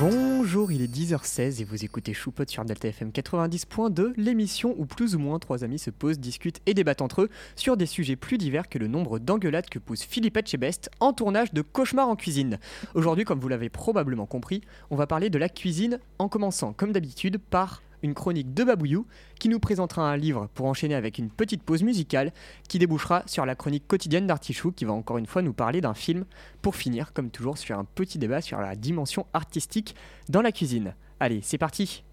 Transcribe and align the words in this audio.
Bonjour, 0.00 0.72
il 0.72 0.82
est 0.82 0.92
10h16 0.92 1.60
et 1.60 1.64
vous 1.64 1.84
écoutez 1.84 2.14
Choupot 2.14 2.42
sur 2.48 2.64
Delta 2.64 2.88
FM 2.88 3.10
90.2, 3.10 4.12
l'émission 4.16 4.74
où 4.76 4.86
plus 4.86 5.14
ou 5.14 5.20
moins 5.20 5.38
trois 5.38 5.62
amis 5.62 5.78
se 5.78 5.90
posent, 5.90 6.18
discutent 6.18 6.60
et 6.66 6.74
débattent 6.74 7.00
entre 7.00 7.22
eux 7.22 7.30
sur 7.54 7.76
des 7.76 7.86
sujets 7.86 8.16
plus 8.16 8.36
divers 8.36 8.68
que 8.68 8.78
le 8.78 8.88
nombre 8.88 9.20
d'engueulades 9.20 9.68
que 9.68 9.78
pousse 9.78 10.02
Philippe 10.02 10.36
Etchebest 10.36 10.90
en 10.98 11.12
tournage 11.12 11.52
de 11.52 11.62
Cauchemar 11.62 12.08
en 12.08 12.16
cuisine. 12.16 12.58
Aujourd'hui, 12.94 13.24
comme 13.24 13.38
vous 13.38 13.48
l'avez 13.48 13.68
probablement 13.68 14.26
compris, 14.26 14.62
on 14.90 14.96
va 14.96 15.06
parler 15.06 15.30
de 15.30 15.38
la 15.38 15.48
cuisine 15.48 16.00
en 16.18 16.28
commençant 16.28 16.72
comme 16.72 16.90
d'habitude 16.90 17.38
par 17.38 17.80
une 18.04 18.14
chronique 18.14 18.52
de 18.52 18.64
Babouillou 18.64 19.06
qui 19.40 19.48
nous 19.48 19.58
présentera 19.58 20.08
un 20.08 20.16
livre 20.18 20.48
pour 20.54 20.66
enchaîner 20.66 20.94
avec 20.94 21.16
une 21.16 21.30
petite 21.30 21.62
pause 21.62 21.82
musicale 21.82 22.32
qui 22.68 22.78
débouchera 22.78 23.22
sur 23.26 23.46
la 23.46 23.54
chronique 23.54 23.88
quotidienne 23.88 24.26
d'Artichou 24.26 24.72
qui 24.72 24.84
va 24.84 24.92
encore 24.92 25.16
une 25.16 25.26
fois 25.26 25.40
nous 25.40 25.54
parler 25.54 25.80
d'un 25.80 25.94
film 25.94 26.26
pour 26.60 26.76
finir 26.76 27.14
comme 27.14 27.30
toujours 27.30 27.56
sur 27.56 27.78
un 27.78 27.84
petit 27.84 28.18
débat 28.18 28.42
sur 28.42 28.60
la 28.60 28.76
dimension 28.76 29.26
artistique 29.32 29.96
dans 30.28 30.42
la 30.42 30.52
cuisine. 30.52 30.94
Allez, 31.18 31.40
c'est 31.42 31.56
parti 31.56 32.04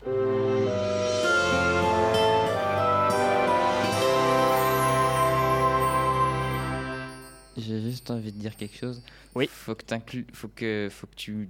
J'ai 7.58 7.82
juste 7.82 8.10
envie 8.10 8.32
de 8.32 8.40
dire 8.40 8.56
quelque 8.56 8.78
chose. 8.78 9.04
Oui. 9.36 9.50
Faut 9.52 9.76
que, 9.76 9.84
faut 10.32 10.48
que, 10.48 10.88
faut 10.90 11.08
que 11.08 11.16
tu 11.16 11.50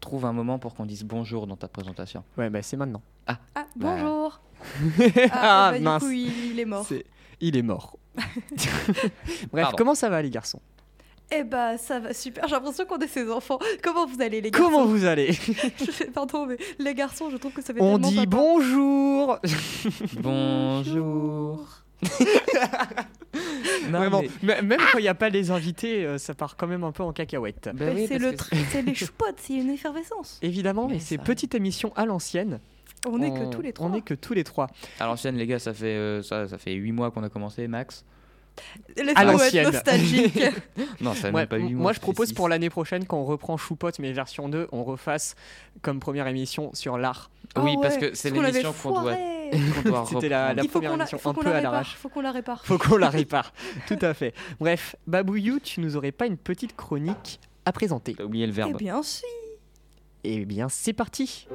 trouves 0.00 0.24
un 0.26 0.32
moment 0.32 0.58
pour 0.58 0.74
qu'on 0.74 0.86
dise 0.86 1.04
bonjour 1.04 1.46
dans 1.46 1.56
ta 1.56 1.68
présentation. 1.68 2.22
Ouais, 2.38 2.50
bah 2.50 2.62
c'est 2.62 2.76
maintenant. 2.76 3.02
Ah, 3.26 3.38
Bah. 3.54 3.64
bonjour. 3.76 4.40
Ah, 5.32 5.70
bah, 5.72 5.78
mince. 5.80 6.02
Du 6.02 6.08
coup, 6.08 6.12
il, 6.14 6.52
il 6.52 6.60
est 6.60 6.64
mort. 6.64 6.86
C'est- 6.88 7.04
Il 7.40 7.56
est 7.56 7.62
mort. 7.62 7.96
Bref, 8.16 9.50
Pardon. 9.52 9.76
comment 9.76 9.94
ça 9.94 10.08
va 10.08 10.22
les 10.22 10.30
garçons? 10.30 10.60
Eh 11.30 11.42
bah, 11.44 11.76
ça 11.76 11.98
va 11.98 12.14
super. 12.14 12.46
J'ai 12.46 12.54
l'impression 12.54 12.84
qu'on 12.86 12.98
est 12.98 13.08
ses 13.08 13.28
enfants. 13.30 13.58
Comment 13.82 14.06
vous 14.06 14.22
allez, 14.22 14.40
les 14.40 14.50
garçons? 14.50 14.68
Comment 14.70 14.86
vous 14.86 15.04
allez? 15.04 15.32
Je 15.78 15.90
fais- 15.90 16.06
Pardon, 16.06 16.46
mais 16.46 16.56
les 16.78 16.94
garçons, 16.94 17.30
je 17.30 17.36
trouve 17.36 17.52
que 17.52 17.62
ça 17.62 17.74
fait 17.74 17.80
On 17.82 17.94
tellement 17.98 18.08
dit 18.08 18.16
papa. 18.26 18.36
bonjour 18.36 19.38
Bonjour. 20.22 21.66
Non, 23.90 23.98
Vraiment, 23.98 24.22
mais- 24.42 24.62
même 24.62 24.80
quand 24.92 24.98
il 24.98 25.02
n'y 25.02 25.08
a 25.08 25.14
pas 25.14 25.28
les 25.28 25.50
invités, 25.50 26.04
euh, 26.04 26.18
ça 26.18 26.34
part 26.34 26.56
quand 26.56 26.66
même 26.66 26.82
un 26.84 26.90
peu 26.92 27.02
en 27.02 27.12
cacahuète. 27.12 27.68
Bah 27.74 27.84
oui, 27.94 28.06
c'est 28.08 28.18
le 28.18 28.34
c'est 28.70 28.82
les 28.82 28.94
choupottes, 28.94 29.36
c'est 29.40 29.54
une 29.54 29.70
effervescence. 29.70 30.38
Évidemment, 30.42 30.88
Mais 30.88 30.98
c'est 30.98 31.18
petite 31.18 31.54
émission 31.54 31.92
à 31.96 32.06
l'ancienne. 32.06 32.60
On 33.06 33.20
est 33.22 33.30
que 33.30 33.50
tous 33.50 33.60
les 33.62 33.72
trois. 33.72 33.86
On 33.88 33.94
est 33.94 34.00
que 34.00 34.14
tous 34.14 34.32
les 34.32 34.42
trois. 34.42 34.68
À 34.98 35.06
l'ancienne, 35.06 35.36
les 35.36 35.46
gars, 35.46 35.58
ça 35.58 35.72
fait, 35.74 35.86
euh, 35.94 36.22
ça, 36.22 36.48
ça 36.48 36.58
fait 36.58 36.72
8 36.72 36.92
mois 36.92 37.10
qu'on 37.10 37.22
a 37.22 37.28
commencé, 37.28 37.68
max. 37.68 38.04
Laisse-nous 38.96 39.12
À 39.16 39.22
être 39.22 39.32
l'ancienne. 39.32 39.70
nostalgique. 39.70 40.40
Non, 41.02 41.12
ça 41.14 41.30
Ouais, 41.30 41.46
pas 41.46 41.58
8 41.58 41.74
mois. 41.74 41.82
moi, 41.82 41.92
je 41.92 42.00
propose 42.00 42.32
pour 42.32 42.48
l'année 42.48 42.70
prochaine, 42.70 43.04
quand 43.04 43.18
on 43.18 43.24
reprend 43.26 43.56
Choupot, 43.58 43.90
mais 44.00 44.12
version 44.12 44.48
2, 44.48 44.68
on 44.72 44.82
refasse 44.82 45.34
comme 45.82 46.00
première 46.00 46.26
émission 46.26 46.70
sur 46.72 46.96
l'art. 46.98 47.30
Oui, 47.56 47.74
Oh 47.76 47.80
parce 47.82 47.98
que 47.98 48.14
c'est 48.14 48.30
l'émission 48.30 48.72
qu'on 48.82 49.02
doit, 49.02 49.14
C'était 50.08 50.28
la- 50.28 50.54
la- 50.54 50.64
première 50.64 50.90
qu'on 50.92 50.96
la, 50.96 51.04
émission 51.04 51.18
faut 51.18 51.28
un 51.30 51.34
qu'on 51.34 51.40
peu 51.42 51.50
la 51.50 51.56
à 51.56 51.60
l'arrache. 51.60 51.94
Faut 51.96 52.08
qu'on 52.08 52.20
la 52.20 52.32
répare. 52.32 52.64
Faut 52.64 52.78
qu'on 52.78 52.96
la 52.96 53.10
répare. 53.10 53.52
Tout 53.88 53.98
à 54.00 54.14
fait. 54.14 54.34
Bref, 54.60 54.96
Babouillou, 55.06 55.58
tu 55.60 55.80
nous 55.80 55.96
aurais 55.96 56.12
pas 56.12 56.26
une 56.26 56.36
petite 56.36 56.76
chronique 56.76 57.40
à 57.64 57.72
présenter 57.72 58.14
T'as 58.14 58.24
oublié 58.24 58.46
le 58.46 58.52
Eh 58.52 58.56
verbe. 58.56 58.76
bien, 58.76 59.02
si. 59.02 59.24
Eh 60.24 60.44
bien, 60.44 60.68
c'est 60.68 60.92
parti 60.92 61.46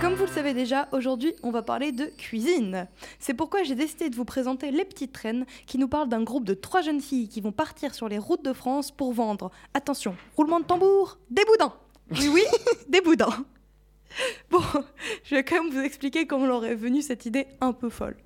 comme 0.00 0.14
vous 0.14 0.26
le 0.26 0.30
savez 0.30 0.52
déjà, 0.52 0.88
aujourd'hui, 0.92 1.34
on 1.42 1.50
va 1.50 1.62
parler 1.62 1.92
de 1.92 2.06
cuisine. 2.06 2.86
C'est 3.18 3.34
pourquoi 3.34 3.62
j'ai 3.62 3.74
décidé 3.74 4.10
de 4.10 4.16
vous 4.16 4.24
présenter 4.24 4.70
Les 4.70 4.84
Petites 4.84 5.12
Traînes, 5.12 5.46
qui 5.66 5.78
nous 5.78 5.88
parlent 5.88 6.08
d'un 6.08 6.22
groupe 6.22 6.44
de 6.44 6.54
trois 6.54 6.82
jeunes 6.82 7.00
filles 7.00 7.28
qui 7.28 7.40
vont 7.40 7.52
partir 7.52 7.94
sur 7.94 8.08
les 8.08 8.18
routes 8.18 8.44
de 8.44 8.52
France 8.52 8.90
pour 8.90 9.12
vendre, 9.12 9.50
attention, 9.74 10.14
roulement 10.36 10.60
de 10.60 10.64
tambour, 10.64 11.18
des 11.30 11.44
boudins. 11.44 11.72
Oui, 12.10 12.28
oui, 12.32 12.42
des 12.88 13.00
boudins. 13.00 13.44
Bon, 14.50 14.62
je 15.24 15.34
vais 15.34 15.44
quand 15.44 15.62
même 15.62 15.72
vous 15.72 15.80
expliquer 15.80 16.26
comment 16.26 16.46
leur 16.46 16.64
est 16.64 16.74
venue 16.74 17.02
cette 17.02 17.26
idée 17.26 17.46
un 17.60 17.72
peu 17.72 17.88
folle. 17.88 18.16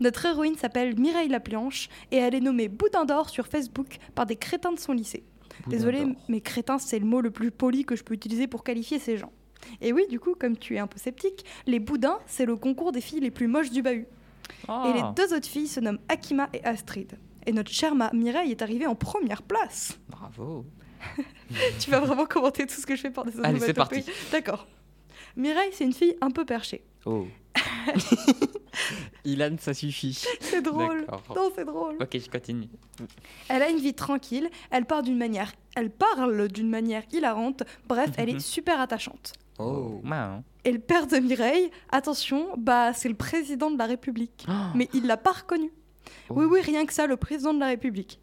Notre 0.00 0.26
héroïne 0.26 0.56
s'appelle 0.56 0.98
Mireille 0.98 1.28
Laplanche 1.28 1.88
et 2.10 2.16
elle 2.16 2.34
est 2.34 2.40
nommée 2.40 2.68
Boudin 2.68 3.04
d'or 3.04 3.28
sur 3.28 3.46
Facebook 3.46 3.98
par 4.14 4.26
des 4.26 4.36
crétins 4.36 4.72
de 4.72 4.78
son 4.78 4.92
lycée. 4.92 5.24
Boudin 5.64 5.76
Désolé, 5.76 6.04
d'or. 6.04 6.14
mais 6.28 6.40
crétin, 6.40 6.78
c'est 6.78 6.98
le 6.98 7.06
mot 7.06 7.20
le 7.20 7.30
plus 7.30 7.50
poli 7.50 7.84
que 7.84 7.96
je 7.96 8.02
peux 8.02 8.14
utiliser 8.14 8.46
pour 8.46 8.64
qualifier 8.64 8.98
ces 8.98 9.16
gens. 9.16 9.32
Et 9.80 9.92
oui, 9.92 10.06
du 10.08 10.18
coup, 10.20 10.34
comme 10.38 10.56
tu 10.56 10.76
es 10.76 10.78
un 10.78 10.86
peu 10.86 10.98
sceptique, 10.98 11.44
les 11.66 11.78
boudins, 11.80 12.18
c'est 12.26 12.46
le 12.46 12.56
concours 12.56 12.92
des 12.92 13.00
filles 13.00 13.20
les 13.20 13.30
plus 13.30 13.46
moches 13.46 13.70
du 13.70 13.82
bahut. 13.82 14.06
Et 14.68 14.92
les 14.92 15.00
Ah, 15.02 15.14
deux 15.16 15.32
autres 15.34 15.46
filles 15.48 15.68
se 15.68 15.80
nomment 15.80 16.00
Akima 16.08 16.48
et 16.52 16.64
Astrid. 16.64 17.18
Et 17.46 17.52
notre 17.52 17.70
chère 17.70 17.94
Ma- 17.94 18.10
Mireille 18.12 18.50
est 18.50 18.62
arrivée 18.62 18.86
en 18.86 18.94
première 18.94 19.42
place. 19.42 19.98
Bravo. 20.08 20.64
tu 21.80 21.90
vas 21.90 22.00
vraiment 22.00 22.26
commenter 22.26 22.66
tout 22.66 22.74
ce 22.80 22.86
que 22.86 22.94
je 22.94 23.00
fais 23.00 23.10
par 23.10 23.24
des 23.24 23.38
Allez, 23.40 23.58
c'est 23.60 23.72
parti. 23.72 24.04
D'accord. 24.32 24.66
Mireille, 25.36 25.70
c'est 25.72 25.84
une 25.84 25.92
fille 25.94 26.14
un 26.20 26.30
peu 26.30 26.44
perchée. 26.44 26.82
Oh, 27.06 27.26
Ilan, 29.24 29.56
ça 29.58 29.74
suffit. 29.74 30.22
C'est 30.40 30.62
drôle. 30.62 31.06
Non, 31.34 31.50
c'est 31.54 31.64
drôle. 31.64 31.96
Ok, 32.00 32.18
je 32.18 32.30
continue. 32.30 32.68
Elle 33.48 33.62
a 33.62 33.70
une 33.70 33.78
vie 33.78 33.94
tranquille, 33.94 34.48
elle 34.70 34.84
part 34.84 35.02
d'une 35.02 35.18
manière, 35.18 35.52
elle 35.76 35.90
parle 35.90 36.48
d'une 36.48 36.68
manière 36.68 37.02
hilarante. 37.12 37.62
Bref, 37.86 38.10
elle 38.16 38.28
est 38.28 38.40
super 38.40 38.80
attachante. 38.80 39.32
Oh, 39.58 40.00
mince. 40.02 40.42
Et 40.64 40.72
le 40.72 40.78
père 40.78 41.06
de 41.06 41.16
Mireille, 41.18 41.70
attention, 41.90 42.48
bah 42.56 42.92
c'est 42.92 43.08
le 43.08 43.14
président 43.14 43.70
de 43.70 43.78
la 43.78 43.86
République. 43.86 44.46
Oh. 44.48 44.52
Mais 44.74 44.88
il 44.94 45.06
l'a 45.06 45.16
pas 45.16 45.32
reconnu. 45.32 45.70
Oh. 46.28 46.34
Oui, 46.36 46.46
oui, 46.46 46.60
rien 46.60 46.86
que 46.86 46.92
ça, 46.92 47.06
le 47.06 47.16
président 47.16 47.52
de 47.52 47.60
la 47.60 47.68
République. 47.68 48.20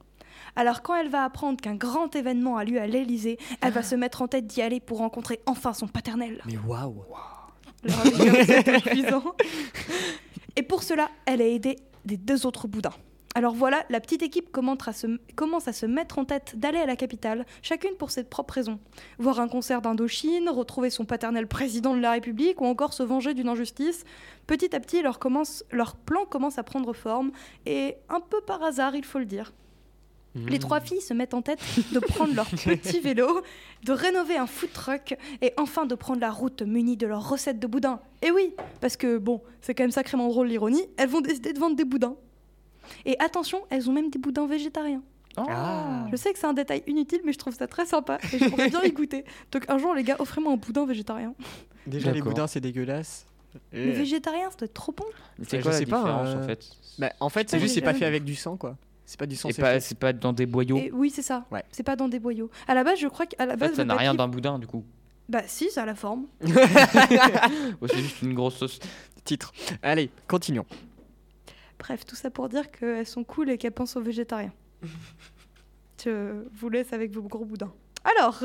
Alors 0.55 0.81
quand 0.81 0.95
elle 0.95 1.09
va 1.09 1.23
apprendre 1.23 1.61
qu'un 1.61 1.75
grand 1.75 2.15
événement 2.15 2.57
a 2.57 2.63
lieu 2.63 2.81
à 2.81 2.87
l'Élysée, 2.87 3.37
elle 3.61 3.73
va 3.73 3.83
se 3.83 3.93
mettre 3.93 4.23
en 4.23 4.27
tête 4.27 4.47
d'y 4.47 4.63
aller 4.63 4.79
pour 4.79 4.97
rencontrer 4.97 5.39
enfin 5.45 5.73
son 5.73 5.87
paternel. 5.87 6.41
Mais 6.45 6.57
waouh 6.57 7.03
Alors, 7.05 7.36
Et 10.55 10.63
pour 10.63 10.83
cela, 10.83 11.09
elle 11.25 11.41
a 11.41 11.47
aidé 11.47 11.77
des 12.05 12.17
deux 12.17 12.45
autres 12.45 12.67
boudins. 12.67 12.93
Alors 13.37 13.53
voilà, 13.53 13.85
la 13.91 13.99
petite 13.99 14.23
équipe 14.23 14.51
commence 14.51 14.87
à 14.87 14.93
se, 14.93 15.05
commence 15.35 15.67
à 15.67 15.71
se 15.71 15.85
mettre 15.85 16.17
en 16.17 16.25
tête 16.25 16.57
d'aller 16.57 16.79
à 16.79 16.87
la 16.87 16.95
capitale, 16.95 17.45
chacune 17.61 17.93
pour 17.95 18.09
ses 18.09 18.23
propres 18.23 18.55
raisons. 18.55 18.79
Voir 19.19 19.39
un 19.39 19.47
concert 19.47 19.79
d'Indochine, 19.79 20.49
retrouver 20.49 20.89
son 20.89 21.05
paternel 21.05 21.45
président 21.45 21.95
de 21.95 22.01
la 22.01 22.13
République 22.13 22.61
ou 22.61 22.65
encore 22.65 22.93
se 22.93 23.03
venger 23.03 23.35
d'une 23.35 23.47
injustice. 23.47 24.05
Petit 24.47 24.75
à 24.75 24.79
petit, 24.79 25.03
leur, 25.03 25.19
commence, 25.19 25.63
leur 25.71 25.97
plan 25.97 26.25
commence 26.25 26.57
à 26.57 26.63
prendre 26.63 26.93
forme 26.93 27.29
et 27.67 27.97
un 28.09 28.21
peu 28.21 28.41
par 28.41 28.63
hasard, 28.63 28.95
il 28.95 29.05
faut 29.05 29.19
le 29.19 29.25
dire. 29.25 29.53
Les 30.47 30.59
trois 30.59 30.79
filles 30.79 31.01
se 31.01 31.13
mettent 31.13 31.33
en 31.33 31.41
tête 31.41 31.59
de 31.93 31.99
prendre 31.99 32.33
leur 32.35 32.45
petit 32.49 32.99
vélo, 32.99 33.41
de 33.83 33.91
rénover 33.91 34.37
un 34.37 34.47
food 34.47 34.71
truck 34.73 35.15
et 35.41 35.53
enfin 35.57 35.85
de 35.85 35.95
prendre 35.95 36.19
la 36.21 36.31
route 36.31 36.61
munies 36.61 36.97
de 36.97 37.07
leurs 37.07 37.27
recettes 37.29 37.59
de 37.59 37.67
boudin. 37.67 37.99
Et 38.21 38.31
oui, 38.31 38.53
parce 38.81 38.97
que 38.97 39.17
bon, 39.17 39.41
c'est 39.61 39.73
quand 39.75 39.83
même 39.83 39.91
sacrément 39.91 40.27
drôle 40.29 40.47
l'ironie, 40.47 40.83
elles 40.97 41.09
vont 41.09 41.21
décider 41.21 41.53
de 41.53 41.59
vendre 41.59 41.75
des 41.75 41.85
boudins. 41.85 42.15
Et 43.05 43.15
attention, 43.19 43.61
elles 43.69 43.89
ont 43.89 43.93
même 43.93 44.09
des 44.09 44.19
boudins 44.19 44.47
végétariens. 44.47 45.01
Ah. 45.37 46.07
Je 46.11 46.15
sais 46.15 46.33
que 46.33 46.39
c'est 46.39 46.47
un 46.47 46.53
détail 46.53 46.83
inutile, 46.87 47.19
mais 47.23 47.31
je 47.33 47.37
trouve 47.37 47.53
ça 47.53 47.67
très 47.67 47.85
sympa 47.85 48.17
et 48.33 48.39
j'aimerais 48.39 48.69
bien 48.69 48.81
y 48.83 48.91
goûter. 48.91 49.23
Donc 49.51 49.65
un 49.69 49.77
jour, 49.77 49.93
les 49.93 50.03
gars, 50.03 50.15
offrez-moi 50.19 50.51
un 50.51 50.57
boudin 50.57 50.85
végétarien. 50.85 51.33
Déjà, 51.85 52.11
les 52.11 52.21
boudins, 52.21 52.47
c'est 52.47 52.59
dégueulasse. 52.59 53.25
Mais 53.71 53.79
Et- 53.87 53.91
végétarien, 53.91 54.49
ça 54.49 54.57
doit 54.57 54.65
être 54.65 54.73
trop 54.73 54.91
bon. 54.91 55.05
C'est 55.47 55.57
je 55.57 55.63
quoi 55.63 55.71
la 55.71 55.77
sais 55.77 55.85
pas, 55.85 55.97
différence 55.99 56.27
euh, 56.29 56.43
en 56.43 56.47
fait 56.47 56.65
Bah, 56.99 57.11
en 57.19 57.29
fait, 57.29 57.49
c'est 57.49 57.59
juste, 57.59 57.75
c'est 57.75 57.81
pas 57.81 57.93
fait 57.93 58.05
avec 58.05 58.23
du 58.23 58.35
sang, 58.35 58.57
quoi. 58.57 58.77
C'est 59.07 59.17
pas 59.17 59.25
du 59.25 59.37
sang 59.37 59.47
C'est 59.53 59.61
pas, 59.61 59.75
fait. 59.75 59.79
c'est 59.79 59.97
pas 59.97 60.11
dans 60.11 60.33
des 60.33 60.45
boyaux. 60.45 60.77
Et 60.77 60.91
oui, 60.91 61.09
c'est 61.09 61.21
ça. 61.21 61.45
Ouais. 61.49 61.63
C'est 61.71 61.81
pas 61.81 61.95
dans 61.95 62.09
des 62.09 62.19
boyaux. 62.19 62.51
À 62.67 62.75
la 62.75 62.83
base, 62.83 62.99
je 62.99 63.07
crois 63.07 63.25
qu'à 63.25 63.45
la 63.45 63.53
En 63.53 63.57
base, 63.57 63.69
fait, 63.69 63.75
ça 63.77 63.85
n'a 63.85 63.95
rien 63.95 64.13
d'un 64.13 64.27
boudin 64.27 64.59
du 64.59 64.67
coup. 64.67 64.83
Bah 65.29 65.43
si, 65.47 65.71
ça 65.71 65.83
a 65.83 65.85
la 65.85 65.95
forme. 65.95 66.27
C'est 66.41 67.97
juste 67.97 68.21
une 68.21 68.33
grosse 68.33 68.57
sauce. 68.57 68.79
Titre. 69.23 69.53
Allez, 69.81 70.11
continuons. 70.27 70.65
Bref, 71.79 72.05
tout 72.05 72.17
ça 72.17 72.29
pour 72.29 72.49
dire 72.49 72.69
qu'elles 72.69 73.07
sont 73.07 73.23
cool 73.23 73.49
et 73.49 73.57
qu'elles 73.57 73.71
pensent 73.71 73.95
aux 73.95 74.01
végétariens. 74.01 74.53
Je 76.03 76.43
vous 76.53 76.69
laisse 76.69 76.91
avec 76.91 77.11
vos 77.11 77.21
gros 77.21 77.45
boudins. 77.45 77.73
Alors, 78.03 78.43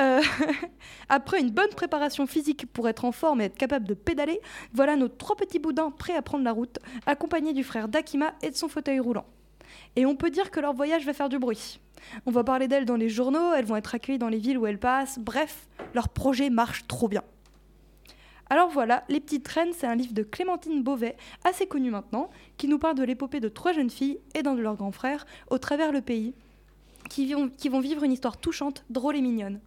euh, 0.00 0.22
après 1.08 1.40
une 1.40 1.50
bonne 1.50 1.70
préparation 1.70 2.26
physique 2.26 2.66
pour 2.72 2.90
être 2.90 3.06
en 3.06 3.12
forme 3.12 3.40
et 3.40 3.44
être 3.44 3.56
capable 3.56 3.88
de 3.88 3.94
pédaler, 3.94 4.38
voilà 4.74 4.96
nos 4.96 5.08
trois 5.08 5.36
petits 5.36 5.58
boudins 5.58 5.90
prêts 5.90 6.14
à 6.14 6.20
prendre 6.22 6.44
la 6.44 6.52
route, 6.52 6.78
accompagnés 7.06 7.54
du 7.54 7.64
frère 7.64 7.88
d'Akima 7.88 8.34
et 8.42 8.50
de 8.50 8.56
son 8.56 8.68
fauteuil 8.68 9.00
roulant. 9.00 9.24
Et 9.96 10.06
on 10.06 10.16
peut 10.16 10.30
dire 10.30 10.50
que 10.50 10.60
leur 10.60 10.74
voyage 10.74 11.04
va 11.04 11.12
faire 11.12 11.28
du 11.28 11.38
bruit. 11.38 11.80
On 12.26 12.30
va 12.30 12.44
parler 12.44 12.68
d'elles 12.68 12.84
dans 12.84 12.96
les 12.96 13.08
journaux, 13.08 13.52
elles 13.54 13.64
vont 13.64 13.76
être 13.76 13.94
accueillies 13.94 14.18
dans 14.18 14.28
les 14.28 14.38
villes 14.38 14.58
où 14.58 14.66
elles 14.66 14.78
passent, 14.78 15.18
bref, 15.18 15.68
leur 15.94 16.08
projet 16.08 16.50
marche 16.50 16.86
trop 16.88 17.08
bien. 17.08 17.22
Alors 18.50 18.68
voilà, 18.68 19.04
Les 19.08 19.20
Petites 19.20 19.48
Reines, 19.48 19.72
c'est 19.72 19.86
un 19.86 19.94
livre 19.94 20.12
de 20.12 20.22
Clémentine 20.22 20.82
Beauvais, 20.82 21.16
assez 21.42 21.66
connu 21.66 21.90
maintenant, 21.90 22.28
qui 22.58 22.68
nous 22.68 22.78
parle 22.78 22.96
de 22.96 23.04
l'épopée 23.04 23.40
de 23.40 23.48
trois 23.48 23.72
jeunes 23.72 23.88
filles 23.88 24.18
et 24.34 24.42
d'un 24.42 24.54
de 24.54 24.60
leurs 24.60 24.76
grands 24.76 24.92
frères 24.92 25.24
au 25.48 25.56
travers 25.56 25.90
le 25.90 26.02
pays, 26.02 26.34
qui 27.08 27.32
vont, 27.32 27.48
qui 27.48 27.68
vont 27.68 27.80
vivre 27.80 28.04
une 28.04 28.12
histoire 28.12 28.36
touchante, 28.36 28.84
drôle 28.90 29.16
et 29.16 29.22
mignonne. 29.22 29.60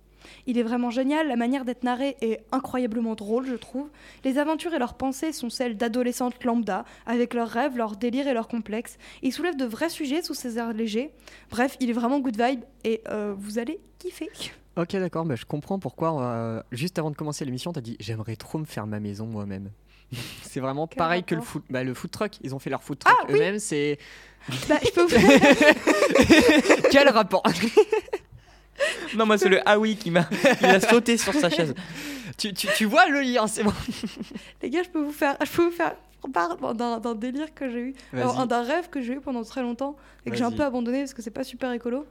Il 0.48 0.58
est 0.58 0.64
vraiment 0.64 0.90
génial, 0.90 1.28
la 1.28 1.36
manière 1.36 1.66
d'être 1.66 1.84
narré 1.84 2.18
est 2.22 2.42
incroyablement 2.52 3.16
drôle, 3.16 3.46
je 3.46 3.56
trouve. 3.56 3.90
Les 4.24 4.38
aventures 4.38 4.74
et 4.74 4.80
leurs 4.80 4.96
pensées 4.96 5.32
sont 5.32 5.50
celles 5.50 5.78
d'adolescentes 5.78 6.44
lambda, 6.44 6.86
avec 7.06 7.34
leurs 7.34 7.50
rêves, 7.50 7.78
leurs 7.78 7.96
délires 7.96 8.28
et 8.28 8.34
leurs 8.34 8.48
complexes. 8.48 8.98
Il 9.22 9.32
soulève 9.34 9.56
de 9.56 9.66
vrais 9.66 9.90
sujets 9.90 10.22
sous 10.22 10.34
ses 10.34 10.58
airs 10.58 10.74
légers. 10.74 11.12
Bref, 11.50 11.78
il 11.80 11.90
est 11.90 11.94
vraiment 11.94 12.20
good 12.20 12.40
vibe 12.40 12.62
et 12.84 13.02
euh, 13.10 13.34
vous 13.38 13.60
allez 13.60 13.80
kiffer. 14.00 14.30
Ok, 14.78 14.92
d'accord, 14.92 15.26
bah, 15.26 15.36
je 15.36 15.46
comprends 15.46 15.80
pourquoi, 15.80 16.22
euh, 16.22 16.62
juste 16.72 17.00
avant 17.00 17.10
de 17.10 17.16
commencer 17.16 17.46
l'émission, 17.46 17.72
t'as 17.72 17.82
dit 17.82 17.96
j'aimerais 18.00 18.36
trop 18.36 18.58
me 18.58 18.66
faire 18.66 18.88
ma 18.88 19.00
maison 19.00 19.26
moi-même. 19.26 19.72
c'est 20.44 20.60
vraiment 20.60 20.88
Quel 20.88 20.98
pareil 20.98 21.24
que 21.24 21.36
le 21.36 21.42
food, 21.42 21.64
bah, 21.70 21.84
le 21.84 21.94
food 21.94 22.12
truck. 22.12 22.34
Ils 22.44 22.54
ont 22.54 22.60
fait 22.60 22.70
leur 22.70 22.84
food 22.84 23.00
truck 23.00 23.16
Ah, 23.18 23.26
oui. 23.30 23.36
eux-mêmes. 23.36 23.60
C'est 23.60 23.98
Bah, 24.70 24.76
je 24.84 24.92
peux 24.92 25.04
vous... 25.04 26.84
quel 26.92 27.10
rapport? 27.10 27.44
Non, 29.16 29.26
moi, 29.26 29.38
c'est 29.38 29.50
le 29.50 29.62
ah 29.66 29.80
oui 29.80 29.96
qui 29.96 30.12
m'a 30.12 30.28
il 30.62 30.68
a 30.68 30.80
sauté 30.80 31.18
sur 31.18 31.34
sa 31.34 31.50
chaise. 31.50 31.74
tu, 32.38 32.54
tu, 32.54 32.68
tu 32.76 32.86
vois 32.86 33.08
le 33.08 33.22
lien, 33.22 33.48
c'est 33.48 33.64
bon. 33.64 33.74
Les 34.62 34.70
gars, 34.70 34.84
je 34.84 34.90
peux 34.90 35.02
vous 35.02 35.14
faire, 35.14 35.38
je 35.44 35.52
peux 35.52 35.64
vous 35.64 35.72
faire 35.72 35.96
part 36.32 36.58
d'un 36.74 37.00
d'un 37.00 37.16
délire 37.16 37.54
que 37.54 37.70
j'ai 37.70 37.80
eu, 37.80 37.94
alors, 38.14 38.48
d'un 38.48 38.64
rêve 38.64 38.90
que 38.90 39.02
j'ai 39.02 39.14
eu 39.14 39.22
pendant 39.22 39.44
très 39.44 39.62
longtemps 39.62 39.96
et 40.26 40.32
que 40.32 40.36
j'ai 40.38 40.44
un 40.44 40.52
peu 40.52 40.64
abandonné 40.64 41.00
parce 41.00 41.14
que 41.14 41.22
c'est 41.22 41.32
pas 41.32 41.44
super 41.44 41.72
écolo. 41.72 42.06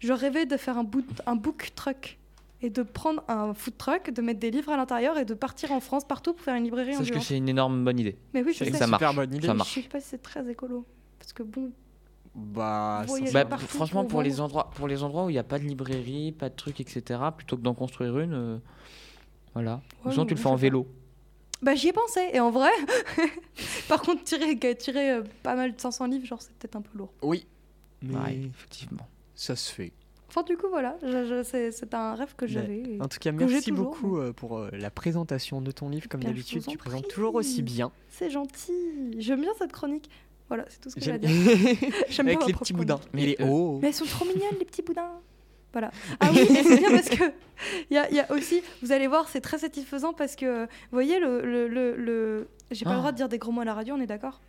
Je 0.00 0.12
rêvais 0.12 0.46
de 0.46 0.56
faire 0.56 0.78
un, 0.78 0.84
boot, 0.84 1.04
un 1.26 1.34
book 1.34 1.72
truck 1.74 2.18
et 2.62 2.70
de 2.70 2.82
prendre 2.82 3.22
un 3.26 3.52
food 3.52 3.76
truck, 3.76 4.10
de 4.10 4.22
mettre 4.22 4.38
des 4.38 4.50
livres 4.50 4.70
à 4.70 4.76
l'intérieur 4.76 5.18
et 5.18 5.24
de 5.24 5.34
partir 5.34 5.72
en 5.72 5.80
France 5.80 6.06
partout 6.06 6.34
pour 6.34 6.44
faire 6.44 6.54
une 6.54 6.64
librairie 6.64 6.94
Sache 6.94 7.10
que 7.10 7.20
c'est 7.20 7.36
une 7.36 7.48
énorme 7.48 7.84
bonne 7.84 7.98
idée. 7.98 8.16
Mais 8.32 8.42
oui, 8.42 8.52
je 8.52 8.58
c'est 8.58 8.64
sais. 8.66 8.70
que 8.70 8.76
ça 8.76 8.86
marche. 8.86 9.00
super 9.00 9.14
bonne 9.14 9.34
idée. 9.34 9.46
Ça 9.46 9.54
marche. 9.54 9.74
Je 9.74 9.80
sais 9.80 9.88
pas 9.88 10.00
si 10.00 10.08
c'est 10.08 10.22
très 10.22 10.48
écolo. 10.48 10.84
Parce 11.18 11.32
que 11.32 11.42
bon, 11.42 11.72
Bah, 12.38 13.04
Bah, 13.44 13.58
franchement, 13.58 14.02
pour 14.02 14.10
pour 14.12 14.22
les, 14.22 14.40
endroits, 14.40 14.70
pour 14.74 14.86
les 14.88 15.02
endroits 15.02 15.24
où 15.26 15.30
il 15.30 15.34
n'y 15.34 15.38
a 15.38 15.44
pas 15.44 15.58
de 15.58 15.64
librairie, 15.64 16.32
pas 16.32 16.48
de 16.48 16.54
trucs, 16.54 16.80
etc., 16.80 17.20
plutôt 17.36 17.56
que 17.56 17.62
d'en 17.62 17.74
construire 17.74 18.18
une, 18.18 18.32
euh, 18.34 18.58
voilà. 19.54 19.80
Ouais, 20.04 20.12
sinon, 20.12 20.22
non, 20.22 20.26
tu 20.26 20.34
le 20.34 20.40
fais 20.40 20.48
en 20.48 20.56
vélo. 20.56 20.86
bah 21.62 21.74
j'y 21.74 21.88
ai 21.88 21.92
pensé. 21.92 22.20
Et 22.32 22.40
en 22.40 22.50
vrai, 22.50 22.70
par 23.88 24.00
contre, 24.02 24.22
tirer, 24.24 24.56
tirer 24.76 25.10
euh, 25.12 25.22
pas 25.42 25.54
mal 25.56 25.74
de 25.74 25.80
500 25.80 26.06
livres, 26.06 26.26
genre 26.26 26.40
c'est 26.42 26.52
peut-être 26.54 26.76
un 26.76 26.82
peu 26.82 26.96
lourd. 26.96 27.12
Oui. 27.22 27.46
Mais 28.02 28.14
Ouais, 28.14 28.36
effectivement. 28.54 29.08
ça 29.34 29.56
se 29.56 29.72
fait. 29.72 29.92
Enfin, 30.28 30.42
du 30.42 30.56
coup, 30.56 30.66
voilà, 30.68 30.96
je- 31.02 31.24
je- 31.26 31.42
c'est 31.42 31.72
c'est 31.72 31.92
un 31.94 32.14
rêve 32.14 32.34
que 32.36 32.46
j'avais. 32.46 32.98
En 33.00 33.08
tout 33.08 33.18
cas, 33.18 33.32
merci 33.32 33.70
toujours, 33.70 33.86
beaucoup 33.86 34.18
euh, 34.18 34.32
pour 34.32 34.58
euh, 34.58 34.68
la 34.72 34.90
présentation 34.90 35.60
de 35.62 35.70
ton 35.70 35.88
livre. 35.88 36.06
Comme 36.08 36.22
d'habitude, 36.22 36.64
tu 36.66 36.76
présentes 36.76 37.08
toujours 37.08 37.34
aussi 37.34 37.62
bien. 37.62 37.90
C'est 38.10 38.30
gentil. 38.30 38.72
J'aime 39.18 39.40
bien 39.40 39.52
cette 39.58 39.72
chronique. 39.72 40.08
Voilà, 40.48 40.64
c'est 40.68 40.80
tout 40.80 40.90
ce 40.90 40.94
que 40.94 41.00
j'ai 41.02 41.12
à 41.12 41.18
dire. 41.18 41.28
J'aime 42.08 42.26
bien 42.26 42.36
Avec 42.36 42.46
les 42.46 42.54
petits 42.54 42.72
boudins. 42.72 43.00
Mais, 43.12 43.22
Il 43.22 43.28
est 43.30 43.40
euh, 43.40 43.46
haut. 43.46 43.78
Mais 43.82 43.88
elles 43.88 43.94
sont 43.94 44.04
trop 44.06 44.24
mignonnes, 44.24 44.56
les 44.58 44.64
petits 44.64 44.82
boudins. 44.82 45.10
Voilà. 45.72 45.90
Ah 46.20 46.30
oui, 46.32 46.40
et 46.40 46.62
c'est 46.62 46.78
bien 46.78 46.90
parce 46.90 47.08
que 47.10 47.24
il 47.90 47.94
y, 47.94 47.98
a- 47.98 48.08
il 48.10 48.16
y 48.16 48.20
a 48.20 48.30
aussi, 48.32 48.62
vous 48.82 48.92
allez 48.92 49.06
voir, 49.08 49.28
c'est 49.28 49.40
très 49.40 49.58
satisfaisant 49.58 50.12
parce 50.14 50.36
que, 50.36 50.62
vous 50.64 50.68
voyez, 50.92 51.18
le, 51.20 51.42
le, 51.44 51.68
le, 51.68 51.96
le- 51.96 52.48
j'ai 52.70 52.84
pas 52.84 52.92
Ah. 52.92 52.94
le 52.94 52.98
droit 53.00 53.12
de 53.12 53.16
dire 53.16 53.28
des 53.28 53.38
gros 53.38 53.52
mots 53.52 53.60
à 53.60 53.64
la 53.64 53.74
radio, 53.74 53.94
on 53.96 54.00
est 54.00 54.06
d'accord? 54.06 54.40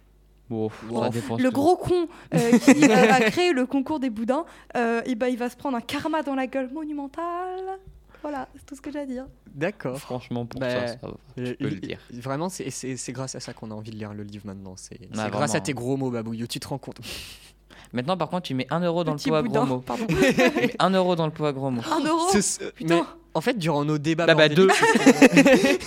Le 0.50 1.50
gros 1.50 1.76
con 1.76 2.08
euh, 2.34 2.58
qui 2.60 2.86
a, 2.92 3.14
a 3.16 3.20
créé 3.22 3.52
le 3.54 3.66
concours 3.66 4.00
des 4.00 4.10
boudins, 4.10 4.46
euh, 4.78 5.02
et 5.06 5.16
ben, 5.16 5.28
il 5.28 5.38
va 5.38 5.50
se 5.50 5.56
prendre 5.56 5.78
un 5.78 5.82
karma 5.82 6.24
dans 6.24 6.34
la 6.36 6.48
gueule 6.48 6.72
monumental. 6.72 7.80
Voilà, 8.22 8.48
c'est 8.56 8.66
tout 8.66 8.76
ce 8.76 8.82
que 8.82 8.92
j'ai 8.92 9.00
à 9.00 9.06
dire. 9.06 9.26
D'accord. 9.54 9.98
Franchement, 9.98 10.46
pour 10.46 10.60
Bah, 10.60 10.70
ça, 10.70 10.88
ça 10.88 10.98
va. 11.08 11.14
Je 11.38 11.54
peux 11.54 11.70
le 11.70 11.76
dire. 11.80 12.00
Vraiment, 12.14 12.50
c'est- 12.50 12.70
c'est 12.70 12.98
c'est 12.98 13.12
grâce 13.14 13.36
à 13.36 13.40
ça 13.40 13.54
qu'on 13.54 13.72
a 13.72 13.74
envie 13.74 13.92
de 13.92 13.96
lire 13.96 14.14
le 14.14 14.24
livre 14.24 14.46
maintenant. 14.46 14.74
C'est 14.76 15.00
c'est 15.00 15.20
Ah, 15.20 15.30
grâce 15.30 15.56
à 15.56 15.62
tes 15.62 15.74
gros 15.74 15.96
mots, 15.98 16.12
Babouillou. 16.12 16.46
Tu 16.48 16.60
te 16.60 16.68
rends 16.68 16.78
compte 16.78 17.00
Maintenant, 17.94 18.18
par 18.18 18.30
contre, 18.30 18.44
tu 18.44 18.54
mets 18.54 18.68
1 18.70 18.82
euro 18.82 19.04
dans 19.04 19.14
le 19.14 19.20
pot 19.20 19.34
à 19.36 19.42
gros 19.42 19.66
mots. 19.66 19.80
pardon. 19.80 20.06
Tu 20.08 20.16
mets 20.16 20.76
1 20.80 20.90
euro 20.92 21.16
dans 21.16 21.26
le 21.26 21.32
pot 21.32 21.46
à 21.46 21.54
gros 21.54 21.72
mots. 21.72 21.82
Un 21.92 22.04
euro 22.06 22.30
Ce- 22.32 22.42
ce- 22.42 22.72
Putain. 22.72 22.98
mais 22.98 23.02
en 23.34 23.42
fait, 23.42 23.58
durant 23.58 23.84
nos 23.86 23.98
débats 23.98 24.26
Bah, 24.28 24.36
bah, 24.36 24.48
bordéliques, 24.50 24.74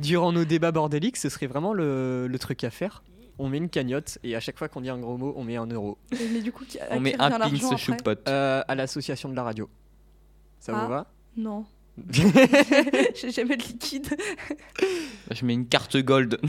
durant 0.00 0.32
nos 0.32 0.44
débats 0.44 0.72
bordéliques, 0.72 1.16
ce 1.16 1.28
serait 1.28 1.46
vraiment 1.46 1.72
le, 1.72 2.26
le 2.26 2.38
truc 2.38 2.64
à 2.64 2.70
faire. 2.70 3.02
On 3.38 3.48
met 3.48 3.58
une 3.58 3.68
cagnotte 3.68 4.18
et 4.24 4.34
à 4.34 4.40
chaque 4.40 4.58
fois 4.58 4.68
qu'on 4.68 4.80
dit 4.80 4.88
un 4.88 4.98
gros 4.98 5.18
mot, 5.18 5.34
on 5.36 5.44
met 5.44 5.56
un 5.56 5.66
euro 5.66 5.98
Mais 6.32 6.40
du 6.40 6.52
coup, 6.52 6.64
On 6.90 7.00
met 7.00 7.14
un 7.20 7.28
l'argent 7.28 7.50
pin 7.58 7.66
après 7.66 7.76
choupote. 7.78 8.28
Euh, 8.28 8.62
à 8.66 8.74
l'association 8.74 9.28
de 9.28 9.36
la 9.36 9.42
radio. 9.42 9.68
Ça 10.58 10.72
Ah. 10.74 10.82
vous 10.84 10.90
va? 10.90 11.06
Non. 11.36 11.66
j'ai 12.10 13.30
jamais 13.30 13.56
de 13.56 13.62
liquide. 13.62 14.16
Je 15.30 15.44
mets 15.44 15.54
une 15.54 15.66
carte 15.66 15.96
gold. 15.96 16.40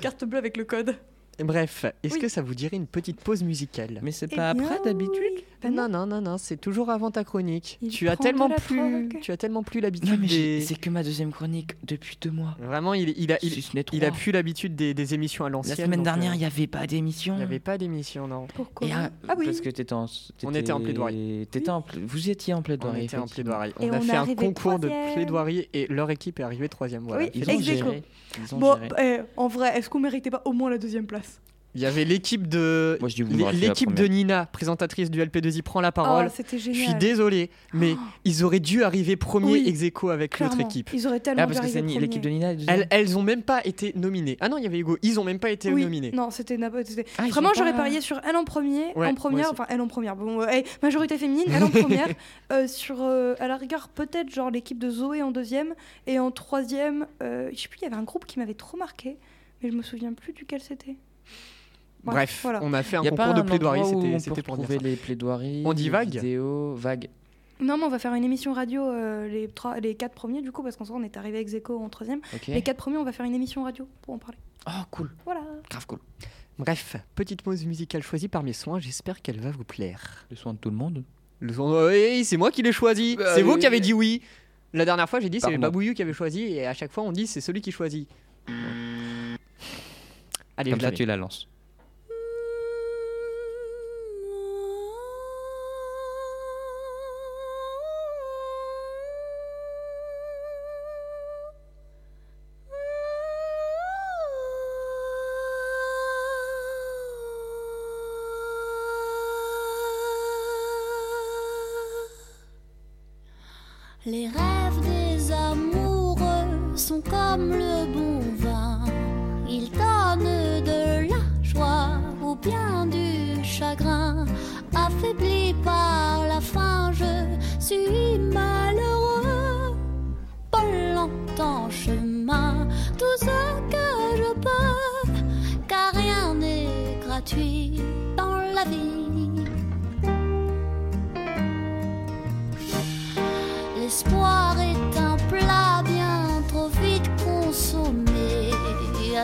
Carte 0.00 0.24
bleue 0.24 0.38
avec 0.38 0.56
le 0.56 0.64
code. 0.64 0.96
Bref, 1.40 1.84
est-ce 2.02 2.14
Oui. 2.14 2.20
que 2.20 2.28
ça 2.28 2.42
vous 2.42 2.54
dirait 2.54 2.76
une 2.76 2.86
petite 2.86 3.20
pause 3.20 3.42
musicale? 3.42 4.00
Mais 4.02 4.10
c'est 4.12 4.28
Eh 4.32 4.36
pas 4.36 4.54
bien, 4.54 4.64
après 4.66 4.80
d'habitude? 4.84 5.12
oui. 5.36 5.44
Bah 5.60 5.70
non. 5.70 5.88
non, 5.88 6.06
non, 6.06 6.06
non, 6.06 6.20
non, 6.20 6.38
c'est 6.38 6.56
toujours 6.56 6.88
avant 6.90 7.10
ta 7.10 7.24
chronique. 7.24 7.78
Il 7.82 7.88
Tu 7.90 8.08
as 8.08 8.16
tellement 8.16 8.46
la 8.46 8.54
plus, 8.56 9.08
tu 9.20 9.32
as 9.32 9.36
tellement 9.36 9.64
plus 9.64 9.80
Non, 9.80 9.86
l'habitude 9.86 10.20
des. 10.26 10.60
c'est 10.60 10.76
que 10.76 10.88
ma 10.88 11.02
deuxième 11.02 11.32
chronique 11.32 11.72
depuis 11.84 12.16
deux 12.20 12.30
mois. 12.30 12.56
Vraiment, 12.60 12.94
il, 12.94 13.12
il 13.18 13.32
a, 13.32 13.38
il, 13.42 13.50
Si 13.50 13.62
ce 13.62 13.74
n'est 13.74 13.84
il 13.92 14.04
a 14.04 14.08
trois. 14.08 14.18
plus 14.20 14.30
l'habitude 14.30 14.76
des, 14.76 14.94
des 14.94 15.14
émissions 15.14 15.44
à 15.44 15.48
La 15.48 15.54
l'ancienne. 15.54 15.74
semaine 15.76 15.98
donc, 15.98 16.04
dernière, 16.04 16.30
euh, 16.30 16.36
il 16.36 16.38
n'y 16.38 16.44
avait 16.44 16.68
pas 16.68 16.86
d'émission. 16.86 17.34
il 17.34 17.38
n'y 17.38 17.42
avait 17.42 17.58
pas 17.58 17.76
d'émission, 17.76 18.28
non. 18.28 18.46
Pourquoi 18.54 18.86
Et, 18.86 18.92
ah, 18.92 19.10
Ah 19.26 19.34
oui. 19.36 19.46
Parce 19.46 19.60
que 19.60 19.70
t'étais 19.70 19.92
en, 19.94 20.06
On 20.44 20.54
était 20.54 20.70
en 20.70 20.78
plaidoirie. 20.80 21.48
T'étais 21.50 21.70
en 21.70 21.82
pla- 21.82 21.98
Vous 22.06 22.30
étiez 22.30 22.54
en 22.54 22.58
On 22.58 22.62
plaidoirie. 22.62 23.04
était 23.06 23.16
en 23.16 23.26
plaidoirie. 23.26 23.72
On 23.80 23.92
a 23.92 23.98
on 23.98 24.00
fait 24.00 24.12
un 24.16 24.34
concours 24.36 24.78
de 24.78 24.88
plaidoirie 25.14 25.68
et 25.74 25.88
leur 25.88 26.08
équipe 26.12 26.38
est 26.38 26.44
arrivée 26.44 26.68
troisième. 26.68 27.02
Voilà. 27.02 27.24
Oui, 27.24 27.30
Ils 27.34 27.50
ont 27.50 27.52
Ex 27.54 27.68
aequo. 27.68 27.84
géré. 27.86 28.02
Ils 28.40 28.54
ont 28.54 28.58
Bon, 28.58 28.76
géré. 28.76 28.88
eh, 29.18 29.20
en 29.36 29.48
vrai, 29.48 29.76
est-ce 29.76 29.90
qu'on 29.90 29.98
méritait 29.98 30.30
pas 30.30 30.42
au 30.44 30.52
moins 30.52 30.70
la 30.70 30.78
deuxième 30.78 31.06
place? 31.06 31.27
Il 31.78 31.82
y 31.82 31.86
avait 31.86 32.04
l'équipe 32.04 32.48
de 32.48 32.96
Moi, 32.98 33.08
je 33.08 33.14
dis 33.14 33.22
vous 33.22 33.36
l'équipe 33.52 33.94
de. 33.94 34.04
Nina, 34.04 34.46
présentatrice 34.46 35.12
du 35.12 35.22
LP2I, 35.22 35.62
prend 35.62 35.80
la 35.80 35.92
parole. 35.92 36.26
Oh, 36.28 36.32
c'était 36.34 36.58
Je 36.58 36.72
génial. 36.72 36.82
suis 36.88 36.94
désolé, 36.96 37.50
mais 37.72 37.94
ils 38.24 38.42
auraient 38.42 38.58
dû 38.58 38.82
arriver 38.82 39.14
premier 39.14 39.52
Oui, 39.52 39.64
ex 39.68 39.82
aequo 39.84 40.08
avec 40.10 40.40
l'autre 40.40 40.58
équipe. 40.60 40.90
Ils 40.92 41.06
auraient 41.06 41.20
tellement 41.20 41.44
Ah, 41.44 41.46
dû 41.46 41.54
parce 41.54 41.68
c'est 41.70 41.78
arriver 41.78 42.00
l'équipe 42.00 42.20
de. 42.20 42.28
Nina. 42.30 42.52
Elles, 42.66 42.88
elles 42.90 43.16
ont 43.16 43.22
même 43.22 43.42
pas 43.42 43.64
été 43.64 43.92
nominées. 43.94 44.36
Ah 44.40 44.48
non, 44.48 44.58
il 44.58 44.64
y 44.64 44.66
avait 44.66 44.78
Hugo. 44.80 44.98
Ils 45.02 45.20
ont 45.20 45.24
même 45.24 45.38
pas 45.38 45.50
été 45.50 45.72
Oui, 45.72 45.84
nominés. 45.84 46.10
non, 46.10 46.30
c'était 46.32 46.56
n'importe- 46.58 46.86
c'était- 46.86 47.06
Ah, 47.16 47.28
Vraiment, 47.28 47.50
j'aurais 47.54 47.70
pas- 47.70 47.78
parié 47.78 48.00
sur 48.00 48.20
elle 48.28 48.34
en 48.34 48.42
premier, 48.44 48.92
Ouais, 48.96 49.06
en 49.06 49.14
première, 49.14 49.52
enfin 49.52 49.66
elle 49.68 49.80
en 49.80 49.86
première. 49.86 50.16
Bon, 50.16 50.40
euh, 50.42 50.48
hey, 50.48 50.64
majorité 50.82 51.16
féminine, 51.16 51.44
elle 51.54 51.62
en 51.62 51.70
première. 51.70 52.08
euh, 52.52 52.66
sur, 52.66 52.96
euh, 53.02 53.36
à 53.38 53.46
la 53.46 53.56
rigueur, 53.56 53.88
peut-être 53.88 54.30
genre 54.34 54.50
l'équipe 54.50 54.80
de 54.80 54.90
Zoé 54.90 55.22
en 55.22 55.30
deuxième 55.30 55.74
et 56.08 56.18
en 56.18 56.32
troisième. 56.32 57.06
euh, 57.22 57.50
je 57.52 57.56
sais 57.60 57.68
plus, 57.68 57.78
il 57.80 57.84
y 57.84 57.86
avait 57.86 57.94
un 57.94 58.02
groupe 58.02 58.26
qui 58.26 58.40
m'avait 58.40 58.54
trop 58.54 58.76
marqué, 58.76 59.16
mais 59.62 59.70
je 59.70 59.76
me 59.76 59.82
souviens 59.82 60.12
plus 60.12 60.32
duquel 60.32 60.60
c'était. 60.60 60.96
Bref, 62.04 62.40
voilà. 62.42 62.60
on 62.62 62.72
a 62.72 62.82
fait 62.82 62.96
un 62.96 63.02
Y 63.02 63.08
a 63.08 63.12
pas 63.12 63.26
concours 63.26 63.34
de 63.34 63.40
un 63.40 63.44
plaidoirie. 63.44 63.80
endroit 63.80 64.02
où 64.02 64.18
C'était 64.18 64.42
pour 64.42 64.56
ça. 64.56 64.62
les 64.80 64.96
plaidoiries. 64.96 65.62
On 65.66 65.72
dit 65.72 65.84
les 65.84 65.90
vague. 65.90 67.10
Non, 67.60 67.76
mais 67.76 67.84
on 67.84 67.88
va 67.88 67.98
faire 67.98 68.14
une 68.14 68.22
émission 68.22 68.52
radio 68.52 68.82
euh, 68.88 69.26
les 69.26 69.48
trois, 69.48 69.80
les 69.80 69.96
quatre 69.96 70.14
premiers 70.14 70.42
du 70.42 70.52
coup 70.52 70.62
parce 70.62 70.76
qu'en 70.76 70.84
soi 70.84 70.94
on 70.96 71.02
est 71.02 71.16
arrivé 71.16 71.40
ex 71.40 71.54
aequo 71.54 71.76
en 71.82 71.88
troisième. 71.88 72.20
Ok. 72.32 72.46
Les 72.46 72.62
quatre 72.62 72.76
premiers, 72.76 72.98
on 72.98 73.04
va 73.04 73.10
faire 73.10 73.26
une 73.26 73.34
émission 73.34 73.64
radio 73.64 73.88
pour 74.02 74.14
en 74.14 74.18
parler. 74.18 74.38
Oh, 74.68 74.70
cool. 74.92 75.10
Voilà. 75.24 75.40
Grave 75.68 75.84
cool. 75.86 75.98
Bref, 76.58 76.94
petite 77.16 77.42
pause 77.42 77.66
musicale 77.66 78.02
choisie 78.04 78.28
par 78.28 78.44
mes 78.44 78.52
soins. 78.52 78.78
J'espère 78.78 79.22
qu'elle 79.22 79.40
va 79.40 79.50
vous 79.50 79.64
plaire. 79.64 80.24
Le 80.30 80.36
soin 80.36 80.52
de 80.54 80.58
tout 80.58 80.70
le 80.70 80.76
monde. 80.76 81.02
Le 81.40 81.52
son- 81.52 81.64
Oh, 81.68 81.88
hey, 81.88 82.24
c'est 82.24 82.36
moi 82.36 82.52
qui 82.52 82.62
l'ai 82.62 82.72
choisi. 82.72 83.16
Bah, 83.16 83.32
c'est 83.34 83.42
vous 83.42 83.54
oui. 83.54 83.58
qui 83.60 83.66
avez 83.66 83.80
dit 83.80 83.92
oui. 83.92 84.22
La 84.72 84.84
dernière 84.84 85.08
fois, 85.08 85.18
j'ai 85.18 85.28
dit 85.30 85.40
c'est. 85.40 85.58
Babouillou 85.58 85.94
qui 85.94 86.02
avait 86.02 86.12
choisi 86.12 86.42
et 86.44 86.64
à 86.66 86.74
chaque 86.74 86.92
fois 86.92 87.02
on 87.02 87.10
dit 87.12 87.26
c'est 87.26 87.40
celui 87.40 87.60
qui 87.60 87.72
choisit. 87.72 88.08
Allez, 90.56 90.70
Comme 90.70 90.80
je 90.80 90.84
ça, 90.86 90.92
tu 90.92 91.04
la 91.04 91.16
lances. 91.16 91.48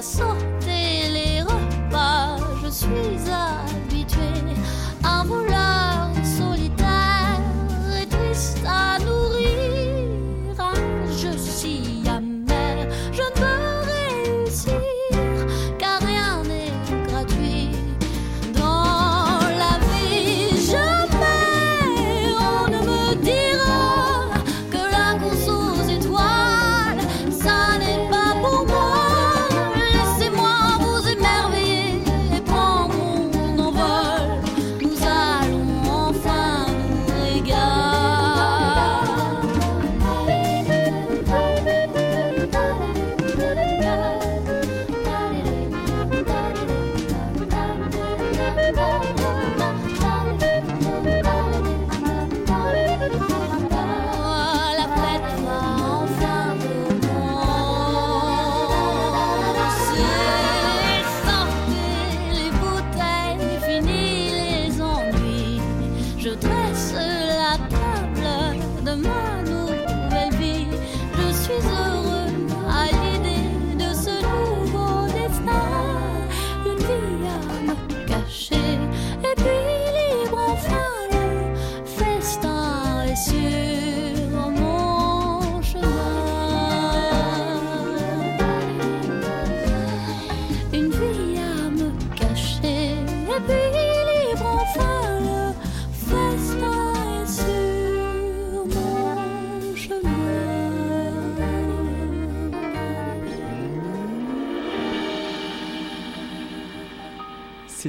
Sauter 0.04 1.08
les 1.08 1.40
repas, 1.40 2.36
je 2.62 2.68
suis 2.68 3.30
à 3.32 3.64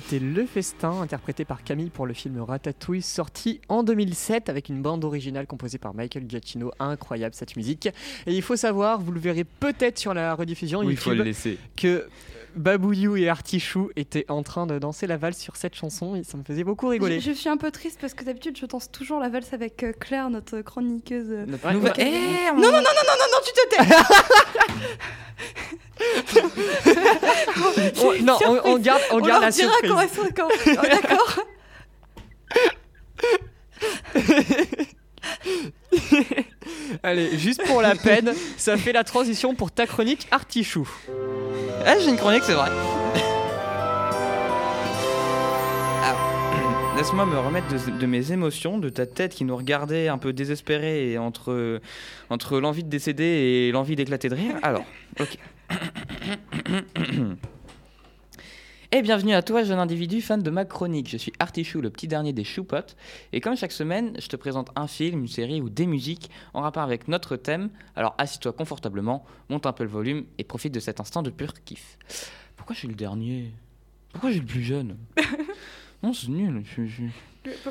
c'était 0.07 0.23
Le 0.23 0.45
Festin, 0.45 1.01
interprété 1.01 1.45
par 1.45 1.63
Camille 1.63 1.89
pour 1.89 2.05
le 2.05 2.13
film 2.13 2.39
Ratatouille, 2.39 3.01
sorti 3.01 3.59
en 3.69 3.81
2007 3.81 4.49
avec 4.49 4.69
une 4.69 4.81
bande 4.81 5.03
originale 5.03 5.47
composée 5.47 5.79
par 5.79 5.95
Michael 5.95 6.25
Giacchino. 6.29 6.71
Incroyable 6.79 7.33
cette 7.33 7.55
musique. 7.55 7.87
Et 8.27 8.35
il 8.35 8.41
faut 8.43 8.55
savoir, 8.55 8.99
vous 8.99 9.11
le 9.11 9.19
verrez 9.19 9.43
peut-être 9.43 9.97
sur 9.97 10.13
la 10.13 10.35
rediffusion 10.35 10.79
Oui, 10.81 10.89
il 10.91 10.97
faut 10.97 11.09
le 11.09 11.17
YouTube, 11.17 11.27
laisser. 11.27 11.57
que 11.75 12.07
Babouyou 12.55 13.17
et 13.17 13.27
Artichou 13.29 13.91
étaient 13.95 14.25
en 14.29 14.41
train 14.43 14.65
de 14.65 14.79
danser 14.79 15.05
la 15.07 15.17
valse 15.17 15.37
sur 15.39 15.55
cette 15.57 15.75
chanson 15.75 16.15
et 16.15 16.23
ça 16.23 16.37
me 16.37 16.43
faisait 16.43 16.63
beaucoup 16.63 16.87
rigoler. 16.87 17.19
Je, 17.19 17.31
je 17.31 17.35
suis 17.35 17.49
un 17.49 17.57
peu 17.57 17.69
triste 17.71 17.97
parce 17.99 18.13
que 18.13 18.23
d'habitude 18.23 18.57
je 18.57 18.65
danse 18.65 18.89
toujours 18.91 19.19
la 19.19 19.27
valse 19.29 19.51
avec 19.53 19.83
euh, 19.83 19.91
Claire, 19.91 20.29
notre 20.29 20.61
chroniqueuse. 20.61 21.27
euh. 21.31 21.45
Notre 21.45 21.69
nouvelle-. 21.71 21.93
Eh, 21.97 22.49
on- 22.51 22.55
Non, 22.55 22.71
non, 22.71 22.71
non, 22.71 22.81
non, 22.81 22.81
non, 22.81 23.17
non, 23.19 23.27
non, 23.31 23.39
tu 23.45 23.51
te 23.51 23.67
tais 23.69 23.83
On- 28.03 28.15
non, 28.23 28.37
on, 28.45 28.59
on 28.73 28.77
garde, 28.79 29.01
on 29.11 29.17
On 29.17 29.21
garde 29.21 29.43
la 29.43 29.51
dira 29.51 29.71
surprise. 29.81 30.09
quand 30.35 30.47
quand- 30.47 30.49
Oh, 30.67 30.81
D'accord. 30.81 31.39
Allez, 37.03 37.37
juste 37.37 37.63
pour 37.65 37.81
la 37.81 37.95
peine, 37.95 38.33
ça 38.57 38.77
fait 38.77 38.93
la 38.93 39.03
transition 39.03 39.55
pour 39.55 39.71
ta 39.71 39.85
chronique 39.85 40.27
Artichou. 40.31 40.87
Ah, 41.85 41.95
j'ai 41.99 42.09
une 42.09 42.17
chronique, 42.17 42.43
c'est 42.43 42.53
vrai. 42.53 42.69
Alors, 46.03 46.95
Laisse-moi 46.97 47.25
me 47.25 47.37
remettre 47.37 47.67
de, 47.67 47.99
de 47.99 48.05
mes 48.05 48.31
émotions, 48.31 48.77
de 48.77 48.89
ta 48.89 49.05
tête 49.05 49.33
qui 49.33 49.43
nous 49.43 49.55
regardait 49.55 50.07
un 50.07 50.17
peu 50.17 50.33
désespérée 50.33 51.11
et 51.11 51.17
entre, 51.17 51.81
entre 52.29 52.59
l'envie 52.59 52.83
de 52.83 52.89
décéder 52.89 53.23
et 53.23 53.71
l'envie 53.71 53.95
d'éclater 53.95 54.29
de 54.29 54.35
rire. 54.35 54.55
Alors, 54.61 54.85
ok. 55.19 55.37
Et 58.95 59.01
bienvenue 59.01 59.33
à 59.33 59.41
toi, 59.41 59.63
jeune 59.63 59.79
individu 59.79 60.21
fan 60.21 60.41
de 60.41 60.49
ma 60.49 60.63
chronique. 60.63 61.09
Je 61.09 61.17
suis 61.17 61.33
Artichou, 61.39 61.81
le 61.81 61.89
petit 61.89 62.07
dernier 62.07 62.31
des 62.31 62.45
choupottes. 62.45 62.95
Et 63.33 63.41
comme 63.41 63.57
chaque 63.57 63.73
semaine, 63.73 64.13
je 64.21 64.27
te 64.27 64.37
présente 64.37 64.69
un 64.77 64.87
film, 64.87 65.19
une 65.21 65.27
série 65.27 65.59
ou 65.59 65.67
des 65.69 65.85
musiques 65.85 66.29
en 66.53 66.61
rapport 66.61 66.83
avec 66.83 67.09
notre 67.09 67.35
thème. 67.35 67.71
Alors 67.97 68.15
assis-toi 68.17 68.53
confortablement, 68.53 69.25
monte 69.49 69.65
un 69.65 69.73
peu 69.73 69.83
le 69.83 69.89
volume 69.89 70.23
et 70.37 70.45
profite 70.45 70.73
de 70.73 70.79
cet 70.79 71.01
instant 71.01 71.23
de 71.23 71.29
pur 71.29 71.53
kiff. 71.65 71.97
Pourquoi 72.55 72.73
je 72.73 72.79
suis 72.79 72.87
le 72.87 72.93
dernier? 72.95 73.51
Pourquoi 74.13 74.29
je 74.29 74.35
suis 74.35 74.41
le 74.41 74.47
plus 74.47 74.63
jeune? 74.63 74.95
Non, 76.03 76.13
c'est 76.13 76.27
nul. 76.27 76.61
je- 76.63 76.85
je- 76.85 77.03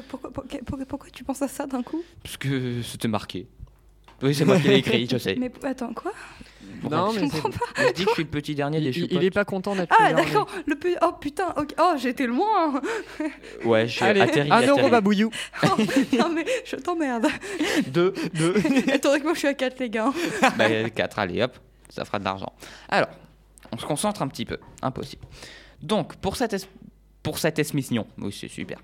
Pourquoi, 0.09 0.31
pourquoi- 0.33 0.59
pourquoi- 0.67 0.87
pourquoi 0.87 1.11
tu 1.11 1.23
penses 1.23 1.41
à 1.43 1.47
ça 1.47 1.67
d'un 1.67 1.83
coup? 1.85 2.03
Parce 2.23 2.37
que 2.37 2.83
c'était 2.83 3.07
marqué. 3.07 3.47
Oui, 4.25 4.35
c'est 4.35 4.45
moi 4.45 4.59
qui 4.59 4.69
l'ai 4.69 4.77
écrit, 4.79 5.07
je 5.11 5.19
sais. 5.19 5.37
Mais 5.39 5.51
attends, 5.63 5.93
quoi? 5.95 6.13
Non, 6.91 7.11
Je 7.13 7.21
mais 7.21 7.29
comprends 7.31 7.51
pas? 7.51 7.67
Je 7.87 7.93
dis 7.93 8.05
que 8.05 8.11
je 8.11 8.15
suis 8.15 8.23
le 8.25 8.29
petit 8.31 8.55
dernier 8.55 8.81
des 8.81 8.91
il, 8.99 9.13
il 9.13 9.25
est 9.25 9.31
pas 9.31 9.45
content 9.45 9.75
d'être 9.75 9.95
Ah, 9.99 10.11
le 10.11 10.15
dernier. 10.17 10.31
d'accord. 10.33 10.49
Le 10.67 10.75
pu- 10.75 10.97
Oh 11.03 11.13
putain, 11.19 11.55
ok. 11.57 11.75
Oh, 11.81 11.93
j'ai 11.99 12.11
été 12.11 12.27
loin. 12.27 12.81
Ouais, 13.65 13.87
je 13.87 13.93
suis 13.97 14.05
Allez, 14.05 14.21
atterri. 14.21 14.51
un 14.51 14.61
euro 14.63 14.73
atterri. 14.79 14.91
Babouyou. 14.91 15.31
Oh, 15.63 15.67
non, 16.19 16.29
mais 16.31 16.45
je 16.65 16.77
t'emmerde. 16.77 17.27
Deux, 17.87 18.13
deux. 18.35 18.55
Attends, 18.93 19.17
que 19.19 19.23
moi 19.23 19.33
je 19.35 19.39
suis 19.39 19.49
à 19.49 19.55
4, 19.55 19.79
les 19.79 19.89
gars. 19.91 20.13
bah, 20.59 20.91
4, 20.91 21.19
allez 21.21 21.43
hop, 21.43 21.57
ça 21.89 22.05
fera 22.05 22.19
de 22.19 22.25
l'argent. 22.25 22.53
Alors, 22.89 23.09
on 23.73 23.79
se 23.79 23.87
concentre 23.87 24.21
un 24.23 24.29
petit 24.29 24.45
peu, 24.45 24.59
impossible. 24.83 25.23
Donc, 25.81 26.17
pour 26.17 26.37
cette, 26.37 26.69
pour 27.25 27.39
cette 27.39 27.59
émission, 27.59 28.07
oui, 28.19 28.37
c'est 28.39 28.49
super. 28.49 28.79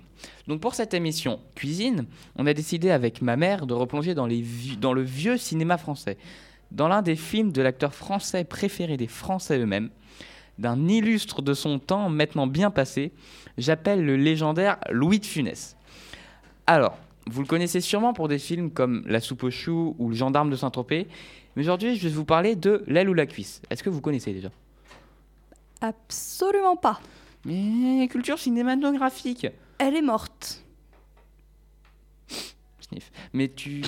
Donc, 0.47 0.61
pour 0.61 0.73
cette 0.73 0.95
émission 0.95 1.39
cuisine, 1.55 2.07
on 2.35 2.47
a 2.47 2.53
décidé 2.53 2.89
avec 2.89 3.21
ma 3.21 3.37
mère 3.37 3.67
de 3.67 3.75
replonger 3.75 4.15
dans, 4.15 4.25
les 4.25 4.43
le 4.81 5.01
vieux 5.01 5.37
cinéma 5.37 5.77
français, 5.77 6.17
dans 6.71 6.87
l'un 6.87 7.03
des 7.03 7.15
films 7.15 7.51
de 7.51 7.61
l'acteur 7.61 7.93
français 7.93 8.43
préféré 8.43 8.97
des 8.97 9.07
Français 9.07 9.59
eux-mêmes, 9.59 9.91
d'un 10.57 10.87
illustre 10.87 11.43
de 11.43 11.53
son 11.53 11.77
temps 11.77 12.09
maintenant 12.09 12.47
bien 12.47 12.71
passé, 12.71 13.11
j'appelle 13.59 14.03
le 14.03 14.17
légendaire 14.17 14.79
Louis 14.89 15.19
de 15.19 15.25
Funès. 15.25 15.77
Alors, 16.65 16.97
vous 17.27 17.41
le 17.41 17.47
connaissez 17.47 17.79
sûrement 17.79 18.13
pour 18.13 18.27
des 18.27 18.39
films 18.39 18.71
comme 18.71 19.03
La 19.05 19.21
soupe 19.21 19.43
aux 19.43 19.51
choux 19.51 19.95
ou 19.99 20.09
Le 20.09 20.15
gendarme 20.15 20.49
de 20.49 20.55
Saint-Tropez, 20.55 21.07
mais 21.55 21.61
aujourd'hui, 21.61 21.95
je 21.95 22.07
vais 22.07 22.13
vous 22.13 22.25
parler 22.25 22.55
de 22.55 22.83
L'aile 22.87 23.09
ou 23.09 23.13
la 23.13 23.27
cuisse. 23.27 23.61
Est-ce 23.69 23.83
que 23.83 23.91
vous 23.91 24.01
connaissez 24.01 24.33
déjà? 24.33 24.49
Absolument 25.79 26.75
pas. 26.75 26.99
Mais 27.45 28.07
culture 28.09 28.37
cinématographique. 28.39 29.47
Elle 29.79 29.95
est 29.95 30.01
morte. 30.01 30.63
Sniff. 32.79 33.11
Mais 33.33 33.47
tu. 33.49 33.81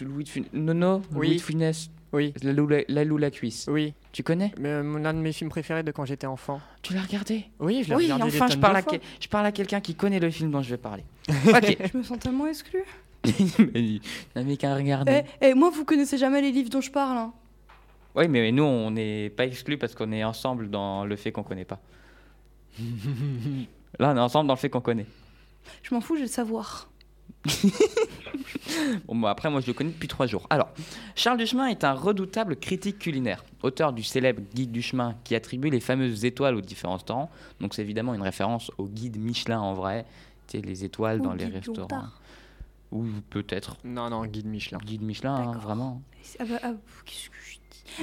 Louis 0.00 0.24
de 0.24 0.28
Funès. 0.28 0.50
Nono 0.52 1.02
Oui. 1.14 1.28
Louis 1.28 1.36
de 1.36 1.40
Funès. 1.42 1.90
Oui, 2.12 2.34
la, 2.42 3.04
ou 3.04 3.18
la 3.18 3.30
cuisse. 3.30 3.68
oui. 3.70 3.94
Tu 4.10 4.24
connais? 4.24 4.50
Mais 4.58 4.68
euh, 4.70 4.82
mon- 4.82 5.04
un 5.04 5.14
de 5.14 5.20
mes 5.20 5.30
films 5.32 5.48
préférés 5.48 5.84
de 5.84 5.92
quand 5.92 6.04
j'étais 6.04 6.26
enfant. 6.26 6.60
Tu 6.82 6.92
l'as 6.92 7.02
regardé? 7.02 7.44
Oui, 7.60 7.84
je 7.84 7.90
l'ai 7.90 7.94
Oui, 7.94 8.02
regardé 8.10 8.32
des 8.32 8.36
enfin, 8.42 8.52
je 8.52 8.58
parle, 8.58 8.72
de 8.74 8.78
à 8.78 8.82
fois. 8.82 8.98
que- 8.98 9.04
je 9.20 9.28
parle 9.28 9.46
à 9.46 9.52
quelqu'un 9.52 9.80
qui 9.80 9.94
connaît 9.94 10.18
le 10.18 10.28
film 10.32 10.50
dont 10.50 10.60
je 10.60 10.70
vais 10.70 10.76
parler. 10.76 11.04
ok. 11.28 11.76
Je 11.92 11.96
me 11.96 12.02
sens 12.02 12.18
tellement 12.18 12.48
exclue. 12.48 12.82
mais 13.24 13.32
il 13.80 14.00
n'avait 14.34 14.56
qu'à 14.56 14.74
regarder. 14.74 15.22
Eh, 15.40 15.50
eh, 15.50 15.54
moi, 15.54 15.70
vous 15.70 15.84
connaissez 15.84 16.18
jamais 16.18 16.40
les 16.42 16.50
livres 16.50 16.70
dont 16.70 16.80
je 16.80 16.90
parle. 16.90 17.16
hein. 17.16 17.32
Oui, 18.16 18.26
mais 18.26 18.50
nous, 18.50 18.64
on 18.64 18.90
n'est 18.90 19.30
pas 19.30 19.46
exclus 19.46 19.78
parce 19.78 19.94
qu'on 19.94 20.10
est 20.10 20.24
ensemble 20.24 20.68
dans 20.68 21.04
le 21.04 21.14
fait 21.14 21.30
qu'on 21.30 21.44
connaît 21.44 21.64
pas. 21.64 21.78
Là, 23.98 24.12
on 24.12 24.16
est 24.16 24.20
ensemble 24.20 24.48
dans 24.48 24.54
le 24.54 24.58
fait 24.58 24.70
qu'on 24.70 24.80
connaît. 24.80 25.06
Je 25.82 25.94
m'en 25.94 26.00
fous, 26.00 26.16
j'ai 26.16 26.22
le 26.22 26.28
savoir. 26.28 26.88
Bon, 29.06 29.16
bah, 29.16 29.30
après, 29.30 29.50
moi, 29.50 29.60
je 29.60 29.66
le 29.66 29.72
connais 29.72 29.90
depuis 29.90 30.08
trois 30.08 30.26
jours. 30.26 30.46
Alors, 30.50 30.68
Charles 31.16 31.38
Duchemin 31.38 31.66
est 31.66 31.82
un 31.84 31.92
redoutable 31.92 32.56
critique 32.56 32.98
culinaire, 32.98 33.44
auteur 33.62 33.92
du 33.92 34.02
célèbre 34.02 34.42
guide 34.54 34.70
du 34.70 34.80
chemin 34.82 35.16
qui 35.24 35.34
attribue 35.34 35.70
les 35.70 35.80
fameuses 35.80 36.24
étoiles 36.24 36.54
aux 36.54 36.60
différents 36.60 36.94
restaurants. 36.94 37.30
Donc, 37.60 37.74
c'est 37.74 37.82
évidemment 37.82 38.14
une 38.14 38.22
référence 38.22 38.70
au 38.78 38.86
guide 38.86 39.18
Michelin 39.18 39.60
en 39.60 39.74
vrai, 39.74 40.06
tu 40.46 40.58
sais, 40.58 40.64
les 40.64 40.84
étoiles 40.84 41.20
Ou 41.20 41.24
dans 41.24 41.32
les 41.34 41.46
guide 41.46 41.54
restaurants. 41.54 41.80
Lontard. 41.80 42.20
Ou 42.92 43.04
peut-être 43.30 43.76
Non, 43.84 44.08
non, 44.10 44.24
guide 44.26 44.46
Michelin. 44.46 44.78
guide 44.78 45.02
Michelin, 45.02 45.34
hein, 45.34 45.52
vraiment. 45.58 46.00
Ah 46.38 46.44
bah, 46.44 46.58
ah, 46.62 46.72
qu'est-ce 47.04 47.28
que 47.30 47.36
je 47.44 47.54
dis 47.54 47.59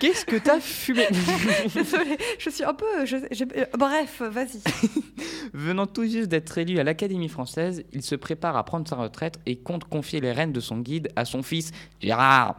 Qu'est-ce 0.00 0.24
que 0.24 0.36
t'as 0.36 0.60
fumé 0.60 1.06
Désolée, 1.74 2.16
je 2.38 2.50
suis 2.50 2.64
un 2.64 2.74
peu. 2.74 3.06
je- 3.06 3.16
euh, 3.16 3.64
bref, 3.78 4.20
vas-y. 4.22 4.60
Venant 5.52 5.86
tout 5.86 6.04
juste 6.04 6.28
d'être 6.28 6.56
élu 6.58 6.78
à 6.78 6.84
l'Académie 6.84 7.28
française, 7.28 7.84
il 7.92 8.02
se 8.02 8.14
prépare 8.14 8.56
à 8.56 8.64
prendre 8.64 8.88
sa 8.88 8.96
retraite 8.96 9.38
et 9.46 9.56
compte 9.56 9.84
confier 9.84 10.20
les 10.20 10.32
rênes 10.32 10.52
de 10.52 10.60
son 10.60 10.78
guide 10.80 11.08
à 11.16 11.24
son 11.24 11.42
fils 11.42 11.70
Gérard. 12.00 12.56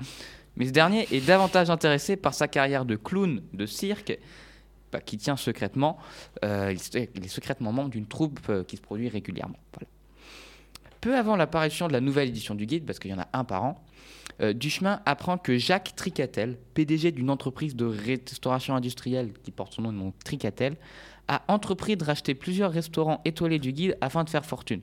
Mais 0.57 0.65
ce 0.67 0.71
dernier 0.71 1.07
est 1.12 1.25
davantage 1.25 1.69
intéressé 1.69 2.15
par 2.15 2.33
sa 2.33 2.47
carrière 2.47 2.85
de 2.85 2.95
clown 2.95 3.41
de 3.53 3.65
cirque, 3.65 4.17
bah, 4.91 5.01
qui 5.01 5.17
tient 5.17 5.35
secrètement. 5.35 5.97
euh, 6.45 6.74
il, 6.95 7.25
est 7.25 7.27
secrètement 7.27 7.71
membre 7.74 7.89
d'une 7.89 8.07
troupe 8.07 8.39
euh, 8.50 8.63
qui 8.63 8.77
se 8.77 8.81
produit 8.81 9.09
régulièrement. 9.09 9.59
Voilà. 9.74 9.88
Peu 11.01 11.15
avant 11.17 11.35
l'apparition 11.35 11.88
de 11.88 11.93
la 11.93 12.00
nouvelle 12.01 12.29
édition 12.29 12.55
du 12.55 12.65
guide, 12.65 12.85
parce 12.85 12.97
qu'il 13.00 13.12
y 13.12 13.13
en 13.13 13.19
a 13.19 13.27
un 13.33 13.43
par 13.43 13.63
an, 13.63 13.83
euh, 14.42 14.54
Duchemin 14.54 15.01
apprend 15.06 15.38
que 15.38 15.58
Jacques 15.58 15.96
Tricatel, 15.96 16.58
PDG 16.74 17.12
d'une 17.12 17.30
entreprise 17.30 17.75
de 17.75 17.86
restauration 17.86 18.75
industrielle 18.75 19.32
qui 19.44 19.51
porte 19.51 19.74
son 19.74 19.84
nom 19.84 20.08
de 20.08 20.13
Tricatel, 20.24 20.75
a 21.27 21.44
entrepris 21.48 21.98
de 21.98 22.04
racheter 22.04 22.36
plusieurs 22.36 22.72
restaurants 22.72 23.22
étoilés 23.25 23.60
du 23.60 23.72
guide 23.72 23.98
afin 24.01 24.24
de 24.24 24.30
faire 24.30 24.46
fortune. 24.46 24.82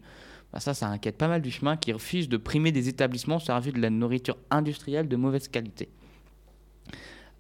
Bah, 0.52 0.61
ça, 0.61 0.75
ça 0.75 0.88
inquiète 0.88 1.16
pas 1.16 1.28
mal 1.28 1.42
du 1.42 1.50
chemin 1.50 1.76
qui 1.76 1.92
refuse 1.92 2.28
de 2.28 2.37
primer 2.37 2.73
des 2.73 2.88
établissements 2.88 3.38
servis 3.38 3.73
de 3.73 3.80
la 3.80 3.90
nourriture 3.90 4.37
industrielle 4.50 5.09
de 5.09 5.16
mauvaise 5.16 5.49
qualité. 5.49 5.88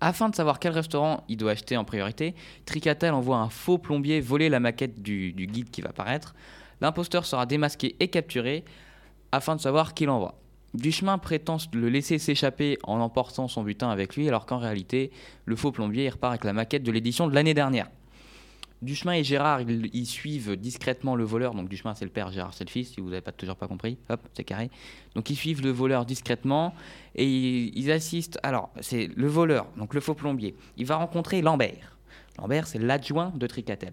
Afin 0.00 0.28
de 0.28 0.34
savoir 0.34 0.58
quel 0.58 0.72
restaurant 0.72 1.24
il 1.28 1.36
doit 1.36 1.52
acheter 1.52 1.76
en 1.76 1.84
priorité, 1.84 2.34
Tricatel 2.66 3.14
envoie 3.14 3.36
un 3.36 3.48
faux 3.48 3.78
plombier 3.78 4.20
voler 4.20 4.48
la 4.48 4.60
maquette 4.60 5.00
du 5.00 5.32
guide 5.32 5.70
qui 5.70 5.80
va 5.80 5.92
paraître. 5.92 6.34
L'imposteur 6.80 7.24
sera 7.24 7.46
démasqué 7.46 7.94
et 8.00 8.08
capturé 8.08 8.64
afin 9.30 9.54
de 9.54 9.60
savoir 9.60 9.94
qui 9.94 10.04
l'envoie. 10.04 10.41
Duchemin 10.74 11.18
prétend 11.18 11.58
le 11.74 11.88
laisser 11.88 12.18
s'échapper 12.18 12.78
en 12.84 12.98
emportant 13.00 13.46
son 13.46 13.62
butin 13.62 13.90
avec 13.90 14.16
lui, 14.16 14.26
alors 14.28 14.46
qu'en 14.46 14.58
réalité, 14.58 15.10
le 15.44 15.56
faux 15.56 15.70
plombier 15.70 16.04
il 16.04 16.10
repart 16.10 16.32
avec 16.32 16.44
la 16.44 16.52
maquette 16.52 16.82
de 16.82 16.90
l'édition 16.90 17.28
de 17.28 17.34
l'année 17.34 17.54
dernière. 17.54 17.88
Duchemin 18.82 19.12
et 19.12 19.22
Gérard, 19.22 19.60
ils, 19.60 20.06
suivent 20.06 20.56
discrètement 20.56 21.14
le 21.14 21.22
voleur. 21.22 21.54
Donc 21.54 21.68
Duchemin, 21.68 21.94
c'est 21.94 22.04
le 22.04 22.10
père, 22.10 22.32
Gérard, 22.32 22.52
c'est 22.52 22.64
le 22.64 22.70
fils, 22.70 22.92
si 22.92 23.00
vous 23.00 23.10
n'avez 23.10 23.20
pas, 23.20 23.30
toujours 23.30 23.54
pas 23.54 23.68
compris. 23.68 23.96
Hop, 24.08 24.20
c'est 24.34 24.42
carré. 24.42 24.70
Donc 25.14 25.30
ils 25.30 25.36
suivent 25.36 25.62
le 25.62 25.70
voleur 25.70 26.04
discrètement 26.04 26.74
et 27.14 27.26
ils, 27.26 27.92
assistent. 27.92 28.40
Alors, 28.42 28.70
c'est 28.80 29.08
le 29.14 29.28
voleur, 29.28 29.68
donc 29.76 29.94
le 29.94 30.00
faux 30.00 30.14
plombier. 30.14 30.56
Il 30.76 30.86
va 30.86 30.96
rencontrer 30.96 31.42
Lambert. 31.42 31.96
Lambert, 32.38 32.66
c'est 32.66 32.80
l'adjoint 32.80 33.32
de 33.36 33.46
Tricatel. 33.46 33.92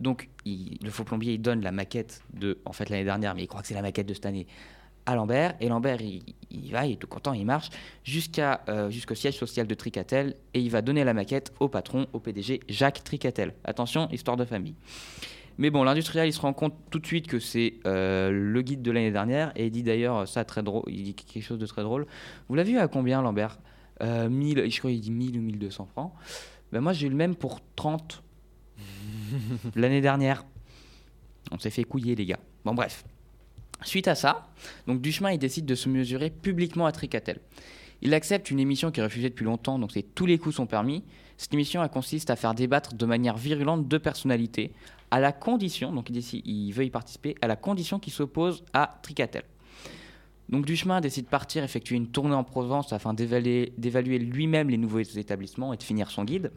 Donc 0.00 0.28
le 0.44 0.90
faux 0.90 1.04
plombier, 1.04 1.34
il 1.34 1.40
donne 1.40 1.62
la 1.62 1.70
maquette 1.70 2.22
de, 2.34 2.58
en 2.64 2.72
fait, 2.72 2.90
l'année 2.90 3.04
dernière, 3.04 3.36
mais 3.36 3.44
il 3.44 3.46
croit 3.46 3.62
que 3.62 3.68
c'est 3.68 3.74
la 3.74 3.82
maquette 3.82 4.08
de 4.08 4.14
cette 4.14 4.26
année 4.26 4.48
à 5.06 5.14
Lambert. 5.14 5.54
Et 5.60 5.68
Lambert, 5.68 6.00
il, 6.02 6.22
il 6.50 6.72
va, 6.72 6.86
il 6.86 6.92
est 6.92 6.96
tout 6.96 7.06
content, 7.06 7.32
il 7.32 7.46
marche 7.46 7.70
jusqu'à, 8.04 8.62
euh, 8.68 8.90
jusqu'au 8.90 9.14
siège 9.14 9.36
social 9.36 9.66
de 9.66 9.74
Tricatel 9.74 10.36
et 10.54 10.60
il 10.60 10.70
va 10.70 10.82
donner 10.82 11.04
la 11.04 11.14
maquette 11.14 11.52
au 11.60 11.68
patron, 11.68 12.06
au 12.12 12.20
PDG 12.20 12.60
Jacques 12.68 13.02
Tricatel. 13.04 13.54
Attention, 13.64 14.08
histoire 14.10 14.36
de 14.36 14.44
famille. 14.44 14.74
Mais 15.58 15.70
bon, 15.70 15.84
l'industriel, 15.84 16.28
il 16.28 16.32
se 16.32 16.40
rend 16.40 16.52
compte 16.52 16.74
tout 16.90 16.98
de 16.98 17.06
suite 17.06 17.28
que 17.28 17.38
c'est 17.38 17.74
euh, 17.86 18.30
le 18.30 18.62
guide 18.62 18.82
de 18.82 18.90
l'année 18.90 19.10
dernière 19.10 19.52
et 19.56 19.66
il 19.66 19.70
dit 19.70 19.82
d'ailleurs 19.82 20.28
ça 20.28 20.44
très 20.44 20.62
drôle, 20.62 20.84
il 20.88 21.02
dit 21.02 21.14
quelque 21.14 21.42
chose 21.42 21.58
de 21.58 21.66
très 21.66 21.82
drôle. 21.82 22.06
Vous 22.48 22.54
l'avez 22.54 22.72
vu 22.72 22.78
à 22.78 22.88
combien, 22.88 23.22
Lambert? 23.22 23.58
Euh, 24.02 24.28
1000, 24.28 24.70
je 24.70 24.78
crois 24.78 24.90
qu'il 24.90 25.00
dit 25.00 25.10
1000 25.10 25.38
ou 25.38 25.42
1200 25.42 25.86
francs. 25.86 26.12
Ben 26.72 26.80
moi, 26.80 26.92
j'ai 26.92 27.06
eu 27.06 27.10
le 27.10 27.16
même 27.16 27.34
pour 27.34 27.60
30. 27.76 28.22
L'année 29.76 30.02
dernière, 30.02 30.44
on 31.50 31.58
s'est 31.58 31.70
fait 31.70 31.84
couiller, 31.84 32.14
les 32.14 32.26
gars. 32.26 32.40
Bon, 32.64 32.74
bref. 32.74 33.04
Suite 33.82 34.08
à 34.08 34.14
ça, 34.14 34.48
donc 34.86 35.00
Duchemin, 35.00 35.32
il 35.32 35.38
décide 35.38 35.66
de 35.66 35.74
se 35.74 35.88
mesurer 35.88 36.30
publiquement 36.30 36.86
à 36.86 36.92
Tricatel. 36.92 37.40
Il 38.02 38.14
accepte 38.14 38.50
une 38.50 38.60
émission 38.60 38.90
qui 38.90 39.00
est 39.00 39.02
refusée 39.02 39.30
depuis 39.30 39.44
longtemps, 39.44 39.78
donc 39.78 39.92
c'est 39.92 40.02
tous 40.02 40.26
les 40.26 40.38
coups 40.38 40.56
sont 40.56 40.66
permis. 40.66 41.04
Cette 41.36 41.52
émission, 41.54 41.86
consiste 41.88 42.30
à 42.30 42.36
faire 42.36 42.54
débattre 42.54 42.94
de 42.94 43.06
manière 43.06 43.36
virulente 43.36 43.86
deux 43.86 43.98
personnalités, 43.98 44.72
à 45.10 45.20
la 45.20 45.32
condition, 45.32 45.92
donc 45.92 46.08
il, 46.10 46.12
décide- 46.14 46.42
il 46.46 46.72
veut 46.72 46.84
y 46.84 46.90
participer, 46.90 47.36
à 47.42 47.46
la 47.46 47.56
condition 47.56 48.00
à 48.72 48.98
Tricatel. 49.02 49.42
Donc 50.48 50.64
Duchemin 50.64 51.00
décide 51.00 51.24
de 51.24 51.30
partir 51.30 51.64
effectuer 51.64 51.96
une 51.96 52.08
tournée 52.08 52.34
en 52.34 52.44
Provence 52.44 52.92
afin 52.92 53.14
d'évaluer 53.14 53.72
d'évaluer 53.78 54.18
lui-même 54.18 54.70
les 54.70 54.76
nouveaux 54.76 55.00
établissements 55.00 55.72
et 55.72 55.76
de 55.76 55.82
finir 55.82 56.10
son 56.10 56.24
guide. 56.24 56.52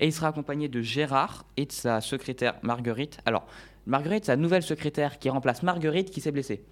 Et 0.00 0.06
il 0.06 0.12
sera 0.12 0.28
accompagné 0.28 0.68
de 0.68 0.82
Gérard 0.82 1.44
et 1.56 1.66
de 1.66 1.72
sa 1.72 2.00
secrétaire 2.00 2.54
Marguerite. 2.62 3.18
Alors, 3.24 3.46
Marguerite, 3.86 4.24
sa 4.26 4.36
nouvelle 4.36 4.62
secrétaire 4.62 5.18
qui 5.18 5.28
remplace 5.30 5.62
Marguerite 5.62 6.10
qui 6.10 6.20
s'est 6.20 6.32
blessée. 6.32 6.62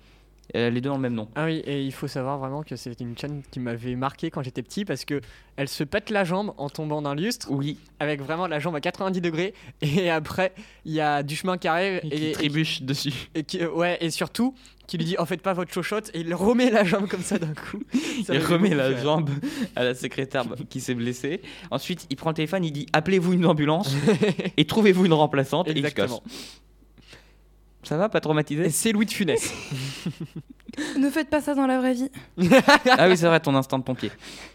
Euh, 0.56 0.68
les 0.68 0.80
deux 0.80 0.90
ont 0.90 0.96
le 0.96 1.00
même 1.02 1.14
nom. 1.14 1.28
Ah 1.36 1.44
oui, 1.44 1.62
et 1.64 1.80
il 1.84 1.92
faut 1.92 2.08
savoir 2.08 2.38
vraiment 2.38 2.64
que 2.64 2.74
c'est 2.74 3.00
une 3.00 3.16
chaîne 3.16 3.42
qui 3.52 3.60
m'avait 3.60 3.94
marqué 3.94 4.30
quand 4.30 4.42
j'étais 4.42 4.62
petit 4.64 4.84
parce 4.84 5.04
que 5.04 5.20
elle 5.56 5.68
se 5.68 5.84
pète 5.84 6.10
la 6.10 6.24
jambe 6.24 6.54
en 6.58 6.68
tombant 6.68 7.02
d'un 7.02 7.14
lustre 7.14 7.46
Oui, 7.52 7.78
avec 8.00 8.20
vraiment 8.20 8.48
la 8.48 8.58
jambe 8.58 8.74
à 8.74 8.80
90 8.80 9.20
degrés 9.20 9.54
et 9.80 10.10
après 10.10 10.52
il 10.84 10.92
y 10.92 11.00
a 11.00 11.22
du 11.22 11.36
chemin 11.36 11.56
qui 11.56 11.68
arrive 11.68 12.00
et 12.02 12.06
et, 12.08 12.10
qui 12.10 12.32
trébuche 12.32 12.82
dessus. 12.82 13.12
et 13.36 13.44
qui- 13.44 13.64
ouais 13.64 13.96
et 14.00 14.10
surtout 14.10 14.52
qui 14.88 14.98
lui 14.98 15.04
dit 15.04 15.16
en 15.18 15.24
faites 15.24 15.40
pas 15.42 15.52
votre 15.52 15.72
chochotte 15.72 16.10
et 16.14 16.20
il 16.20 16.34
remet 16.34 16.68
la 16.70 16.82
jambe 16.82 17.06
comme 17.06 17.22
ça 17.22 17.38
d'un 17.38 17.54
coup. 17.54 17.84
Ça 18.24 18.34
il 18.34 18.40
remet 18.44 18.74
la 18.74 18.92
jambe 19.00 19.30
à 19.76 19.84
la 19.84 19.94
secrétaire 19.94 20.44
qui 20.68 20.80
s'est 20.80 20.94
blessée. 20.96 21.42
Ensuite, 21.70 22.08
il 22.10 22.16
prend 22.16 22.30
le 22.30 22.34
téléphone, 22.34 22.64
il 22.64 22.72
dit 22.72 22.86
appelez-vous 22.92 23.34
une 23.34 23.46
ambulance 23.46 23.94
et 24.56 24.64
trouvez-vous 24.64 25.06
une 25.06 25.12
remplaçante. 25.12 25.68
Et 25.68 25.70
il 25.70 25.74
se 25.74 25.78
Exactement. 25.86 26.18
casse. 26.26 26.60
Ça 27.82 27.96
va, 27.96 28.08
pas 28.08 28.20
traumatisé 28.20 28.70
c'est 28.70 28.92
Louis 28.92 29.06
de 29.06 29.10
Funès. 29.10 29.52
Ne 30.98 31.10
faites 31.10 31.28
pas 31.28 31.40
ça 31.40 31.54
dans 31.54 31.66
la 31.66 31.78
vraie 31.78 31.94
vie. 31.94 32.10
Ah 32.98 33.08
oui, 33.08 33.16
c'est 33.16 33.26
vrai, 33.26 33.40
ton 33.40 33.54
instinct 33.56 33.78
de 33.78 33.82
pompier. 33.82 34.10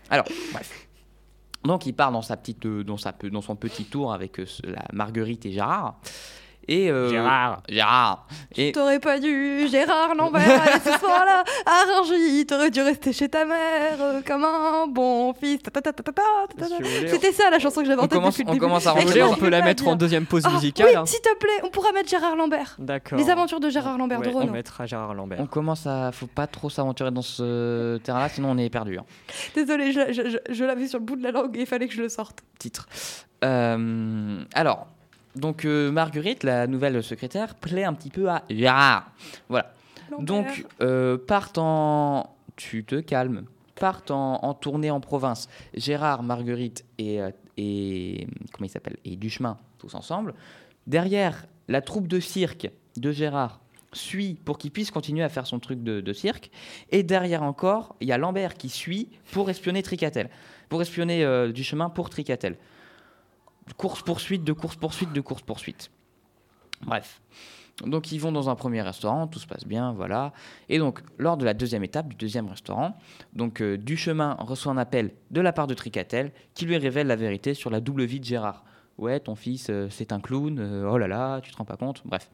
Alors, 0.09 0.25
bref. 0.53 0.88
Donc, 1.63 1.85
il 1.85 1.93
part 1.93 2.11
dans, 2.11 2.21
sa 2.21 2.38
petite, 2.38 2.65
euh, 2.65 2.83
dans, 2.83 2.97
sa, 2.97 3.11
dans 3.11 3.41
son 3.41 3.55
petit 3.55 3.85
tour 3.85 4.13
avec 4.13 4.39
euh, 4.39 4.45
la 4.63 4.85
Marguerite 4.93 5.45
et 5.45 5.51
Gérard. 5.51 5.99
Et 6.67 6.89
euh, 6.89 7.10
Gérard. 7.10 7.62
Gérard. 7.69 8.28
Et... 8.56 8.71
T'aurais 8.71 8.99
pas 8.99 9.19
dû, 9.19 9.67
Gérard 9.69 10.15
Lambert, 10.15 10.41
ce 10.84 10.97
soir-là, 10.97 11.43
à 11.65 12.45
t'aurais 12.47 12.71
dû 12.71 12.82
rester 12.82 13.13
chez 13.13 13.30
ta 13.30 13.45
mère 13.45 13.97
euh, 13.99 14.21
comme 14.25 14.43
un 14.43 14.88
bon 14.88 15.34
fils. 15.34 15.60
C'était 17.08 17.32
ça 17.32 17.49
la 17.49 17.60
chanson 17.60 17.82
que 17.82 17.88
j'avais 17.88 18.01
entendue. 18.01 18.15
On, 18.15 18.19
commence, 18.19 18.41
on 18.47 18.58
commence 18.58 18.88
à 18.88 18.91
Rangy, 18.91 19.21
on 19.21 19.36
peut 19.36 19.49
la 19.49 19.62
mettre 19.62 19.88
en 19.88 19.95
deuxième 19.95 20.25
pause 20.25 20.43
ah 20.45 20.51
musicale. 20.51 20.88
Oui, 20.95 21.08
s'il 21.08 21.21
te 21.21 21.36
plaît, 21.38 21.62
on 21.63 21.69
pourra 21.69 21.91
mettre 21.91 22.10
Gérard 22.10 22.36
Lambert. 22.36 22.75
D'accord. 22.80 23.17
Les 23.17 23.30
aventures 23.30 23.60
de 23.60 23.69
Gérard 23.69 23.97
Lambert 23.97 24.21
de 24.21 24.30
Renaud. 24.30 24.49
On 24.49 24.51
mettra 24.51 24.86
Gérard 24.86 25.13
Lambert. 25.13 25.39
On 25.39 25.47
commence 25.47 25.86
à. 25.86 26.12
Faut 26.12 26.28
pas 26.28 26.47
trop 26.47 26.69
s'aventurer 26.69 27.12
dans 27.12 27.21
ce 27.21 27.97
terrain-là, 27.97 28.30
sinon 28.30 28.51
on 28.51 28.58
est 28.58 28.69
perdu. 28.69 28.97
Hein. 28.97 29.06
Désolé, 29.54 29.91
je, 29.91 30.63
l'avais 30.63 30.88
sur 30.88 30.99
le 30.99 31.06
bout 31.06 31.15
de 31.15 31.23
la 31.23 31.32
langue 31.32 31.56
et 31.58 31.62
il 31.62 31.65
fallait 31.65 31.88
que 31.88 31.93
je 31.93 32.01
le 32.01 32.10
sorte. 32.10 32.43
Titre. 32.58 32.88
Euh, 33.43 34.43
alors, 34.54 34.88
donc 35.36 35.65
euh, 35.65 35.91
Marguerite, 35.91 36.43
la 36.43 36.67
nouvelle 36.67 37.04
secrétaire, 37.04 37.56
plaît 37.56 37.84
un 37.84 37.93
petit 37.93 38.10
peu 38.10 38.30
à 38.30 38.43
Gérard. 38.50 39.12
Voilà. 39.50 39.74
Donc, 40.19 40.65
euh, 40.82 41.17
partent 41.17 41.58
en. 41.58 42.36
Tu 42.56 42.84
te 42.86 43.00
calmes. 43.00 43.45
Partent 43.76 44.12
en, 44.12 44.54
tournée 44.54 44.89
en 44.91 45.02
province. 45.02 45.50
Gérard, 45.74 46.24
Marguerite 46.24 46.86
et. 46.98 47.21
euh, 47.21 47.32
et 47.58 48.28
comment 48.52 48.65
il 48.65 48.69
s'appelle 48.69 48.98
Et 49.06 49.15
Duchemin, 49.15 49.58
tous 49.78 49.95
ensemble. 49.95 50.34
Derrière, 50.88 51.45
la 51.67 51.82
troupe 51.82 52.08
de 52.08 52.19
cirque 52.19 52.69
de 52.98 53.12
Gérard 53.12 53.62
suit 53.93 54.38
pour 54.43 54.58
qu'il 54.58 54.71
puisse 54.71 54.91
continuer 54.91 55.24
à 55.24 55.30
faire 55.30 55.48
son 55.48 55.60
truc 55.60 55.82
de, 55.82 56.02
de 56.02 56.13
cirque. 56.13 56.52
Et 56.91 57.04
derrière 57.04 57.43
encore, 57.43 57.95
il 58.02 58.08
y 58.10 58.12
a 58.12 58.17
Lambert 58.17 58.56
qui 58.56 58.69
suit 58.69 59.10
pour 59.32 59.50
espionner 59.50 59.84
Tricatel. 59.84 60.30
Pour 60.67 60.82
espionner 60.82 61.24
euh, 61.24 61.52
Duchemin 61.52 61.89
pour 61.89 62.10
Tricatel. 62.10 62.58
Course-poursuite, 63.78 64.43
de 64.43 64.54
course-poursuite, 64.54 65.12
de 65.12 65.21
course-poursuite. 65.21 65.91
Bref. 66.86 67.21
Donc 67.84 68.12
ils 68.13 68.19
vont 68.19 68.32
dans 68.32 68.49
un 68.49 68.56
premier 68.56 68.82
restaurant, 68.82 69.28
tout 69.28 69.39
se 69.39 69.47
passe 69.47 69.65
bien, 69.65 69.91
voilà. 69.91 70.32
Et 70.69 70.80
donc 70.80 71.01
lors 71.17 71.36
de 71.36 71.43
la 71.43 71.54
deuxième 71.54 71.84
étape 71.84 72.08
du 72.08 72.15
deuxième 72.15 72.47
restaurant, 72.47 72.97
donc 73.34 73.62
euh, 73.62 73.78
Duchemin 73.78 74.38
reçoit 74.39 74.71
un 74.71 74.78
appel 74.78 75.12
de 75.32 75.41
la 75.41 75.51
part 75.51 75.67
de 75.67 75.73
Tricatel 75.73 76.32
qui 76.54 76.65
lui 76.65 76.78
révèle 76.78 77.08
la 77.08 77.17
vérité 77.17 77.54
sur 77.54 77.69
la 77.69 77.82
double 77.82 78.06
vie 78.06 78.21
de 78.21 78.25
Gérard. 78.25 78.63
Ouais, 78.97 79.19
ton 79.19 79.36
fils 79.36 79.67
euh, 79.69 79.89
c'est 79.89 80.13
un 80.13 80.21
clown. 80.21 80.58
euh, 80.58 80.89
oh 80.89 80.97
là 80.97 81.08
là, 81.10 81.41
tu 81.41 81.51
te 81.51 81.58
rends 81.58 81.65
pas 81.65 81.75
compte? 81.75 82.01
Bref. 82.06 82.30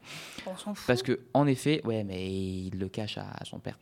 On 0.46 0.56
s'en 0.56 0.74
fout. 0.74 0.86
Parce 0.86 1.02
que 1.02 1.18
en 1.34 1.48
effet, 1.48 1.80
ouais, 1.84 2.04
mais 2.04 2.32
il 2.32 2.78
le 2.78 2.88
cache 2.88 3.18
à, 3.18 3.26
à 3.32 3.44
son 3.44 3.58
père. 3.58 3.80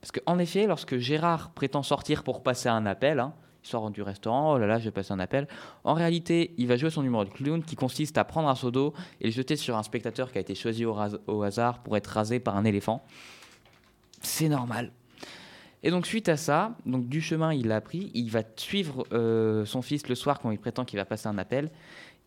Parce 0.00 0.12
que 0.12 0.20
en 0.26 0.38
effet, 0.38 0.68
lorsque 0.68 0.96
Gérard 0.98 1.50
prétend 1.50 1.82
sortir 1.82 2.22
pour 2.22 2.44
passer 2.44 2.68
un 2.68 2.86
appel, 2.86 3.18
hein, 3.18 3.34
il 3.62 3.68
sort 3.68 3.90
du 3.90 4.02
restaurant, 4.02 4.54
oh 4.54 4.58
là 4.58 4.66
là, 4.66 4.78
je 4.78 4.84
vais 4.84 4.90
passer 4.90 5.12
un 5.12 5.18
appel. 5.18 5.46
En 5.84 5.94
réalité, 5.94 6.54
il 6.56 6.66
va 6.66 6.76
jouer 6.76 6.90
son 6.90 7.02
numéro 7.02 7.24
de 7.24 7.30
clown 7.30 7.62
qui 7.62 7.76
consiste 7.76 8.16
à 8.18 8.24
prendre 8.24 8.48
un 8.48 8.54
seau 8.54 8.70
d'eau 8.70 8.94
et 9.20 9.26
le 9.26 9.32
jeter 9.32 9.56
sur 9.56 9.76
un 9.76 9.82
spectateur 9.82 10.32
qui 10.32 10.38
a 10.38 10.40
été 10.40 10.54
choisi 10.54 10.84
au, 10.84 11.42
hasard 11.42 11.82
pour 11.82 11.96
être 11.96 12.06
rasé 12.06 12.40
par 12.40 12.56
un 12.56 12.64
éléphant. 12.64 13.04
C'est 14.22 14.48
normal. 14.48 14.92
Et 15.82 15.90
donc 15.90 16.06
suite 16.06 16.28
à 16.28 16.36
ça, 16.36 16.76
donc 16.84 17.08
du 17.08 17.20
chemin, 17.20 17.54
il 17.54 17.68
l'a 17.68 17.76
appris, 17.76 18.10
il 18.14 18.30
va 18.30 18.42
suivre 18.56 19.06
euh, 19.12 19.64
son 19.64 19.80
fils 19.80 20.08
le 20.08 20.14
soir 20.14 20.38
quand 20.40 20.50
il 20.50 20.58
prétend 20.58 20.84
qu'il 20.84 20.98
va 20.98 21.06
passer 21.06 21.28
un 21.28 21.38
appel. 21.38 21.70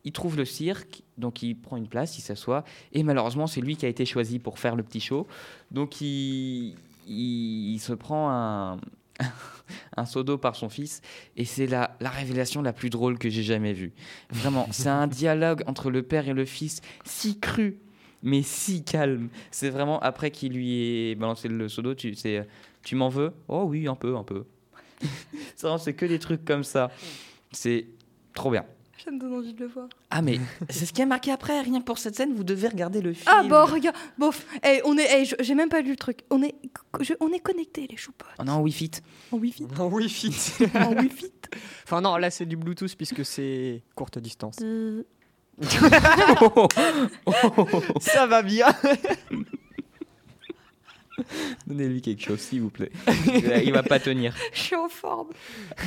Il 0.05 0.11
trouve 0.11 0.37
le 0.37 0.45
cirque, 0.45 1.03
donc 1.17 1.43
il 1.43 1.55
prend 1.55 1.77
une 1.77 1.87
place, 1.87 2.17
il 2.17 2.21
s'assoit, 2.21 2.63
et 2.91 3.03
malheureusement 3.03 3.47
c'est 3.47 3.61
lui 3.61 3.77
qui 3.77 3.85
a 3.85 3.89
été 3.89 4.05
choisi 4.05 4.39
pour 4.39 4.59
faire 4.59 4.75
le 4.75 4.83
petit 4.83 4.99
show. 4.99 5.27
Donc 5.71 6.01
il, 6.01 6.75
il 7.07 7.79
se 7.79 7.93
prend 7.93 8.31
un, 8.31 8.79
un 9.97 10.05
seau 10.05 10.23
d'eau 10.23 10.37
par 10.37 10.55
son 10.55 10.69
fils, 10.69 11.01
et 11.37 11.45
c'est 11.45 11.67
la, 11.67 11.95
la 11.99 12.09
révélation 12.09 12.61
la 12.61 12.73
plus 12.73 12.89
drôle 12.89 13.17
que 13.17 13.29
j'ai 13.29 13.43
jamais 13.43 13.73
vue. 13.73 13.93
Vraiment, 14.29 14.67
c'est 14.71 14.89
un 14.89 15.07
dialogue 15.07 15.63
entre 15.67 15.91
le 15.91 16.03
père 16.03 16.27
et 16.27 16.33
le 16.33 16.45
fils 16.45 16.81
si 17.05 17.39
cru, 17.39 17.77
mais 18.21 18.41
si 18.41 18.83
calme. 18.83 19.29
C'est 19.51 19.69
vraiment 19.69 19.99
après 19.99 20.31
qu'il 20.31 20.53
lui 20.53 21.11
ait 21.11 21.15
balancé 21.15 21.47
le 21.47 21.69
seau 21.69 21.81
d'eau, 21.81 21.93
tu, 21.93 22.15
tu 22.83 22.95
m'en 22.95 23.09
veux? 23.09 23.33
Oh 23.47 23.63
oui, 23.67 23.87
un 23.87 23.95
peu, 23.95 24.15
un 24.15 24.23
peu. 24.23 24.45
c'est 25.55 25.93
que 25.93 26.05
des 26.05 26.19
trucs 26.19 26.45
comme 26.45 26.63
ça. 26.63 26.91
C'est 27.51 27.87
trop 28.33 28.51
bien. 28.51 28.65
Ça 29.03 29.11
me 29.11 29.19
donne 29.19 29.33
envie 29.33 29.53
de 29.53 29.59
le 29.59 29.67
voir. 29.67 29.87
Ah 30.11 30.21
mais 30.21 30.39
c'est 30.69 30.85
ce 30.85 30.93
qui 30.93 31.01
a 31.01 31.05
marqué 31.05 31.31
après, 31.31 31.59
rien 31.61 31.79
que 31.81 31.85
pour 31.85 31.97
cette 31.97 32.15
scène, 32.15 32.33
vous 32.33 32.43
devez 32.45 32.69
regarder 32.69 33.01
le 33.01 33.11
film. 33.13 33.25
Ah 33.27 33.43
bon, 33.43 33.65
regarde, 33.65 33.95
bof. 34.17 34.45
Eh, 34.65 34.79
on 34.85 34.97
est, 34.97 35.25
je- 35.25 35.35
j'ai 35.41 35.55
même 35.55 35.67
pas 35.69 35.81
lu 35.81 35.89
le 35.89 35.95
truc. 35.97 36.19
On 36.29 36.41
est, 36.41 36.55
je- 37.01 37.13
on 37.19 37.29
est 37.33 37.39
connectés 37.39 37.85
les 37.89 37.97
choupottes. 37.97 38.29
Oh 38.39 38.43
non, 38.43 38.61
Wi-Fi. 38.61 38.91
En 39.33 39.37
wifi. 39.37 39.65
En 39.77 39.87
Wi-Fi. 39.87 40.27
en 40.75 40.93
wifi. 41.01 41.31
enfin 41.83 41.99
non, 41.99 42.15
là 42.17 42.29
c'est 42.31 42.45
du 42.45 42.55
Bluetooth 42.55 42.95
puisque 42.95 43.25
c'est 43.25 43.81
courte 43.95 44.19
distance. 44.19 44.55
Euh, 44.61 45.03
Ça 47.99 48.25
va 48.25 48.41
bien. 48.41 48.67
Donnez-lui 51.67 52.01
quelque 52.01 52.23
chose, 52.23 52.39
s'il 52.39 52.61
vous 52.61 52.69
plaît. 52.71 52.91
Il 53.63 53.71
va 53.73 53.83
pas 53.83 53.99
tenir. 53.99 54.33
Je 54.53 54.59
suis 54.61 54.75
en 54.75 54.89
forme. 54.89 55.27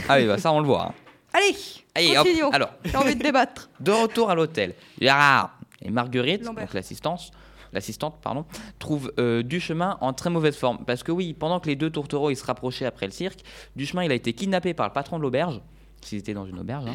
Ah 0.08 0.18
oui, 0.18 0.26
bah 0.26 0.38
ça 0.38 0.52
on 0.52 0.60
le 0.60 0.66
voit. 0.66 0.88
hein. 0.88 0.94
Allez, 1.36 1.56
Allez, 1.94 2.16
hop. 2.16 2.24
continuons. 2.26 2.50
Alors, 2.50 2.70
J'ai 2.84 2.96
envie 2.96 3.14
de 3.16 3.22
débattre. 3.22 3.68
de 3.80 3.90
retour 3.92 4.30
à 4.30 4.34
l'hôtel, 4.34 4.74
Gérard 5.00 5.58
et 5.82 5.90
Marguerite, 5.90 6.44
Lambert. 6.44 6.64
donc 6.64 6.74
l'assistance, 6.74 7.30
l'assistante, 7.72 8.16
pardon, 8.22 8.46
trouvent 8.78 9.12
euh, 9.18 9.42
Duchemin 9.42 9.98
en 10.00 10.12
très 10.12 10.30
mauvaise 10.30 10.56
forme. 10.56 10.84
Parce 10.86 11.02
que 11.02 11.12
oui, 11.12 11.34
pendant 11.34 11.60
que 11.60 11.66
les 11.66 11.76
deux 11.76 11.90
tourtereaux 11.90 12.30
ils 12.30 12.36
se 12.36 12.44
rapprochaient 12.44 12.86
après 12.86 13.06
le 13.06 13.12
cirque, 13.12 13.40
Duchemin 13.76 14.04
il 14.04 14.12
a 14.12 14.14
été 14.14 14.32
kidnappé 14.32 14.72
par 14.72 14.86
le 14.86 14.92
patron 14.94 15.18
de 15.18 15.22
l'auberge, 15.22 15.60
s'ils 16.00 16.18
étaient 16.18 16.34
dans 16.34 16.46
une 16.46 16.58
auberge, 16.58 16.86
hein. 16.88 16.94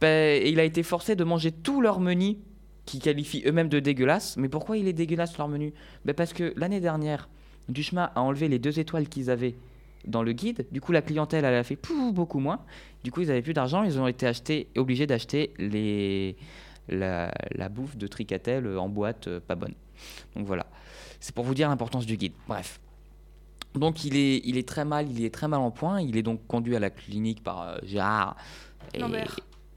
Ben, 0.00 0.42
et 0.42 0.50
il 0.50 0.60
a 0.60 0.64
été 0.64 0.82
forcé 0.82 1.16
de 1.16 1.24
manger 1.24 1.50
tout 1.50 1.80
leur 1.80 1.98
menu 2.00 2.36
qu'ils 2.84 3.00
qualifient 3.00 3.42
eux-mêmes 3.46 3.68
de 3.70 3.80
dégueulasse. 3.80 4.36
Mais 4.36 4.48
pourquoi 4.50 4.76
il 4.76 4.86
est 4.86 4.92
dégueulasse 4.92 5.38
leur 5.38 5.48
menu? 5.48 5.72
Ben 6.04 6.12
Parce 6.14 6.32
que 6.34 6.52
l'année 6.56 6.80
dernière, 6.80 7.28
Duchemin 7.68 8.10
a 8.14 8.20
enlevé 8.20 8.48
les 8.48 8.58
deux 8.58 8.78
étoiles 8.78 9.08
qu'ils 9.08 9.30
avaient 9.30 9.54
dans 10.06 10.22
le 10.22 10.32
guide. 10.32 10.66
Du 10.72 10.80
coup, 10.80 10.92
la 10.92 11.02
clientèle, 11.02 11.44
elle 11.44 11.54
a 11.54 11.64
fait 11.64 11.76
pouf, 11.76 12.12
beaucoup 12.12 12.38
moins. 12.38 12.60
Du 13.02 13.10
coup, 13.10 13.20
ils 13.20 13.30
avaient 13.30 13.42
plus 13.42 13.54
d'argent. 13.54 13.82
Ils 13.82 13.98
ont 13.98 14.06
été 14.06 14.26
achetés, 14.26 14.68
obligés 14.76 15.06
d'acheter 15.06 15.52
les, 15.58 16.36
la, 16.88 17.32
la 17.52 17.68
bouffe 17.68 17.96
de 17.96 18.06
Tricatel 18.06 18.66
en 18.78 18.88
boîte 18.88 19.28
euh, 19.28 19.40
pas 19.40 19.54
bonne. 19.54 19.74
Donc 20.36 20.46
voilà. 20.46 20.66
C'est 21.20 21.34
pour 21.34 21.44
vous 21.44 21.54
dire 21.54 21.68
l'importance 21.68 22.06
du 22.06 22.16
guide. 22.16 22.32
Bref. 22.48 22.80
Donc 23.74 24.04
il 24.04 24.16
est, 24.16 24.40
il 24.44 24.56
est 24.56 24.68
très 24.68 24.84
mal, 24.84 25.10
il 25.10 25.24
est 25.24 25.34
très 25.34 25.48
mal 25.48 25.60
en 25.60 25.70
point. 25.70 26.00
Il 26.00 26.16
est 26.16 26.22
donc 26.22 26.46
conduit 26.46 26.76
à 26.76 26.80
la 26.80 26.90
clinique 26.90 27.42
par 27.42 27.62
euh, 27.62 27.76
Gérard. 27.82 28.36
Et, 28.94 29.00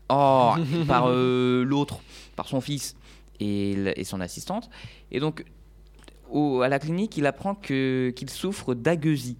oh, 0.09 0.53
par 0.87 1.05
euh, 1.07 1.63
l'autre, 1.63 1.99
par 2.35 2.47
son 2.47 2.61
fils 2.61 2.95
et, 3.39 4.03
son 4.03 4.21
assistante. 4.21 4.69
Et 5.11 5.19
donc 5.19 5.45
au- 6.29 6.61
à 6.61 6.67
la 6.69 6.79
clinique, 6.79 7.17
il 7.17 7.25
apprend 7.25 7.55
qu'il 7.55 8.29
souffre 8.29 8.73
d'agueusie. 8.75 9.37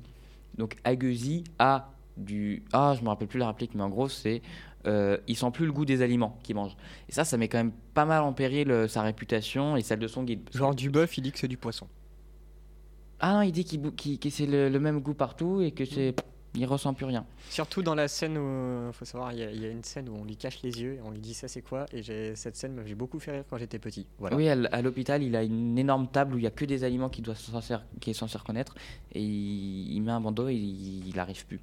Donc 0.58 0.76
agueusie, 0.84 1.44
A 1.60 1.92
du. 2.18 2.64
Ah, 2.74 2.96
je 2.98 3.04
me 3.04 3.10
rappelle 3.10 3.28
plus 3.28 3.40
la 3.40 3.48
réplique, 3.48 3.76
mais 3.76 3.84
en 3.84 3.90
gros, 3.90 4.08
c'est. 4.10 4.42
Euh, 4.86 5.18
il 5.28 5.36
sent 5.36 5.52
plus 5.52 5.66
le 5.66 5.72
goût 5.74 5.84
des 5.86 6.02
aliments 6.02 6.40
qu'il 6.44 6.56
mange. 6.56 6.78
Et 7.10 7.12
ça, 7.12 7.26
ça 7.26 7.36
met 7.38 7.48
quand 7.50 7.58
même 7.58 7.74
pas 7.94 8.06
mal 8.06 8.24
en 8.24 8.32
péril 8.34 8.72
euh, 8.72 8.88
sa 8.88 9.02
réputation 9.02 9.76
et 9.76 9.82
celle 9.82 10.00
de 10.00 10.08
son 10.08 10.24
guide. 10.24 10.50
Genre 10.54 10.74
du 10.74 10.90
bœuf, 10.90 11.18
il 11.18 11.22
dit 11.22 11.32
que 11.32 11.40
c'est 11.40 11.48
du 11.50 11.58
poisson. 11.58 11.88
Ah 13.20 13.34
non, 13.34 13.42
il 13.42 13.52
dit 13.52 13.66
qu'il 13.66 13.82
bou- 13.82 13.92
qu'il- 13.92 14.20
que 14.20 14.30
c'est 14.30 14.46
le, 14.46 14.70
le 14.70 14.80
même 14.80 15.00
goût 15.02 15.14
partout 15.14 15.62
et 15.62 15.72
que 15.72 15.84
c'est. 15.86 16.16
Il 16.58 16.66
ressent 16.66 16.94
plus 16.94 17.06
rien. 17.06 17.24
Surtout 17.50 17.84
dans 17.84 17.94
la 17.94 18.08
scène 18.08 18.38
où, 18.38 18.92
faut 18.92 19.06
savoir, 19.06 19.32
il 19.32 19.40
y, 19.40 19.44
a- 19.44 19.52
il 19.52 19.62
y 19.62 19.66
a 19.66 19.70
une 19.70 19.84
scène 19.84 20.10
où 20.10 20.16
on 20.16 20.26
lui 20.26 20.36
cache 20.36 20.62
les 20.64 20.82
yeux 20.82 20.94
et 20.96 21.02
on 21.02 21.12
lui 21.12 21.20
dit 21.20 21.34
ça 21.36 21.48
c'est 21.48 21.62
quoi? 21.62 21.86
Et 21.94 22.02
cette 22.36 22.56
scène 22.56 22.74
m'a 22.74 22.82
beaucoup 22.96 23.20
fait 23.20 23.32
rire 23.32 23.44
quand 23.50 23.58
j'étais 23.58 23.78
petit. 23.80 24.08
Voilà. 24.18 24.36
Oui, 24.36 24.50
à, 24.50 24.82
l'hôpital, 24.82 25.22
il 25.22 25.36
a 25.36 25.44
une 25.44 25.78
énorme 25.78 26.08
table 26.08 26.34
où 26.34 26.38
il 26.38 26.44
y 26.44 26.48
a 26.48 26.52
que 26.52 26.66
des 26.66 26.84
aliments 26.84 27.10
qu'il 27.10 27.24
doit 27.24 27.36
qu'il 28.00 28.12
est 28.12 28.14
censé 28.14 28.38
reconnaître 28.38 28.76
et 29.14 29.22
il, 29.22 29.94
il 29.96 30.02
met 30.02 30.12
un 30.12 30.22
bandeau 30.22 30.48
et 30.50 30.56
il 30.56 31.14
n'arrive 31.16 31.46
plus. 31.46 31.60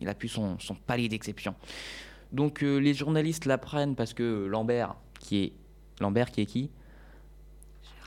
Il 0.00 0.08
a 0.08 0.14
plus 0.14 0.28
son, 0.28 0.58
son 0.58 0.74
palier 0.74 1.08
d'exception. 1.08 1.54
Donc 2.32 2.62
euh, 2.62 2.78
les 2.78 2.94
journalistes 2.94 3.44
l'apprennent 3.44 3.94
parce 3.96 4.14
que 4.14 4.46
Lambert, 4.46 4.96
qui 5.20 5.38
est 5.44 5.52
Lambert, 6.00 6.30
qui 6.30 6.42
est 6.42 6.46
qui? 6.46 6.70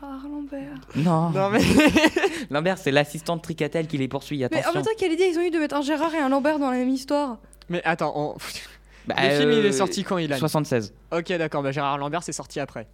Gérard 0.02 0.28
Lambert. 0.28 0.78
Non. 0.96 1.30
Non 1.30 1.50
mais 1.50 1.60
Lambert, 2.50 2.78
c'est 2.78 2.92
l'assistant 2.92 3.36
de 3.38 3.42
Tricatel 3.42 3.88
qui 3.88 3.98
les 3.98 4.08
poursuit. 4.08 4.40
Mais 4.40 4.46
en 4.46 4.48
Attention. 4.48 4.74
même 4.74 4.84
temps, 4.84 4.92
quelle 4.98 5.12
idée 5.14 5.26
ils 5.32 5.38
ont 5.38 5.44
eu 5.44 5.52
de 5.52 5.60
mettre 5.60 5.76
un 5.76 5.82
Gérard 5.82 6.14
et 6.16 6.20
un 6.20 6.30
Lambert 6.30 6.60
dans 6.60 6.72
la 6.72 6.78
même 6.78 6.90
histoire 6.90 7.38
mais 7.70 7.82
attends, 7.86 8.14
on- 8.16 8.36
Bah, 9.08 9.16
le 9.18 9.30
film 9.40 9.52
il 9.52 9.60
euh, 9.66 9.70
est 9.70 9.72
sorti 9.72 10.04
quand 10.04 10.18
il 10.20 10.32
a 10.32 10.38
76. 10.38 10.94
Ok 11.12 11.30
d'accord, 11.34 11.64
bah 11.64 11.72
Gérard 11.72 11.98
Lambert 11.98 12.22
c'est 12.24 12.34
sorti 12.34 12.60
après. 12.60 12.88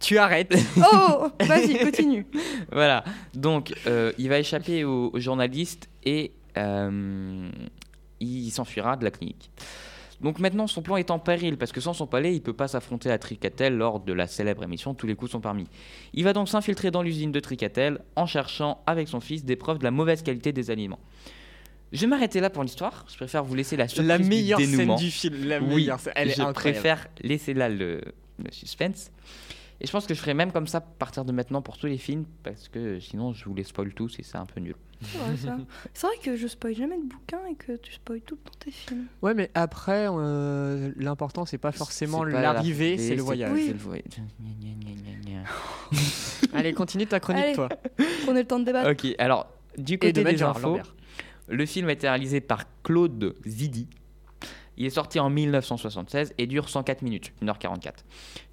Tu 0.00 0.18
arrêtes. 0.18 0.54
Oh 0.92 1.28
Vas-y, 1.40 1.78
continue. 1.84 2.26
Voilà. 2.72 3.04
Donc, 3.34 3.72
euh, 3.86 4.12
il 4.18 4.28
va 4.28 4.38
échapper 4.40 4.84
aux, 4.84 5.10
aux 5.12 5.20
journalistes 5.20 5.88
et 6.04 6.32
euh, 6.58 7.48
il 8.20 8.50
s'enfuira 8.50 8.96
de 8.96 9.04
la 9.04 9.10
clinique. 9.12 9.50
Donc 10.20 10.38
maintenant, 10.38 10.66
son 10.66 10.82
plan 10.82 10.96
est 10.96 11.10
en 11.10 11.18
péril 11.18 11.56
parce 11.58 11.72
que 11.72 11.80
sans 11.80 11.92
son 11.92 12.06
palais, 12.06 12.34
il 12.34 12.40
peut 12.42 12.52
pas 12.54 12.68
s'affronter 12.68 13.10
à 13.10 13.18
Tricatel 13.18 13.76
lors 13.76 14.00
de 14.00 14.12
la 14.12 14.26
célèbre 14.26 14.62
émission 14.64 14.94
Tous 14.94 15.06
les 15.06 15.14
coups 15.14 15.30
sont 15.32 15.40
permis. 15.40 15.66
Il 16.14 16.24
va 16.24 16.32
donc 16.32 16.48
s'infiltrer 16.48 16.90
dans 16.90 17.02
l'usine 17.02 17.32
de 17.32 17.40
Tricatel 17.40 18.00
en 18.16 18.26
cherchant 18.26 18.82
avec 18.86 19.08
son 19.08 19.20
fils 19.20 19.44
des 19.44 19.56
preuves 19.56 19.78
de 19.78 19.84
la 19.84 19.90
mauvaise 19.90 20.22
qualité 20.22 20.52
des 20.52 20.70
aliments. 20.70 20.98
Je 21.92 22.00
vais 22.00 22.06
m'arrêter 22.08 22.40
là 22.40 22.50
pour 22.50 22.62
l'histoire. 22.62 23.04
Je 23.10 23.16
préfère 23.16 23.44
vous 23.44 23.54
laisser 23.54 23.76
la 23.76 23.86
surprise 23.88 24.08
la 24.08 24.18
du 24.18 24.24
meilleure 24.24 24.58
scène 24.58 24.70
dénouement. 24.70 24.96
du 24.96 25.10
film. 25.10 25.44
La 25.44 25.60
Oui, 25.60 25.66
meilleure 25.76 26.00
scène. 26.00 26.12
Elle 26.16 26.28
est 26.30 26.34
je 26.36 26.42
incroyable. 26.42 26.54
préfère 26.80 27.06
laisser 27.22 27.54
là 27.54 27.68
le, 27.68 28.00
le 28.38 28.50
suspense. 28.50 29.10
Et 29.80 29.86
je 29.86 29.92
pense 29.92 30.06
que 30.06 30.14
je 30.14 30.20
ferai 30.20 30.34
même 30.34 30.52
comme 30.52 30.66
ça 30.66 30.78
à 30.78 30.80
partir 30.80 31.24
de 31.24 31.32
maintenant 31.32 31.60
pour 31.62 31.76
tous 31.76 31.86
les 31.86 31.98
films, 31.98 32.24
parce 32.42 32.68
que 32.68 32.98
sinon 32.98 33.32
je 33.34 33.44
vous 33.44 33.54
les 33.54 33.64
spoil 33.64 33.92
tous 33.92 34.18
et 34.18 34.22
c'est 34.22 34.38
un 34.38 34.46
peu 34.46 34.60
nul. 34.60 34.74
C'est 35.02 35.18
vrai, 35.18 35.36
ça. 35.36 35.58
C'est 35.92 36.06
vrai 36.06 36.16
que 36.22 36.36
je 36.36 36.46
spoil 36.46 36.74
jamais 36.74 36.96
de 36.96 37.02
bouquins 37.06 37.44
et 37.50 37.54
que 37.54 37.76
tu 37.76 37.92
spoil 37.92 38.22
tout 38.22 38.38
dans 38.42 38.52
tes 38.58 38.70
films. 38.70 39.04
Ouais 39.20 39.34
mais 39.34 39.50
après 39.54 40.06
euh, 40.08 40.90
l'important 40.96 41.44
c'est 41.44 41.58
pas 41.58 41.72
forcément 41.72 42.24
C'est 42.24 42.32
pas 42.32 42.40
l'arrivée, 42.40 42.96
c'est 42.96 43.16
le 43.16 43.22
voyage. 43.22 43.52
Oui. 43.52 43.64
c'est 43.66 43.72
le 43.74 43.78
voyage. 43.78 44.04
Allez 46.54 46.72
continue 46.72 47.06
ta 47.06 47.20
chronique 47.20 47.44
Allez. 47.44 47.54
toi. 47.54 47.68
Prenez 48.24 48.40
le 48.40 48.46
temps 48.46 48.58
de 48.58 48.64
débattre. 48.64 48.90
Ok, 48.90 49.14
alors 49.18 49.46
du 49.76 49.98
côté 49.98 50.12
de 50.12 50.22
des 50.30 50.42
infos, 50.42 50.68
Lambert. 50.68 50.94
le 51.48 51.66
film 51.66 51.88
a 51.88 51.92
été 51.92 52.08
réalisé 52.08 52.40
par 52.40 52.64
Claude 52.82 53.34
Zidi. 53.46 53.88
Il 54.76 54.84
est 54.86 54.90
sorti 54.90 55.18
en 55.18 55.30
1976 55.30 56.34
et 56.38 56.46
dure 56.46 56.68
104 56.68 57.02
minutes, 57.02 57.32
1h44. 57.42 57.92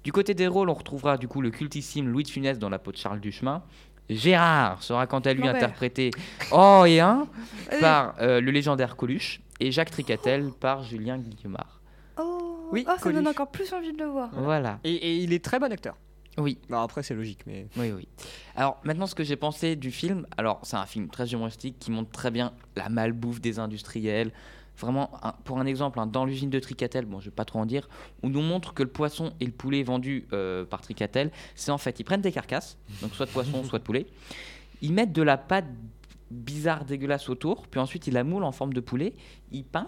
Du 0.02 0.12
côté 0.12 0.34
des 0.34 0.46
rôles, 0.46 0.70
on 0.70 0.74
retrouvera 0.74 1.18
du 1.18 1.28
coup 1.28 1.40
le 1.40 1.50
cultissime 1.50 2.08
Louis 2.08 2.22
de 2.24 2.28
Funès 2.28 2.58
dans 2.58 2.70
la 2.70 2.78
peau 2.78 2.92
de 2.92 2.96
Charles 2.96 3.20
Duchemin. 3.20 3.62
Gérard 4.10 4.82
sera 4.82 5.06
quant 5.06 5.20
à 5.20 5.32
lui 5.32 5.40
Lambert. 5.40 5.56
interprété 5.56 6.10
oh 6.52 6.84
et 6.86 7.00
un 7.00 7.26
par 7.80 8.14
euh, 8.20 8.40
le 8.40 8.50
légendaire 8.50 8.96
Coluche 8.96 9.40
et 9.60 9.72
Jacques 9.72 9.90
Tricatel 9.90 10.50
par 10.60 10.82
Julien 10.82 11.18
Guillemard. 11.18 11.80
Oh, 12.18 12.68
Oui, 12.70 12.84
oh, 12.86 12.92
ça 12.98 13.12
donne 13.12 13.26
encore 13.26 13.50
plus 13.50 13.72
envie 13.72 13.92
de 13.92 13.98
le 13.98 14.06
voir. 14.06 14.30
Voilà. 14.34 14.78
Et, 14.84 14.92
et 14.94 15.16
il 15.16 15.32
est 15.32 15.42
très 15.42 15.58
bon 15.58 15.72
acteur. 15.72 15.96
Oui. 16.36 16.58
Bon 16.68 16.80
après 16.80 17.02
c'est 17.02 17.14
logique 17.14 17.40
mais. 17.46 17.68
Oui, 17.76 17.92
oui. 17.92 18.08
Alors 18.56 18.80
maintenant, 18.84 19.06
ce 19.06 19.14
que 19.14 19.24
j'ai 19.24 19.36
pensé 19.36 19.76
du 19.76 19.90
film, 19.90 20.26
alors 20.36 20.60
c'est 20.64 20.76
un 20.76 20.86
film 20.86 21.08
très 21.08 21.32
humoristique 21.32 21.76
qui 21.78 21.90
montre 21.90 22.10
très 22.10 22.30
bien 22.30 22.52
la 22.76 22.88
malbouffe 22.88 23.40
des 23.40 23.58
industriels. 23.58 24.32
Vraiment, 24.78 25.10
un- 25.22 25.32
pour 25.44 25.58
un 25.60 25.66
exemple, 25.66 26.00
hein, 26.00 26.06
dans 26.06 26.24
l'usine 26.24 26.50
de 26.50 26.58
Tricatel, 26.58 27.04
bon, 27.06 27.20
je 27.20 27.26
vais 27.26 27.30
pas 27.34 27.44
trop 27.44 27.60
en 27.60 27.66
dire, 27.66 27.88
on 28.24 28.28
nous 28.28 28.42
montre 28.42 28.74
que 28.74 28.82
le 28.82 28.88
poisson 28.88 29.32
et 29.40 29.46
le 29.46 29.52
poulet 29.52 29.82
vendus 29.84 30.26
euh, 30.32 30.64
par 30.64 30.80
Tricatel, 30.80 31.30
c'est 31.54 31.70
en 31.70 31.78
fait, 31.78 32.00
ils 32.00 32.04
prennent 32.04 32.20
des 32.22 32.32
carcasses, 32.32 32.76
donc 33.00 33.14
soit 33.14 33.26
de 33.26 33.30
poisson, 33.30 33.62
soit 33.64 33.78
de 33.78 33.84
poulet, 33.84 34.06
ils 34.82 34.92
mettent 34.92 35.12
de 35.12 35.22
la 35.22 35.36
pâte 35.38 35.66
bizarre, 36.30 36.84
dégueulasse 36.84 37.28
autour, 37.28 37.66
puis 37.68 37.78
ensuite 37.80 38.06
ils 38.08 38.14
la 38.14 38.24
moulent 38.24 38.44
en 38.44 38.52
forme 38.52 38.72
de 38.72 38.80
poulet, 38.80 39.14
ils 39.52 39.64
peignent 39.64 39.84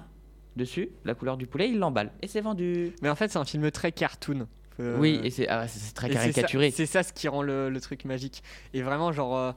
dessus 0.55 0.91
la 1.05 1.15
couleur 1.15 1.37
du 1.37 1.47
poulet, 1.47 1.69
ils 1.69 1.79
l'emballent, 1.79 2.13
et 2.23 2.29
c'est 2.29 2.41
vendu. 2.41 2.93
Mais 3.03 3.09
en 3.09 3.17
fait 3.17 3.29
c'est 3.31 3.39
un 3.39 3.45
film 3.45 3.69
très 3.73 3.91
cartoon. 3.93 4.47
Euh, 4.79 4.99
Oui, 4.99 5.19
et 5.25 5.31
c'est 5.31 5.49
ah, 5.49 5.67
très 5.95 6.09
Et 6.09 6.13
c'est 6.13 6.17
ça- 6.19 6.21
caricaturé. 6.21 6.71
C'est 6.71 6.87
ça, 6.87 7.03
ce 7.03 7.13
qui 7.13 7.27
rend 7.29 7.43
le, 7.43 7.71
le 7.71 7.81
truc 7.81 8.05
magique. 8.05 8.43
Et 8.75 8.83
vraiment, 8.83 9.11
genre, 9.11 9.37
euh, 9.37 9.53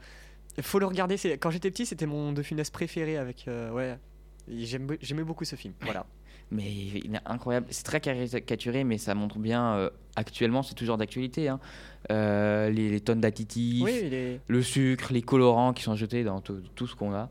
faut 0.62 0.80
le 0.80 0.86
regarder. 0.86 1.18
Quand 1.38 1.52
j'étais 1.52 1.70
petit, 1.72 1.86
c'était 1.86 2.06
mon 2.06 2.32
De 2.32 2.42
Funès 2.42 2.70
préféré 2.70 3.18
avec. 3.18 3.46
euh, 3.50 3.70
ouais. 3.72 3.98
J'aimais 5.02 5.24
beaucoup 5.24 5.46
ce 5.46 5.56
film. 5.56 5.74
Voilà. 5.82 6.06
Mais 6.52 6.72
il 6.72 7.14
est 7.14 7.20
incroyable. 7.28 7.68
C'est 7.70 7.84
très 7.84 8.02
caricaturé, 8.02 8.84
mais 8.84 8.98
ça 8.98 9.14
montre 9.14 9.38
bien. 9.38 9.76
euh, 9.76 9.90
actuellement, 10.16 10.64
c'est 10.64 10.74
toujours 10.74 10.98
d'actualité. 10.98 11.48
hein. 11.48 11.60
Euh, 12.12 12.72
les, 12.72 12.90
les 12.90 13.02
tonnes 13.02 13.22
d'additifs, 13.22 13.84
Oui, 13.84 14.40
le 14.48 14.64
sucre, 14.64 15.14
les 15.14 15.22
colorants 15.22 15.74
qui 15.74 15.84
sont 15.84 15.96
jetés 15.96 16.24
dans 16.24 16.42
tout, 16.42 16.88
ce 16.88 16.96
qu'on 16.96 17.14
a. 17.14 17.30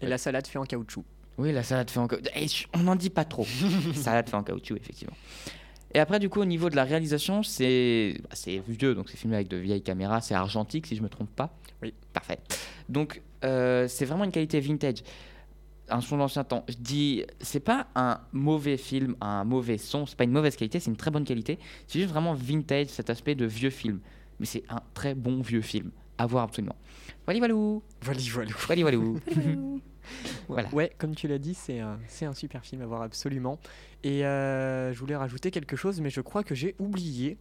Et 0.00 0.06
la 0.06 0.16
salade 0.16 0.46
fait 0.46 0.58
en 0.58 0.64
caoutchouc. 0.64 1.04
Oui, 1.36 1.52
la 1.52 1.62
salade 1.62 1.90
fait 1.90 1.98
en 1.98 2.06
caoutchouc. 2.08 2.30
Eh, 2.36 2.46
on 2.72 2.78
n'en 2.84 2.96
dit 2.96 3.10
pas 3.10 3.26
trop. 3.26 3.44
salade 3.94 4.30
fait 4.30 4.36
en 4.36 4.42
caoutchouc, 4.42 4.76
effectivement. 4.78 5.16
Et 5.92 5.98
après, 5.98 6.18
du 6.18 6.30
coup, 6.30 6.40
au 6.40 6.46
niveau 6.46 6.70
de 6.70 6.76
la 6.76 6.84
réalisation, 6.84 7.42
c'est 7.42 8.16
bah, 8.22 8.30
c'est 8.32 8.62
vieux, 8.66 8.94
donc 8.94 9.10
c'est 9.10 9.18
filmé 9.18 9.36
avec 9.36 9.48
de 9.48 9.58
vieilles 9.58 9.82
caméras. 9.82 10.22
C'est 10.22 10.34
argentique, 10.34 10.86
si 10.86 10.96
je 10.96 11.02
me 11.02 11.10
trompe 11.10 11.30
pas. 11.36 11.54
Oui. 11.82 11.92
Parfait. 12.14 12.38
Donc, 12.88 13.20
euh, 13.44 13.86
c'est 13.88 14.06
vraiment 14.06 14.24
une 14.24 14.32
qualité 14.32 14.58
vintage. 14.58 15.02
Un 15.88 16.00
son 16.00 16.16
d'ancien 16.16 16.44
temps. 16.44 16.64
Je 16.68 16.76
dis, 16.78 17.24
c'est 17.40 17.60
pas 17.60 17.88
un 17.94 18.20
mauvais 18.32 18.76
film, 18.76 19.16
un 19.20 19.44
mauvais 19.44 19.76
son, 19.76 20.06
c'est 20.06 20.16
pas 20.16 20.24
une 20.24 20.32
mauvaise 20.32 20.56
qualité, 20.56 20.80
c'est 20.80 20.90
une 20.90 20.96
très 20.96 21.10
bonne 21.10 21.24
qualité. 21.24 21.58
C'est 21.86 21.98
juste 21.98 22.10
vraiment 22.10 22.34
vintage, 22.34 22.86
cet 22.86 23.10
aspect 23.10 23.34
de 23.34 23.44
vieux 23.44 23.70
film. 23.70 24.00
Mais 24.40 24.46
c'est 24.46 24.64
un 24.68 24.80
très 24.94 25.14
bon 25.14 25.42
vieux 25.42 25.60
film. 25.60 25.90
À 26.16 26.26
voir 26.26 26.44
absolument. 26.44 26.76
Voilà, 27.26 27.40
walou. 27.40 27.82
Voilà, 28.00 28.20
voilà. 28.32 28.50
Voilà, 28.66 28.84
walou. 28.84 29.20
Voilà. 30.48 30.68
Ouais, 30.72 30.90
comme 30.98 31.14
tu 31.14 31.28
l'as 31.28 31.38
dit, 31.38 31.54
c'est 31.54 31.80
un, 31.80 31.98
c'est 32.08 32.26
un 32.26 32.34
super 32.34 32.64
film 32.64 32.82
à 32.82 32.86
voir 32.86 33.02
absolument. 33.02 33.58
Et 34.02 34.24
euh, 34.24 34.92
je 34.92 34.98
voulais 34.98 35.16
rajouter 35.16 35.50
quelque 35.50 35.76
chose, 35.76 36.00
mais 36.00 36.10
je 36.10 36.20
crois 36.20 36.44
que 36.44 36.54
j'ai 36.54 36.74
oublié. 36.78 37.38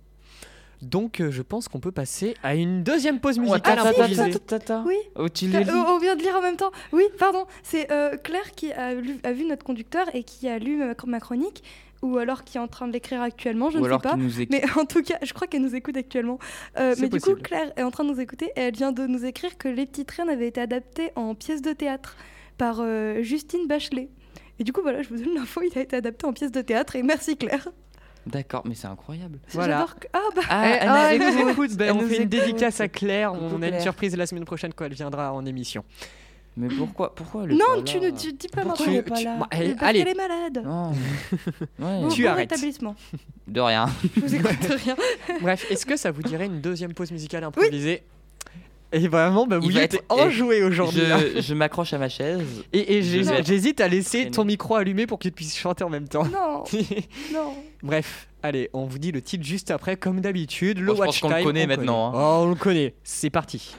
Donc, 0.81 1.21
euh, 1.21 1.31
je 1.31 1.41
pense 1.41 1.67
qu'on 1.67 1.79
peut 1.79 1.91
passer 1.91 2.35
à 2.43 2.55
une 2.55 2.83
deuxième 2.83 3.19
pause 3.19 3.39
musicale 3.39 3.79
attends, 3.79 3.89
improvisée. 3.89 4.21
attends, 4.21 4.39
Tata. 4.45 4.83
Oui. 4.85 4.95
Oh, 5.15 5.29
tu 5.29 5.45
Euh, 5.45 5.63
on 5.87 5.97
vient 5.99 6.15
de 6.15 6.21
lire 6.21 6.35
en 6.35 6.41
même 6.41 6.57
temps. 6.57 6.71
Oui, 6.91 7.03
pardon. 7.17 7.45
C'est 7.63 7.91
euh, 7.91 8.17
Claire 8.17 8.51
qui 8.55 8.71
a, 8.73 8.93
lu- 8.93 9.19
a 9.23 9.31
vu 9.31 9.45
notre 9.45 9.63
conducteur 9.63 10.07
et 10.13 10.23
qui 10.23 10.47
a 10.49 10.59
lu 10.59 10.75
ma, 10.77 10.93
ma 11.07 11.19
chronique, 11.19 11.63
ou 12.01 12.17
alors 12.17 12.43
qui 12.43 12.57
est 12.57 12.59
en 12.59 12.67
train 12.67 12.87
de 12.87 12.91
l'écrire 12.93 13.21
actuellement, 13.21 13.69
je 13.69 13.77
Ou 13.77 13.81
ne 13.81 13.85
alors 13.85 14.01
sais 14.01 14.09
pas. 14.09 14.15
qui 14.15 14.19
nous 14.19 14.41
écoute. 14.41 14.49
Mais 14.51 14.63
en 14.81 14.85
tout 14.85 15.01
cas, 15.03 15.17
je 15.21 15.31
crois 15.33 15.47
qu'elle 15.47 15.61
nous 15.61 15.73
écoute 15.75 15.95
actuellement. 15.95 16.37
Euh, 16.77 16.95
mais 16.99 17.07
du 17.07 17.21
coup, 17.21 17.35
Claire 17.35 17.71
est 17.77 17.83
en 17.83 17.91
train 17.91 18.03
de 18.03 18.09
nous 18.09 18.19
écouter 18.19 18.47
et 18.57 18.61
elle 18.61 18.73
vient 18.73 18.91
de 18.91 19.07
nous 19.07 19.23
écrire 19.23 19.57
que 19.57 19.69
Les 19.69 19.85
Petites 19.85 20.11
Reines 20.11 20.29
avaient 20.29 20.47
été 20.49 20.59
adaptées 20.59 21.11
en 21.15 21.33
pièce 21.33 21.61
de 21.61 21.71
théâtre 21.71 22.17
par 22.57 22.79
euh, 22.81 23.21
Justine 23.21 23.67
Bachelet. 23.67 24.09
Et 24.59 24.63
du 24.65 24.73
coup, 24.73 24.81
voilà, 24.81 25.01
je 25.01 25.09
vous 25.09 25.15
donne 25.17 25.33
l'info, 25.35 25.61
il 25.63 25.77
a 25.77 25.81
été 25.81 25.95
adapté 25.95 26.25
en 26.27 26.33
pièce 26.33 26.51
de 26.51 26.61
théâtre 26.61 26.95
et 26.97 27.03
merci 27.03 27.37
Claire. 27.37 27.69
D'accord, 28.25 28.61
mais 28.65 28.75
c'est 28.75 28.87
incroyable. 28.87 29.39
Voilà. 29.49 29.85
Ah 30.13 30.19
bah, 30.35 30.41
Ah, 30.49 30.63
Eh, 30.65 30.77
elle 30.81 30.87
ah, 30.89 30.93
nous 31.17 31.23
elle 31.25 31.33
nous 31.33 31.39
écoute. 31.39 31.51
écoute. 31.51 31.77
Ben, 31.77 31.85
Elle 31.89 31.91
on 31.91 32.01
nous 32.03 32.07
fait 32.07 32.23
une 32.23 32.29
dédicace 32.29 32.79
à 32.81 32.87
Claire. 32.87 33.33
On 33.33 33.61
a 33.61 33.67
une 33.67 33.79
surprise 33.81 34.15
la 34.15 34.25
semaine 34.25 34.45
prochaine 34.45 34.73
quand 34.73 34.85
elle 34.85 34.93
viendra 34.93 35.33
en 35.33 35.45
émission. 35.45 35.83
Mais 36.55 36.67
pourquoi, 36.67 37.15
pourquoi 37.15 37.45
elle 37.45 37.53
est 37.53 37.55
non, 37.55 37.81
tu 37.83 37.99
ne 37.99 38.11
tu 38.11 38.31
dis 38.31 38.47
pas 38.47 38.61
Pourquoi 38.61 38.85
maintenant. 38.85 38.93
elle 38.93 38.99
est 38.99 39.01
pas 39.01 39.15
tu- 39.15 39.23
là 39.25 39.47
allez, 39.49 39.73
Parce 39.73 39.91
qu'elle 39.93 40.07
est 40.07 40.13
malade. 40.13 40.61
Non. 40.63 40.91
Ouais. 41.79 42.01
Bon, 42.01 42.09
Tu 42.09 42.21
bon 42.23 42.29
arrêtes. 42.29 42.51
rétablissement. 42.51 42.95
De 43.47 43.59
rien. 43.59 43.87
Je 44.15 44.21
vous 44.21 44.35
écoute 44.35 44.57
rien. 44.85 44.95
Bref, 45.41 45.65
est-ce 45.71 45.85
que 45.85 45.97
ça 45.97 46.11
vous 46.11 46.21
dirait 46.21 46.45
une 46.45 46.61
deuxième 46.61 46.93
pause 46.93 47.11
musicale 47.11 47.43
improvisée? 47.43 48.03
Et 48.93 49.07
vraiment, 49.07 49.47
bah, 49.47 49.57
êtes 49.77 49.95
être- 49.95 50.03
enjoué 50.09 50.63
aujourd'hui. 50.63 51.01
hein. 51.11 51.19
Je, 51.35 51.41
je 51.41 51.53
m'accroche 51.55 51.93
à 51.93 51.97
ma 51.97 52.09
chaise. 52.09 52.63
Et, 52.71 53.01
j'hésite 53.43 53.81
à 53.81 53.87
laisser 53.87 54.29
ton 54.29 54.45
micro 54.45 54.75
allumé 54.75 55.07
pour 55.07 55.17
que 55.17 55.23
tu 55.23 55.31
puisses 55.31 55.57
chanter 55.57 55.83
en 55.83 55.89
même 55.89 56.07
temps. 56.07 56.23
Non, 56.25 56.63
non. 57.33 57.53
Bref, 57.81 58.27
allez, 58.43 58.69
on 58.73 58.85
vous 58.85 58.99
dit 58.99 59.11
le 59.11 59.21
titre 59.21 59.43
juste 59.43 59.71
après, 59.71 59.97
comme 59.97 60.21
d'habitude. 60.21 60.77
Le 60.79 60.85
je 60.85 60.91
pense 60.91 60.99
watch 60.99 61.19
qu'on 61.21 61.29
le 61.29 61.35
time, 61.35 61.43
connaît 61.43 61.63
on 61.65 61.67
maintenant, 61.67 62.11
connaît. 62.11 62.23
Oh, 62.23 62.43
on 62.43 62.49
le 62.49 62.55
connaît. 62.55 62.93
C'est 63.03 63.29
parti. 63.31 63.75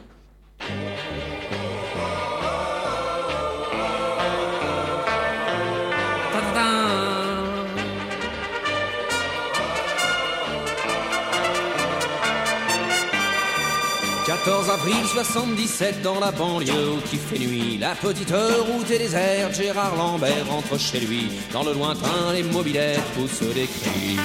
14 14.44 14.68
avril 14.68 15.06
77 15.06 16.02
dans 16.02 16.20
la 16.20 16.30
banlieue 16.30 17.00
qui 17.08 17.16
fait 17.16 17.38
nuit. 17.38 17.78
La 17.78 17.94
petite 17.94 18.30
route 18.30 18.90
est 18.90 18.98
déserte, 18.98 19.54
Gérard 19.54 19.96
Lambert 19.96 20.46
rentre 20.50 20.78
chez 20.78 21.00
lui. 21.00 21.30
Dans 21.50 21.62
le 21.62 21.72
lointain, 21.72 22.34
les 22.34 22.42
mobilettes 22.42 23.00
poussent 23.14 23.54
des 23.54 23.66
cris. 23.66 24.18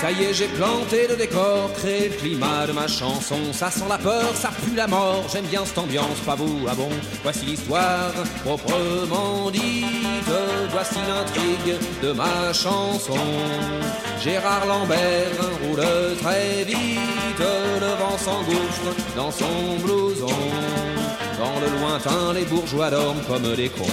Ça 0.00 0.10
y 0.10 0.24
est, 0.24 0.34
j'ai 0.34 0.48
planté 0.48 1.08
le 1.08 1.16
décor, 1.16 1.72
créé 1.72 2.10
le 2.10 2.14
climat 2.16 2.66
de 2.66 2.72
ma 2.72 2.86
chanson. 2.86 3.52
Ça 3.52 3.70
sent 3.70 3.86
la 3.88 3.96
peur, 3.96 4.34
ça 4.34 4.50
pue 4.50 4.76
la 4.76 4.86
mort. 4.86 5.24
J'aime 5.32 5.46
bien 5.46 5.64
cette 5.64 5.78
ambiance, 5.78 6.18
pas 6.24 6.34
vous, 6.34 6.66
ah 6.68 6.74
bon? 6.74 6.90
Voici 7.22 7.46
l'histoire 7.46 8.12
proprement 8.44 9.50
dite. 9.50 9.86
Voici 10.70 10.98
l'intrigue 11.08 11.76
de 12.02 12.12
ma 12.12 12.52
chanson. 12.52 13.18
Gérard 14.22 14.66
Lambert 14.66 15.30
roule 15.62 15.84
très 16.20 16.64
vite, 16.64 17.38
le 17.38 17.86
vent 17.86 18.18
s'engouffre 18.18 18.94
dans 19.16 19.30
son 19.30 19.76
blouson. 19.82 20.26
Dans 21.38 21.60
le 21.60 21.80
lointain, 21.80 22.32
les 22.34 22.44
bourgeois 22.44 22.90
dorment 22.90 23.22
comme 23.28 23.54
des 23.54 23.68
cons. 23.68 23.84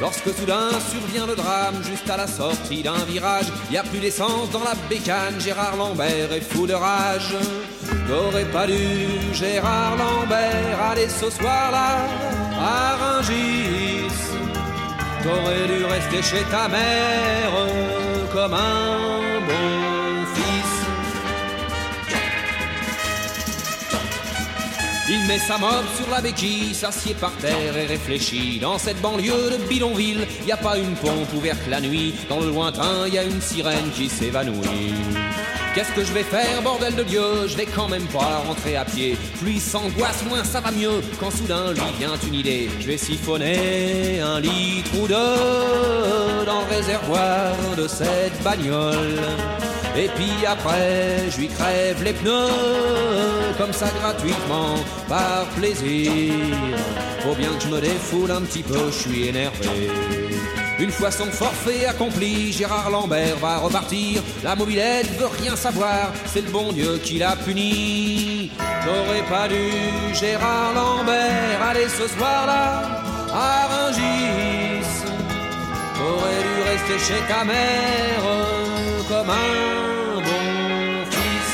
Lorsque 0.00 0.32
soudain 0.34 0.70
survient 0.90 1.26
le 1.26 1.36
drame, 1.36 1.74
juste 1.84 2.08
à 2.08 2.16
la 2.16 2.26
sortie 2.26 2.82
d'un 2.82 3.04
virage, 3.06 3.46
y 3.70 3.76
a 3.76 3.82
plus 3.82 3.98
d'essence 3.98 4.50
dans 4.50 4.64
la 4.64 4.74
bécane, 4.88 5.38
Gérard 5.38 5.76
Lambert 5.76 6.32
est 6.32 6.40
fou 6.40 6.66
de 6.66 6.72
rage. 6.72 7.34
T'aurais 8.08 8.46
pas 8.46 8.66
dû, 8.66 8.74
Gérard 9.34 9.96
Lambert, 9.96 10.80
aller 10.90 11.08
ce 11.08 11.28
soir-là 11.28 12.06
à 12.58 12.96
Rungis? 12.96 14.08
T'aurais 15.22 15.66
dû 15.66 15.84
rester 15.84 16.22
chez 16.22 16.44
ta 16.44 16.66
mère 16.66 17.52
comme 18.32 18.54
un 18.54 19.19
Il 25.12 25.26
met 25.26 25.40
sa 25.40 25.58
mob 25.58 25.84
sur 25.96 26.08
la 26.08 26.20
béquille, 26.20 26.72
s'assied 26.72 27.14
par 27.14 27.32
terre 27.38 27.76
et 27.76 27.86
réfléchit. 27.86 28.60
Dans 28.60 28.78
cette 28.78 29.00
banlieue 29.00 29.58
de 29.58 29.68
bidonville, 29.68 30.24
y 30.46 30.52
a 30.52 30.56
pas 30.56 30.78
une 30.78 30.94
pompe 30.94 31.32
ouverte 31.34 31.66
la 31.68 31.80
nuit. 31.80 32.14
Dans 32.28 32.38
le 32.38 32.46
lointain, 32.46 33.08
y 33.08 33.18
a 33.18 33.24
une 33.24 33.40
sirène 33.40 33.90
qui 33.92 34.08
s'évanouit. 34.08 34.94
Qu'est-ce 35.74 35.90
que 35.96 36.04
je 36.04 36.12
vais 36.12 36.22
faire, 36.22 36.62
bordel 36.62 36.94
de 36.94 37.02
Dieu? 37.02 37.48
Je 37.48 37.56
vais 37.56 37.66
quand 37.66 37.88
même 37.88 38.06
pas 38.06 38.42
rentrer 38.46 38.76
à 38.76 38.84
pied. 38.84 39.18
Plus 39.40 39.60
s'angoisse, 39.60 40.24
moins 40.28 40.44
ça 40.44 40.60
va 40.60 40.70
mieux. 40.70 41.00
Quand 41.18 41.32
soudain 41.32 41.72
lui 41.72 41.80
vient 41.98 42.14
une 42.28 42.34
idée, 42.34 42.70
je 42.78 42.86
vais 42.86 42.96
siphonner 42.96 44.20
un 44.20 44.38
litre 44.38 44.90
ou 44.96 45.08
deux 45.08 46.44
dans 46.46 46.60
le 46.60 46.76
réservoir 46.76 47.56
de 47.76 47.88
cette 47.88 48.40
bagnole. 48.44 49.18
Et 49.96 50.08
puis 50.14 50.46
après, 50.46 51.30
je 51.30 51.38
lui 51.38 51.48
crève 51.48 52.02
les 52.02 52.12
pneus, 52.12 53.54
comme 53.58 53.72
ça 53.72 53.86
gratuitement, 54.00 54.76
par 55.08 55.46
plaisir. 55.56 56.32
Faut 57.20 57.34
bien 57.34 57.50
que 57.50 57.62
je 57.62 57.68
me 57.68 57.80
défoule 57.80 58.30
un 58.30 58.42
petit 58.42 58.62
peu, 58.62 58.86
je 58.86 59.08
suis 59.08 59.28
énervé. 59.28 59.90
Une 60.78 60.90
fois 60.90 61.10
son 61.10 61.26
forfait 61.26 61.84
accompli, 61.84 62.52
Gérard 62.52 62.88
Lambert 62.88 63.36
va 63.36 63.58
repartir. 63.58 64.22
La 64.42 64.56
mobilette 64.56 65.10
veut 65.18 65.28
rien 65.42 65.54
savoir, 65.54 66.10
c'est 66.24 66.40
le 66.40 66.50
bon 66.50 66.72
Dieu 66.72 66.98
qui 67.04 67.18
l'a 67.18 67.36
puni. 67.36 68.50
T'aurais 68.84 69.28
pas 69.28 69.46
dû, 69.46 70.14
Gérard 70.14 70.72
Lambert, 70.74 71.62
aller 71.68 71.88
ce 71.88 72.08
soir-là 72.08 72.82
à 73.34 73.66
Rungis. 73.66 74.86
T'aurais 75.98 76.42
dû 76.42 76.62
rester 76.70 77.12
chez 77.12 77.20
ta 77.28 77.44
mère 77.44 78.59
comme 79.10 79.28
un 79.28 80.20
bon 80.20 81.10
fils. 81.10 81.50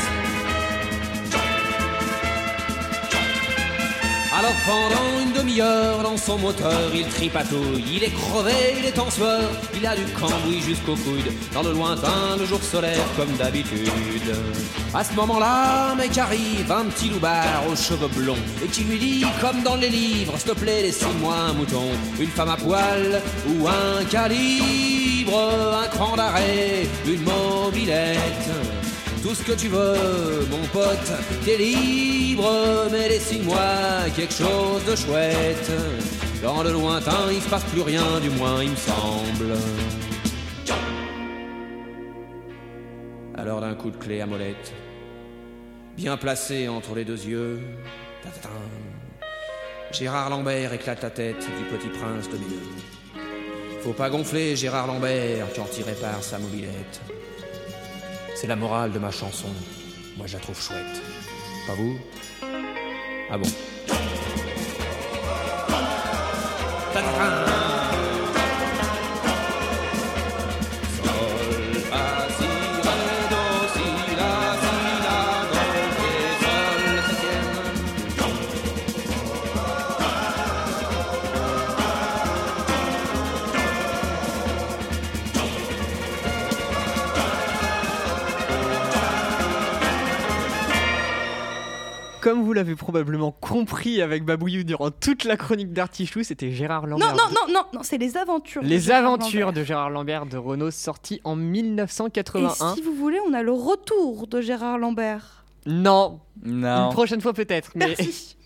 Alors 4.39 4.53
pendant 4.67 5.23
une 5.23 5.33
demi-heure 5.33 6.03
dans 6.03 6.19
son 6.19 6.37
moteur 6.37 6.91
il 6.95 7.07
tripatouille 7.09 7.85
Il 7.95 8.05
est 8.05 8.11
crevé, 8.11 8.53
il 8.79 8.85
est 8.85 8.99
en 8.99 9.11
sueur 9.11 9.49
Il 9.75 9.87
a 9.87 9.97
du 9.97 10.05
cambouis 10.13 10.61
jusqu'au 10.61 10.97
coude 10.97 11.33
Dans 11.55 11.63
le 11.63 11.73
lointain, 11.73 12.37
le 12.39 12.45
jour 12.45 12.63
solaire 12.63 13.07
comme 13.17 13.35
d'habitude 13.39 14.35
À 14.93 15.03
ce 15.03 15.15
moment-là, 15.15 15.95
mec 15.95 16.19
arrive 16.19 16.71
Un 16.71 16.85
petit 16.85 17.09
loupard 17.09 17.63
aux 17.71 17.77
cheveux 17.77 18.09
blonds 18.09 18.45
Et 18.63 18.69
qui 18.69 18.85
lui 18.85 18.99
dit, 18.99 19.25
comme 19.41 19.63
dans 19.63 19.77
les 19.77 19.89
livres 19.89 20.35
S'il 20.37 20.51
te 20.51 20.59
plaît, 20.59 20.83
laissez-moi 20.83 21.35
un 21.35 21.55
mouton 21.55 21.89
Une 22.21 22.29
femme 22.29 22.51
à 22.51 22.57
poil 22.57 23.23
ou 23.49 23.67
un 23.67 24.05
Un 25.29 25.89
cran 25.89 26.17
d'arrêt, 26.17 26.87
une 27.07 27.23
mobilette 27.23 28.51
tout 29.27 29.35
ce 29.35 29.43
que 29.43 29.53
tu 29.53 29.67
veux, 29.67 30.47
mon 30.51 30.65
pote, 30.69 31.13
t'es 31.45 31.57
libre, 31.57 32.49
mais 32.93 33.09
dessine-moi 33.09 34.09
quelque 34.15 34.33
chose 34.33 34.85
de 34.85 34.95
chouette. 34.95 35.73
Dans 36.45 36.63
le 36.63 36.71
lointain, 36.71 37.33
il 37.33 37.43
se 37.43 37.49
passe 37.49 37.65
plus 37.65 37.81
rien, 37.81 38.21
du 38.21 38.31
moins 38.31 38.63
il 38.63 38.71
me 38.71 38.77
semble. 38.77 39.59
Alors 43.35 43.61
d'un 43.61 43.75
coup 43.75 43.91
de 43.91 43.97
clé 43.97 44.21
à 44.21 44.27
molette, 44.27 44.73
bien 45.97 46.17
placé 46.17 46.69
entre 46.69 46.95
les 46.95 47.05
deux 47.05 47.27
yeux, 47.27 47.61
Gérard 49.91 50.31
Lambert 50.31 50.73
éclate 50.73 51.03
la 51.03 51.11
tête 51.11 51.45
du 51.59 51.77
petit 51.77 51.89
prince 51.89 52.29
de 52.29 52.37
Bénin. 52.37 52.96
Faut 53.87 53.93
pas 53.93 54.11
gonfler 54.11 54.57
Gérard 54.57 54.89
Lambert 54.89 55.47
quand 55.55 55.79
il 55.79 55.85
répare 55.85 56.21
sa 56.21 56.41
mobilette. 56.41 57.01
C'est 58.35 58.49
la 58.49 58.57
morale 58.57 58.91
de 58.91 58.99
ma 58.99 59.13
chanson. 59.13 59.47
Moi, 60.17 60.27
je 60.27 60.33
la 60.33 60.41
trouve 60.41 60.61
chouette. 60.61 61.01
Pas 61.69 61.75
vous? 61.75 61.97
Ah 63.31 63.39
bon 63.39 63.47
Comme 92.27 92.43
vous 92.43 92.53
l'avez 92.53 92.75
probablement 92.75 93.31
compris 93.31 94.03
avec 94.03 94.25
Babouillou 94.25 94.65
durant 94.65 94.91
toute 94.91 95.23
la 95.23 95.37
chronique 95.37 95.73
d'Artichou, 95.73 96.25
c'était 96.25 96.51
Gérard 96.51 96.89
Lambert. 96.89 97.13
non, 97.15 97.23
non, 97.31 97.53
non, 97.55 97.63
non, 97.73 97.81
c'est 97.85 97.99
les 97.99 98.17
aventures. 98.17 98.63
Les 98.65 98.91
aventures 98.91 99.47
Lambert. 99.47 99.53
de 99.53 99.65
Gérard 99.65 99.91
Lambert 99.91 100.27
de 100.27 100.37
Renault, 100.37 100.73
sorti 100.73 101.21
en 101.23 101.39
Et 101.39 101.43
1981. 101.43 102.75
si 102.75 102.83
vous 102.83 102.95
voulez, 102.97 103.21
on 103.29 103.33
a 103.33 103.45
le 103.45 103.53
retour 103.53 104.27
de 104.27 104.41
Gérard 104.41 104.77
Lambert. 104.79 105.45
Non, 105.67 106.19
Non. 106.45 106.87
une 106.89 106.93
prochaine 106.93 107.21
fois 107.21 107.33
peut-être, 107.33 107.71
mais, 107.77 107.95
Merci. 107.97 108.37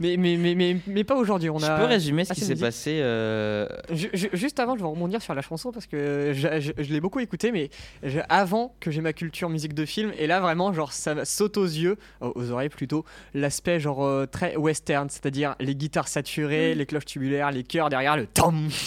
mais, 0.00 0.16
mais, 0.16 0.36
mais, 0.36 0.54
mais, 0.54 0.76
mais 0.86 1.04
pas 1.04 1.16
aujourd'hui. 1.16 1.50
On 1.50 1.58
Je 1.58 1.66
a... 1.66 1.78
peux 1.78 1.84
résumer 1.84 2.24
ce 2.24 2.32
qui 2.32 2.40
s'est 2.40 2.56
passé. 2.56 2.98
euh, 3.02 3.66
Je- 3.92 4.08
je- 4.12 4.28
juste 4.32 4.58
avant, 4.60 4.76
je 4.76 4.82
vais 4.82 4.88
rebondir 4.88 5.20
sur 5.22 5.34
la 5.34 5.42
chanson 5.42 5.72
parce 5.72 5.86
que 5.86 6.32
je, 6.34 6.60
je- 6.60 6.72
je 6.82 6.92
l'ai 6.92 7.00
beaucoup 7.00 7.20
écouté, 7.20 7.52
mais 7.52 7.70
je- 8.02 8.20
avant 8.28 8.74
que 8.80 8.90
j'ai 8.90 9.00
ma 9.00 9.12
culture 9.12 9.48
musique 9.48 9.74
de 9.74 9.84
film, 9.84 10.12
et 10.18 10.26
là 10.26 10.40
vraiment, 10.40 10.72
genre, 10.72 10.92
ça 10.92 11.14
me 11.14 11.24
saute 11.24 11.56
aux 11.56 11.64
yeux, 11.64 11.96
aux, 12.20 12.50
oreilles 12.50 12.68
plutôt, 12.68 13.04
l'aspect 13.34 13.80
genre 13.80 14.04
euh, 14.04 14.26
très 14.26 14.56
western, 14.56 15.08
c'est-à-dire 15.10 15.54
les 15.60 15.74
guitares 15.74 16.08
saturées, 16.08 16.74
les 16.74 16.86
cloches 16.86 17.04
tubulaires, 17.06 17.50
les 17.50 17.62
chœurs 17.64 17.88
derrière 17.90 18.16
le 18.16 18.26
tom. 18.26 18.68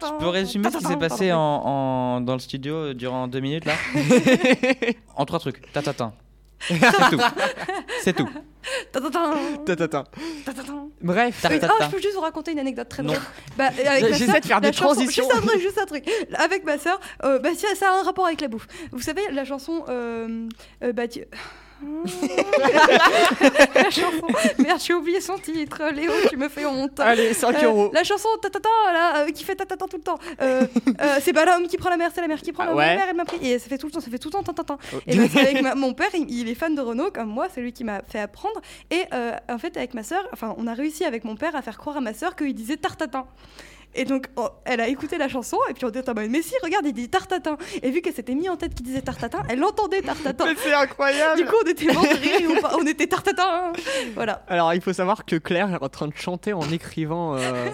Je 0.00 0.18
peux 0.18 0.28
résumer 0.28 0.70
ce 0.70 0.78
qui 0.78 0.84
s'est 0.84 0.96
passé 0.96 1.32
en, 1.32 1.38
en- 1.38 2.20
dans 2.20 2.34
le 2.34 2.38
studio 2.38 2.92
durant 2.94 3.26
deux 3.28 3.40
minutes 3.40 3.64
là 3.64 3.74
En 5.16 5.24
trois 5.24 5.38
trucs. 5.38 5.72
Tatatin. 5.72 6.12
C'est 6.60 6.78
tout. 7.10 7.20
C'est 8.02 8.12
tout. 8.16 8.28
Bref, 11.00 11.40
Ta-ta-ta. 11.40 11.72
oh, 11.72 11.82
je 11.84 11.88
peux 11.88 12.02
juste 12.02 12.14
vous 12.14 12.20
raconter 12.20 12.52
une 12.52 12.58
anecdote 12.58 12.88
très 12.88 13.02
Non. 13.02 13.12
drôle. 13.12 13.22
Bah, 13.56 13.70
euh, 13.78 13.88
avec 13.88 14.02
ma 14.10 14.12
J'essaie 14.16 14.40
de 14.40 14.46
faire 14.46 14.60
des 14.60 14.72
chanson- 14.72 14.94
transitions. 14.94 15.24
Juste 15.24 15.36
un 15.36 15.46
truc, 15.46 15.60
juste 15.60 15.78
un 15.78 15.86
truc. 15.86 16.04
Avec 16.34 16.64
ma 16.64 16.78
sœur, 16.78 17.00
euh, 17.24 17.38
bah, 17.38 17.50
ça, 17.56 17.68
ça 17.76 17.90
a 17.90 18.00
un 18.00 18.02
rapport 18.02 18.26
avec 18.26 18.40
la 18.40 18.48
bouffe. 18.48 18.66
Vous 18.92 19.00
savez, 19.00 19.22
la 19.32 19.44
chanson. 19.44 19.84
Euh, 19.88 20.48
euh, 20.82 20.92
bah, 20.92 21.08
tu- 21.08 21.24
la 23.74 23.90
chanson. 23.90 24.26
Merde, 24.58 24.80
j'ai 24.84 24.94
oublié 24.94 25.20
son 25.20 25.36
titre. 25.38 25.82
Léo, 25.92 26.12
tu 26.28 26.36
me 26.36 26.48
fais 26.48 26.66
honte. 26.66 26.98
allez, 27.00 27.32
5 27.34 27.56
Euh, 27.62 27.66
euros. 27.66 27.90
la 27.92 28.04
chanson 28.04 28.28
tatata 28.40 28.68
là 28.92 29.18
euh, 29.26 29.30
qui 29.30 29.44
fait 29.44 29.54
tatata 29.54 29.86
tout 29.86 29.96
le 29.96 30.02
temps. 30.02 30.18
Euh, 30.40 31.18
c'est 31.20 31.32
pas 31.32 31.44
l'homme 31.44 31.66
qui 31.68 31.76
prend 31.76 31.90
la 31.90 31.96
mer, 31.96 32.10
c'est 32.14 32.20
la 32.20 32.28
mer 32.28 32.40
qui 32.40 32.52
prend 32.52 32.64
Ah 32.68 32.74
ouais. 32.74 32.86
La 32.86 32.94
mer 32.96 33.06
elle 33.10 33.16
m'a 33.16 33.24
pris 33.24 33.38
et 33.46 33.58
ça 33.58 33.68
fait 33.68 33.78
tout 33.78 33.86
le 33.86 33.92
temps, 33.92 34.00
ça 34.00 34.10
fait 34.10 34.18
tout 34.18 34.28
le 34.28 34.32
temps 34.32 34.42
tatata. 34.42 34.76
Oh. 34.94 34.96
Et 35.06 35.28
qu'avec 35.28 35.62
ma- 35.62 35.74
mon 35.74 35.92
père, 35.94 36.08
il, 36.14 36.30
il 36.30 36.48
est 36.48 36.54
fan 36.54 36.74
de 36.74 36.80
Renault 36.80 37.10
comme 37.12 37.28
moi, 37.28 37.46
c'est 37.52 37.60
lui 37.60 37.72
qui 37.72 37.84
m'a 37.84 38.00
fait 38.08 38.18
apprendre. 38.20 38.60
Et 38.90 39.02
en 39.48 39.58
fait 39.58 39.76
avec 39.76 39.94
ma 39.94 40.02
sœur, 40.02 40.26
enfin 40.32 40.54
on 40.58 40.66
a 40.66 40.74
réussi 40.74 41.04
avec 41.04 41.24
mon 41.24 41.36
père 41.36 41.54
à 41.56 41.62
faire 41.62 41.78
croire 41.78 41.96
à 41.96 42.00
ma 42.00 42.14
sœur 42.14 42.34
qu'il 42.36 42.54
disait 42.54 42.76
tartatin. 42.76 43.26
Et 43.94 44.04
donc, 44.04 44.26
oh, 44.36 44.48
elle 44.64 44.80
a 44.80 44.88
écouté 44.88 45.18
la 45.18 45.28
chanson, 45.28 45.56
et 45.68 45.74
puis 45.74 45.84
on 45.84 45.90
dit 45.90 46.00
bah, 46.06 46.22
Mais 46.28 46.42
si, 46.42 46.54
regarde, 46.62 46.86
il 46.86 46.92
dit 46.92 47.08
tartatin. 47.08 47.56
Et 47.82 47.90
vu 47.90 48.00
qu'elle 48.00 48.14
s'était 48.14 48.34
mis 48.34 48.48
en 48.48 48.56
tête 48.56 48.74
qu'il 48.74 48.86
disait 48.86 49.00
tartatin, 49.00 49.42
elle 49.48 49.64
entendait 49.64 50.02
tartatin. 50.02 50.44
Mais 50.46 50.54
c'est 50.56 50.74
incroyable 50.74 51.40
Du 51.40 51.46
coup, 51.46 51.56
on 51.64 51.68
était 51.68 51.92
morts 51.92 52.02
de 52.04 52.08
rire, 52.20 52.50
on, 52.74 52.80
on 52.82 52.86
était 52.86 53.06
tartatin. 53.06 53.72
Voilà. 54.14 54.44
Alors, 54.48 54.74
il 54.74 54.80
faut 54.80 54.92
savoir 54.92 55.24
que 55.24 55.36
Claire 55.36 55.70
est 55.72 55.82
en 55.82 55.88
train 55.88 56.06
de 56.06 56.16
chanter 56.16 56.52
en 56.52 56.68
écrivant 56.70 57.36
euh, 57.36 57.70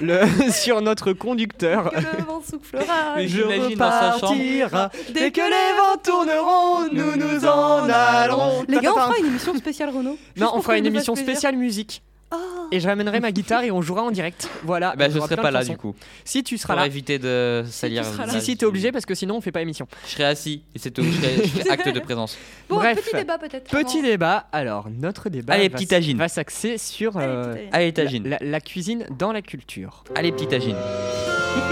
le, 0.00 0.20
sur 0.50 0.80
notre 0.80 1.12
conducteur. 1.12 1.90
Que 1.90 1.96
le 1.96 2.24
vent 2.24 2.42
soufflera. 2.42 3.16
Mais 3.16 3.28
Je 3.28 3.42
repartira. 3.42 4.90
Dès 5.12 5.30
que 5.30 5.40
les 5.40 5.76
vents 5.76 5.98
tourneront, 6.02 6.88
nous 6.92 7.16
nous 7.16 7.44
en 7.44 7.88
allerons. 7.88 8.64
Les 8.68 8.78
gars, 8.78 8.92
on 8.92 9.00
fera 9.00 9.18
une 9.18 9.26
émission 9.26 9.54
spéciale 9.54 9.90
Renault. 9.90 10.18
Non, 10.36 10.50
on 10.54 10.62
fera 10.62 10.78
une 10.78 10.86
émission 10.86 11.14
spéciale 11.16 11.56
musique. 11.56 12.02
Oh. 12.32 12.36
Et 12.72 12.80
je 12.80 12.88
ramènerai 12.88 13.20
ma 13.20 13.30
guitare 13.30 13.62
et 13.62 13.70
on 13.70 13.80
jouera 13.82 14.02
en 14.02 14.10
direct. 14.10 14.48
Voilà. 14.64 14.94
Bah, 14.96 15.08
je 15.08 15.18
serai 15.20 15.36
pas 15.36 15.52
là 15.52 15.62
du 15.64 15.76
coup. 15.76 15.94
Si 16.24 16.42
tu 16.42 16.58
seras 16.58 16.74
Pour 16.74 16.80
là. 16.80 16.86
éviter 16.86 17.20
de 17.20 17.64
salir. 17.70 18.02
tu 18.02 18.08
seras 18.12 18.26
là. 18.26 18.32
Si, 18.32 18.40
si, 18.40 18.50
du- 18.52 18.56
t'es 18.58 18.66
obligé 18.66 18.90
parce 18.90 19.06
que 19.06 19.14
sinon 19.14 19.36
on 19.36 19.40
fait 19.40 19.52
pas 19.52 19.62
émission. 19.62 19.86
Je 20.06 20.12
serai 20.12 20.24
assis 20.24 20.62
et 20.74 20.78
c'est 20.80 20.90
tout. 20.90 21.04
Je 21.04 21.10
ferai 21.12 21.70
acte 21.70 21.88
de 21.88 22.00
présence. 22.00 22.36
Bon, 22.68 22.76
Bref. 22.76 23.00
petit 23.00 23.14
débat 23.16 23.38
peut-être. 23.38 23.70
Petit 23.70 24.02
débat. 24.02 24.46
Alors, 24.50 24.88
notre 24.90 25.28
débat 25.28 25.54
Allez, 25.54 25.68
va, 25.68 25.78
agine. 25.96 26.18
va 26.18 26.26
s'axer 26.28 26.78
sur 26.78 27.16
Allez, 27.16 27.26
euh, 27.28 27.54
Allez, 27.70 27.86
la, 27.86 27.92
tagine. 27.92 28.28
la- 28.28 28.38
la 28.40 28.60
cuisine 28.60 29.06
dans 29.16 29.30
la 29.30 29.42
culture. 29.42 30.02
Allez, 30.16 30.32
petite 30.32 30.52
agine. 30.52 30.76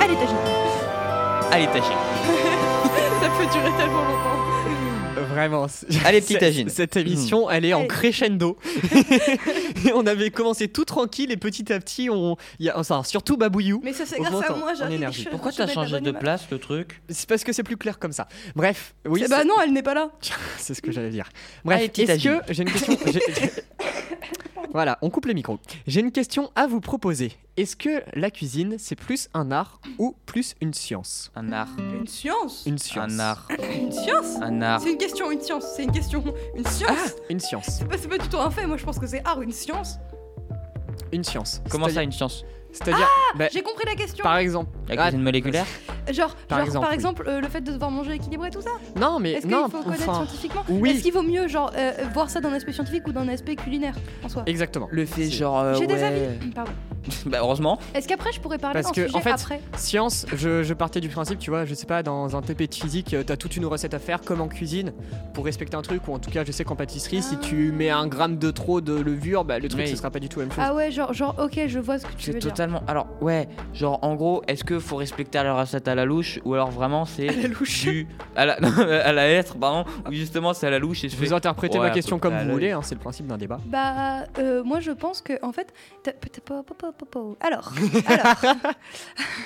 Allez, 0.01 0.15
t'agis. 0.15 0.35
Allez, 1.51 1.67
tagine. 1.67 1.83
Ça 3.21 3.29
peut 3.31 3.47
durer 3.53 3.77
tellement 3.77 4.05
longtemps. 4.05 4.44
Vraiment. 5.35 5.67
Allez, 6.05 6.21
petite 6.21 6.39
cette- 6.39 6.43
agine. 6.43 6.69
Cette 6.69 6.97
émission, 6.97 7.51
elle 7.51 7.65
est 7.65 7.75
en 7.75 7.87
crescendo. 7.87 8.57
On 9.95 10.07
avait 10.07 10.31
commencé 10.31 10.69
tout 10.69 10.85
tranquille 10.85 11.31
et 11.31 11.37
petit 11.37 11.73
à 11.73 11.79
petit, 11.79 12.09
on, 12.11 12.37
y 12.61 12.69
a, 12.69 12.79
enfin, 12.79 13.03
surtout 13.05 13.37
Babouillou. 13.37 13.81
Mais 13.85 13.93
ça, 13.93 14.05
c'est 14.07 14.19
grâce 14.19 14.51
à 14.51 14.55
moi, 14.55 14.75
j'arrive. 14.75 15.29
Pourquoi 15.31 15.53
t'as 15.53 15.67
changé 15.67 16.01
de 16.01 16.11
place 16.11 16.47
le 16.51 16.59
truc? 16.59 17.03
C'est 17.09 17.29
parce 17.29 17.45
que 17.45 17.53
c'est 17.53 17.63
plus 17.63 17.77
clair 17.77 17.99
comme 17.99 18.13
ça. 18.13 18.29
Bref, 18.55 18.95
oui, 19.07 19.23
Eh 19.25 19.29
Bah 19.29 19.45
non, 19.45 19.55
elle 19.63 19.73
n'est 19.73 19.83
pas 19.83 19.95
là. 19.95 20.11
c'est 20.59 20.75
ce 20.75 20.83
que 20.83 20.93
j'allais 20.93 21.11
dire. 21.11 21.29
Bref, 21.65 21.91
est-ce 21.99 22.11
agine. 22.11 22.41
que 22.47 22.53
j'ai 22.55 22.63
une 22.63 22.71
question 22.71 22.97
Voilà, 24.75 24.99
on 25.03 25.09
coupe 25.11 25.27
les 25.27 25.35
micros. 25.35 25.61
J'ai 25.87 26.01
une 26.01 26.11
question 26.11 26.51
à 26.57 26.67
vous 26.67 26.81
proposer. 26.81 27.33
Est-ce 27.57 27.77
que 27.77 28.03
la 28.13 28.33
cuisine, 28.33 28.75
c'est 28.77 28.97
plus 28.97 29.29
un 29.33 29.53
art 29.53 29.81
ou 29.99 30.17
plus 30.27 30.57
une 30.61 30.75
science 30.75 31.31
Un 31.37 31.53
art. 31.53 31.69
Une 31.79 32.09
science. 32.09 32.65
Une 32.67 32.79
science. 32.79 33.13
Un 33.13 33.19
art. 33.21 33.47
Une 33.73 33.93
science. 33.93 34.35
Un 34.43 34.61
art. 34.63 34.81
C'est 34.81 34.91
une 34.91 34.99
question, 34.99 35.31
une 35.31 35.41
science. 35.41 35.65
C'est 35.77 35.85
une 35.85 35.93
question, 35.93 36.25
une 36.57 36.67
science. 36.67 36.91
Ah, 36.91 37.23
une 37.31 37.39
science. 37.39 37.67
C'est 37.69 37.87
pas, 37.87 37.97
c'est 37.97 38.09
pas 38.09 38.19
du 38.19 38.29
tout 38.29 38.37
un 38.41 38.51
fait. 38.51 38.67
Moi, 38.67 38.77
je 38.77 38.85
pense 38.85 38.99
que 38.99 39.07
c'est 39.07 39.25
art, 39.25 39.41
une 39.43 39.53
science. 39.53 40.01
Une 41.13 41.23
science. 41.23 41.63
Comment 41.71 41.89
ça, 41.89 42.03
une 42.03 42.11
science? 42.11 42.45
C'est-à-dire, 42.73 43.09
bah, 43.37 43.47
J'ai 43.53 43.63
compris 43.63 43.85
la 43.87 43.95
question. 43.95 44.25
par 44.25 44.39
exemple. 44.39 44.77
La 44.89 44.95
Ah, 44.99 45.03
cuisine 45.05 45.23
moléculaire 45.23 45.67
Genre, 46.13 46.35
Par 46.49 46.59
genre, 46.67 46.91
exemple, 46.93 47.25
par 47.25 47.33
oui. 47.33 47.39
euh, 47.39 47.41
le 47.41 47.49
fait 47.49 47.63
de 47.63 47.73
devoir 47.73 47.91
manger 47.91 48.13
équilibré, 48.13 48.51
tout 48.51 48.61
ça? 48.61 48.71
Non, 49.01 49.19
mais 49.19 49.33
Est-ce 49.33 49.47
qu'il 49.47 49.51
non, 49.57 49.69
faut 49.71 49.83
connaître 49.83 50.03
enfin, 50.07 50.27
scientifiquement? 50.27 50.63
oui. 50.69 50.91
Est-ce 50.91 51.03
qu'il 51.03 51.13
vaut 51.15 51.23
mieux, 51.23 51.49
genre, 51.49 51.73
euh, 51.77 51.93
voir 52.13 52.29
ça 52.29 52.41
d'un 52.43 52.53
aspect 52.53 52.73
scientifique 52.73 53.07
ou 53.09 53.13
d'un 53.13 53.27
aspect 53.29 53.57
culinaire 53.57 53.95
en 54.23 54.29
soi? 54.29 54.43
Exactement. 54.47 54.87
Le 54.91 55.07
fait 55.07 55.31
genre. 55.31 55.59
euh, 55.61 55.75
J'ai 55.75 55.87
des 55.87 55.95
ouais. 55.95 56.03
avis. 56.05 56.51
Pardon. 56.55 56.73
bah, 57.27 57.39
heureusement. 57.41 57.79
Est-ce 57.95 58.07
qu'après, 58.09 58.33
je 58.33 58.41
pourrais 58.41 58.59
parler 58.59 58.75
Parce 58.83 58.87
d'un 58.95 59.03
que, 59.03 59.07
sujet 59.07 59.17
en 59.17 59.21
fait, 59.23 59.31
après? 59.31 59.61
Science, 59.77 60.27
je, 60.35 60.63
je 60.63 60.75
partais 60.75 61.01
du 61.01 61.09
principe, 61.09 61.39
tu 61.39 61.49
vois, 61.51 61.65
je 61.65 61.73
sais 61.75 61.87
pas, 61.87 62.03
dans 62.03 62.37
un 62.37 62.43
TP 62.43 62.69
de 62.69 62.75
physique, 62.75 63.17
t'as 63.27 63.37
toute 63.37 63.57
une 63.57 63.65
recette 63.67 63.95
à 63.95 63.99
faire, 63.99 64.21
comme 64.21 64.41
en 64.43 64.49
cuisine, 64.49 64.93
pour 65.33 65.45
respecter 65.47 65.77
un 65.77 65.83
truc, 65.83 66.07
ou 66.09 66.13
en 66.15 66.19
tout 66.19 66.31
cas, 66.31 66.45
je 66.45 66.53
sais 66.53 66.65
qu'en 66.65 66.77
pâtisserie, 66.77 67.23
si 67.23 67.39
tu 67.39 67.73
mets 67.73 67.91
un 67.91 68.07
gramme 68.07 68.37
de 68.39 68.51
trop 68.51 68.81
de 68.83 68.95
levure, 68.95 69.45
bah, 69.45 69.59
le 69.59 69.69
truc, 69.69 69.83
Oui. 69.85 69.89
ce 69.91 69.97
sera 69.97 70.11
pas 70.11 70.21
du 70.21 70.29
tout 70.29 70.41
la 70.41 70.47
même 70.47 70.55
chose. 70.55 70.65
Ah 70.67 70.75
ouais, 70.75 70.91
genre, 70.91 71.13
genre, 71.15 71.35
ok, 71.43 71.61
je 71.67 71.79
vois 71.79 71.99
ce 71.99 72.07
que 72.07 72.13
tu 72.17 72.31
veux 72.33 72.39
dire. 72.39 72.51
totalement. 72.51 72.83
Alors, 72.87 73.07
ouais, 73.23 73.49
genre 73.73 73.99
en 74.03 74.15
gros, 74.15 74.43
est-ce 74.49 74.65
que 74.65 74.74
faut 74.81 74.97
respecter 74.97 75.43
la 75.43 75.55
recette 75.55 75.87
à 75.89 75.95
la 75.95 76.05
louche 76.05 76.39
ou 76.45 76.55
alors 76.55 76.71
vraiment 76.71 77.05
c'est. 77.05 77.29
À 77.29 77.33
la 77.33 77.49
louche. 77.49 77.83
du- 77.83 78.07
à 78.37 78.47
la... 78.47 78.55
à 79.05 79.13
la 79.13 79.27
lettre, 79.29 79.57
pardon, 79.57 79.85
ou 80.09 80.13
justement 80.13 80.53
c'est 80.55 80.67
à 80.67 80.71
la 80.71 80.79
louche 80.79 81.05
et 81.05 81.09
je 81.09 81.17
fais. 81.17 81.27
Vous 81.27 81.33
interprétez 81.33 81.79
Ouais, 81.79 81.85
ma 81.87 81.91
à 81.91 81.95
question 81.95 82.19
comme 82.19 82.35
à 82.35 82.45
vous 82.45 82.51
voulez, 82.53 82.71
hein, 82.73 82.81
c'est 82.83 82.95
le 82.95 83.01
principe 83.01 83.27
d'un 83.27 83.39
débat. 83.39 83.61
Bah, 83.67 84.25
euh, 84.39 84.63
moi 84.65 84.81
je 84.81 84.91
pense 84.93 85.21
que 85.23 85.33
en 85.43 85.53
fait, 85.53 85.73
Alors, 87.41 87.73
alors, 88.07 88.43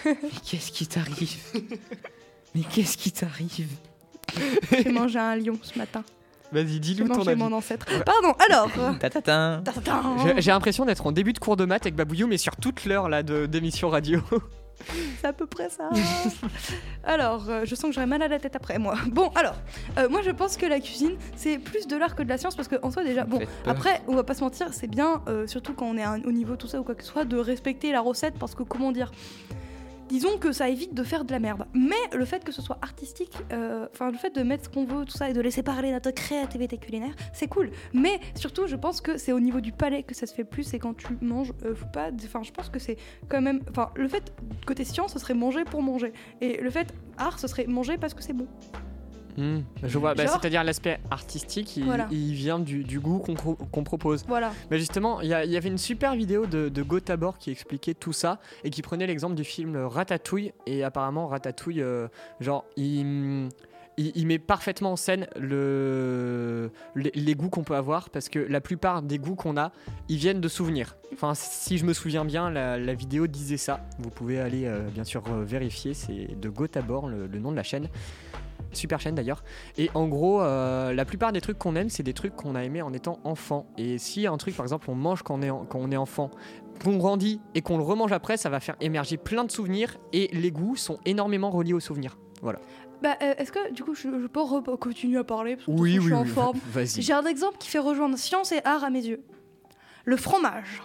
Mais 0.04 0.14
qu'est-ce 0.44 0.72
qui 0.72 0.86
t'arrive? 0.86 1.36
Mais 2.54 2.62
qu'est-ce 2.62 2.96
qui 2.96 3.12
t'arrive? 3.12 3.68
J'ai 4.72 4.90
mangé 4.90 5.18
un 5.18 5.36
lion 5.36 5.58
ce 5.62 5.78
matin. 5.78 6.02
Vas-y, 6.50 6.80
dis-nous 6.80 7.08
ton 7.08 7.26
avis. 7.26 7.38
mon 7.38 7.52
ancêtre. 7.52 7.86
Pardon. 8.04 8.32
Alors. 8.48 8.70
J'ai- 10.24 10.40
J'ai 10.40 10.50
l'impression 10.50 10.86
d'être 10.86 11.06
en 11.06 11.12
début 11.12 11.32
de 11.34 11.38
cours 11.38 11.56
de 11.56 11.66
maths 11.66 11.82
avec 11.84 11.94
Babouillou, 11.94 12.26
mais 12.26 12.38
sur 12.38 12.56
toute 12.56 12.84
l'heure 12.86 13.08
là 13.10 13.22
de- 13.22 13.44
d'émission 13.46 13.90
radio. 13.90 14.20
C'est 15.20 15.26
à 15.26 15.32
peu 15.32 15.46
près 15.46 15.68
ça. 15.68 15.90
alors, 17.04 17.48
euh, 17.48 17.64
je 17.64 17.74
sens 17.74 17.86
que 17.86 17.92
j'aurai 17.92 18.06
mal 18.06 18.22
à 18.22 18.28
la 18.28 18.38
tête 18.38 18.56
après 18.56 18.78
moi. 18.78 18.94
Bon, 19.08 19.30
alors, 19.34 19.56
euh, 19.98 20.08
moi 20.08 20.20
je 20.22 20.30
pense 20.30 20.56
que 20.56 20.66
la 20.66 20.80
cuisine 20.80 21.16
c'est 21.36 21.58
plus 21.58 21.86
de 21.86 21.96
l'art 21.96 22.14
que 22.14 22.22
de 22.22 22.28
la 22.28 22.38
science 22.38 22.54
parce 22.54 22.68
qu'en 22.68 22.90
soi 22.90 23.04
déjà, 23.04 23.24
bon. 23.24 23.40
Après, 23.66 24.02
on 24.06 24.14
va 24.14 24.24
pas 24.24 24.34
se 24.34 24.42
mentir, 24.42 24.72
c'est 24.72 24.86
bien, 24.86 25.22
euh, 25.28 25.46
surtout 25.46 25.74
quand 25.74 25.86
on 25.86 25.96
est 25.96 26.02
à 26.02 26.10
un 26.10 26.22
haut 26.22 26.32
niveau, 26.32 26.56
tout 26.56 26.66
ça 26.66 26.80
ou 26.80 26.84
quoi 26.84 26.94
que 26.94 27.02
ce 27.02 27.10
soit, 27.10 27.24
de 27.24 27.36
respecter 27.36 27.92
la 27.92 28.00
recette 28.00 28.34
parce 28.38 28.54
que, 28.54 28.62
comment 28.62 28.92
dire, 28.92 29.10
disons 30.08 30.38
que 30.38 30.52
ça 30.52 30.68
évite 30.68 30.94
de 30.94 31.02
faire 31.02 31.24
de 31.24 31.32
la 31.32 31.38
merde. 31.38 31.66
Mais 31.74 31.96
le 32.16 32.24
fait 32.24 32.44
que 32.44 32.52
ce 32.52 32.62
soit 32.62 32.78
artistique, 32.82 33.36
euh, 33.52 33.86
enfin, 33.92 34.10
le 34.10 34.18
fait 34.18 34.34
de 34.34 34.42
mettre 34.42 34.64
ce 34.64 34.68
qu'on 34.68 34.84
veut, 34.84 35.04
tout 35.04 35.16
ça, 35.16 35.30
et 35.30 35.32
de 35.32 35.40
laisser 35.40 35.62
parler 35.62 35.92
notre 35.92 36.10
créativité 36.10 36.78
culinaire, 36.78 37.14
c'est 37.32 37.48
cool. 37.48 37.70
Mais 37.92 38.20
surtout, 38.34 38.66
je 38.66 38.76
pense 38.76 39.00
que 39.00 39.16
c'est 39.18 39.32
au 39.32 39.40
niveau 39.40 39.60
du 39.60 39.72
palais 39.72 40.02
que 40.02 40.14
ça 40.14 40.26
se 40.26 40.34
fait 40.34 40.44
plus, 40.44 40.72
et 40.74 40.78
quand 40.78 40.96
tu 40.96 41.18
manges, 41.20 41.52
euh, 41.64 41.74
pas. 41.92 42.10
Enfin, 42.24 42.42
je 42.42 42.52
pense 42.52 42.68
que 42.68 42.78
c'est 42.78 42.96
quand 43.28 43.40
même. 43.40 43.60
Enfin, 43.70 43.90
le 43.94 44.08
fait, 44.08 44.32
côté 44.66 44.84
science, 44.84 45.12
ce 45.12 45.18
serait 45.18 45.34
manger 45.34 45.64
pour 45.64 45.82
manger. 45.82 46.12
Et 46.40 46.60
le 46.60 46.70
fait 46.70 46.92
art, 47.16 47.38
ce 47.38 47.46
serait 47.46 47.66
manger 47.66 47.98
parce 47.98 48.14
que 48.14 48.22
c'est 48.22 48.32
bon. 48.32 48.46
Hmm, 49.38 49.60
je 49.84 49.98
vois, 49.98 50.14
bah, 50.14 50.26
c'est-à-dire 50.26 50.64
l'aspect 50.64 50.98
artistique, 51.12 51.76
il, 51.76 51.84
Voilà. 51.84 52.08
il 52.10 52.32
vient 52.34 52.58
du, 52.58 52.82
du 52.82 52.98
goût 52.98 53.20
qu'on 53.20 53.34
pro- 53.34 53.54
qu'on 53.54 53.84
propose. 53.84 54.24
Voilà. 54.26 54.50
Mais 54.68 54.78
justement, 54.80 55.20
il 55.20 55.28
y, 55.28 55.32
avait 55.34 55.68
une 55.68 55.78
super 55.78 56.16
vidéo 56.16 56.44
de, 56.46 56.68
de 56.68 56.82
Gotabor 56.82 57.38
qui 57.38 57.52
expliquait 57.52 57.94
tout 57.94 58.12
ça 58.12 58.40
et 58.64 58.70
qui 58.70 58.82
prenait 58.82 59.06
l'exemple 59.06 59.36
du 59.36 59.44
film 59.44 59.76
Ratatouille. 59.76 60.52
Et 60.66 60.82
apparemment, 60.82 61.28
Ratatouille, 61.28 61.82
euh, 61.82 62.08
genre, 62.40 62.64
il, 62.76 63.48
il, 63.96 64.10
il 64.16 64.26
met 64.26 64.40
parfaitement 64.40 64.90
en 64.90 64.96
scène 64.96 65.28
le, 65.38 66.72
les, 66.96 67.12
les 67.14 67.34
goûts 67.36 67.48
qu'on 67.50 67.62
peut 67.62 67.76
avoir 67.76 68.10
parce 68.10 68.28
que 68.28 68.40
la 68.40 68.60
plupart 68.60 69.02
des 69.02 69.18
goûts 69.18 69.36
qu'on 69.36 69.56
a, 69.56 69.70
ils 70.08 70.16
viennent 70.18 70.40
de 70.40 70.48
souvenirs. 70.48 70.96
Enfin, 71.12 71.34
si 71.36 71.78
je 71.78 71.84
me 71.84 71.92
souviens 71.92 72.24
bien, 72.24 72.50
la, 72.50 72.76
la 72.76 72.94
vidéo 72.94 73.28
disait 73.28 73.56
ça. 73.56 73.80
Vous 74.00 74.10
pouvez 74.10 74.40
aller, 74.40 74.64
euh, 74.66 74.88
bien 74.88 75.04
sûr, 75.04 75.22
euh, 75.30 75.44
vérifier. 75.44 75.94
C'est 75.94 76.38
de 76.40 76.48
Gotabor, 76.48 77.06
le, 77.06 77.28
le 77.28 77.38
nom 77.38 77.52
de 77.52 77.56
la 77.56 77.62
chaîne. 77.62 77.88
Super 78.72 79.00
chaîne 79.00 79.14
d'ailleurs. 79.14 79.42
Et 79.76 79.90
en 79.94 80.06
gros, 80.08 80.40
euh, 80.42 80.92
la 80.92 81.04
plupart 81.04 81.32
des 81.32 81.40
trucs 81.40 81.58
qu'on 81.58 81.74
aime, 81.76 81.88
c'est 81.88 82.02
des 82.02 82.12
trucs 82.12 82.34
qu'on 82.36 82.54
a 82.54 82.62
aimé 82.64 82.82
en 82.82 82.92
étant 82.92 83.18
enfant. 83.24 83.66
Et 83.78 83.98
si 83.98 84.26
un 84.26 84.36
truc, 84.36 84.54
par 84.56 84.64
exemple, 84.66 84.90
on 84.90 84.94
mange 84.94 85.22
quand 85.22 85.34
on 85.38 85.42
est, 85.42 85.50
en- 85.50 85.64
quand 85.64 85.78
on 85.80 85.90
est 85.90 85.96
enfant, 85.96 86.30
qu'on 86.84 86.96
grandit 86.96 87.40
et 87.54 87.62
qu'on 87.62 87.76
le 87.78 87.82
remange 87.82 88.12
après, 88.12 88.36
ça 88.36 88.50
va 88.50 88.60
faire 88.60 88.76
émerger 88.80 89.16
plein 89.16 89.44
de 89.44 89.50
souvenirs. 89.50 89.96
Et 90.12 90.28
les 90.32 90.50
goûts 90.52 90.76
sont 90.76 90.98
énormément 91.06 91.50
reliés 91.50 91.72
aux 91.72 91.80
souvenirs. 91.80 92.18
Voilà. 92.42 92.60
Bah, 93.02 93.16
euh, 93.22 93.34
est-ce 93.38 93.52
que 93.52 93.72
du 93.72 93.82
coup, 93.84 93.94
je, 93.94 94.02
je 94.02 94.26
peux 94.26 94.76
continuer 94.76 95.18
à 95.18 95.24
parler 95.24 95.56
parce 95.56 95.66
que 95.66 95.70
toute 95.70 95.78
façon, 95.86 95.94
je 96.00 96.00
suis 96.00 96.12
en 96.14 96.24
forme. 96.24 96.58
Vas-y. 96.72 97.02
J'ai 97.02 97.12
un 97.12 97.24
exemple 97.26 97.56
qui 97.58 97.68
fait 97.68 97.78
rejoindre 97.78 98.18
science 98.18 98.52
et 98.52 98.60
art 98.64 98.84
à 98.84 98.90
mes 98.90 99.04
yeux. 99.04 99.22
Le 100.04 100.16
fromage. 100.16 100.82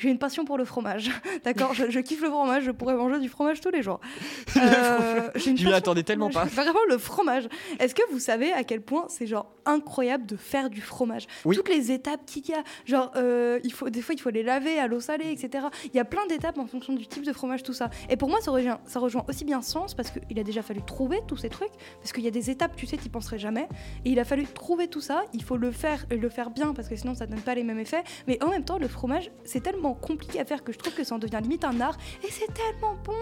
J'ai 0.00 0.08
une 0.08 0.18
passion 0.18 0.46
pour 0.46 0.56
le 0.56 0.64
fromage. 0.64 1.10
D'accord 1.44 1.74
je, 1.74 1.90
je 1.90 2.00
kiffe 2.00 2.22
le 2.22 2.30
fromage, 2.30 2.64
je 2.64 2.70
pourrais 2.70 2.94
manger 2.94 3.18
du 3.18 3.28
fromage 3.28 3.60
tous 3.60 3.70
les 3.70 3.82
jours. 3.82 4.00
Euh, 4.56 5.30
Je 5.36 5.50
m'y 5.50 5.72
attendais 5.72 6.02
tellement 6.02 6.30
pas. 6.30 6.44
Vraiment 6.44 6.80
le 6.88 6.98
fromage. 6.98 7.48
Est-ce 7.78 7.94
que 7.94 8.02
vous 8.10 8.18
savez 8.18 8.52
à 8.52 8.62
quel 8.64 8.80
point 8.82 9.06
c'est 9.08 9.26
genre 9.26 9.46
incroyable 9.64 10.26
de 10.26 10.36
faire 10.36 10.70
du 10.70 10.80
fromage? 10.80 11.26
Oui. 11.44 11.56
Toutes 11.56 11.68
les 11.68 11.92
étapes 11.92 12.20
qu'il 12.26 12.46
y 12.48 12.52
a. 12.52 12.62
Genre, 12.84 13.10
euh, 13.16 13.58
il 13.64 13.72
faut, 13.72 13.88
des 13.88 14.02
fois, 14.02 14.14
il 14.14 14.20
faut 14.20 14.30
les 14.30 14.42
laver 14.42 14.78
à 14.78 14.86
l'eau 14.86 15.00
salée, 15.00 15.30
etc. 15.30 15.66
Il 15.86 15.94
y 15.96 16.00
a 16.00 16.04
plein 16.04 16.26
d'étapes 16.26 16.58
en 16.58 16.66
fonction 16.66 16.92
du 16.94 17.06
type 17.06 17.24
de 17.24 17.32
fromage, 17.32 17.62
tout 17.62 17.72
ça. 17.72 17.90
Et 18.08 18.16
pour 18.16 18.28
moi, 18.28 18.40
ça 18.40 18.50
rejoint, 18.50 18.80
ça 18.86 19.00
rejoint 19.00 19.24
aussi 19.28 19.44
bien 19.44 19.62
sens 19.62 19.94
parce 19.94 20.10
qu'il 20.10 20.38
a 20.38 20.42
déjà 20.44 20.62
fallu 20.62 20.82
trouver 20.82 21.20
tous 21.26 21.36
ces 21.36 21.48
trucs. 21.48 21.72
Parce 22.00 22.12
qu'il 22.12 22.24
y 22.24 22.28
a 22.28 22.32
des 22.32 22.50
étapes, 22.50 22.76
tu 22.76 22.86
sais, 22.86 22.96
tu 22.96 23.08
penserais 23.08 23.38
jamais. 23.38 23.68
Et 24.04 24.10
il 24.10 24.18
a 24.20 24.24
fallu 24.24 24.44
trouver 24.46 24.88
tout 24.88 25.00
ça. 25.00 25.22
Il 25.32 25.42
faut 25.42 25.56
le 25.56 25.70
faire 25.70 26.04
et 26.10 26.16
le 26.16 26.28
faire 26.28 26.50
bien 26.50 26.74
parce 26.74 26.88
que 26.88 26.96
sinon, 26.96 27.14
ça 27.14 27.26
donne 27.26 27.40
pas 27.40 27.54
les 27.54 27.64
mêmes 27.64 27.78
effets. 27.80 28.02
Mais 28.26 28.42
en 28.42 28.48
même 28.48 28.64
temps, 28.64 28.78
le 28.78 28.88
fromage, 28.88 29.30
c'est 29.44 29.62
tellement 29.62 29.89
compliqué 29.94 30.40
à 30.40 30.44
faire 30.44 30.62
que 30.64 30.72
je 30.72 30.78
trouve 30.78 30.94
que 30.94 31.04
ça 31.04 31.14
en 31.14 31.18
devient 31.18 31.38
limite 31.42 31.64
un 31.64 31.80
art. 31.80 31.96
Et 32.22 32.30
c'est 32.30 32.52
tellement 32.52 32.96
bon. 33.04 33.12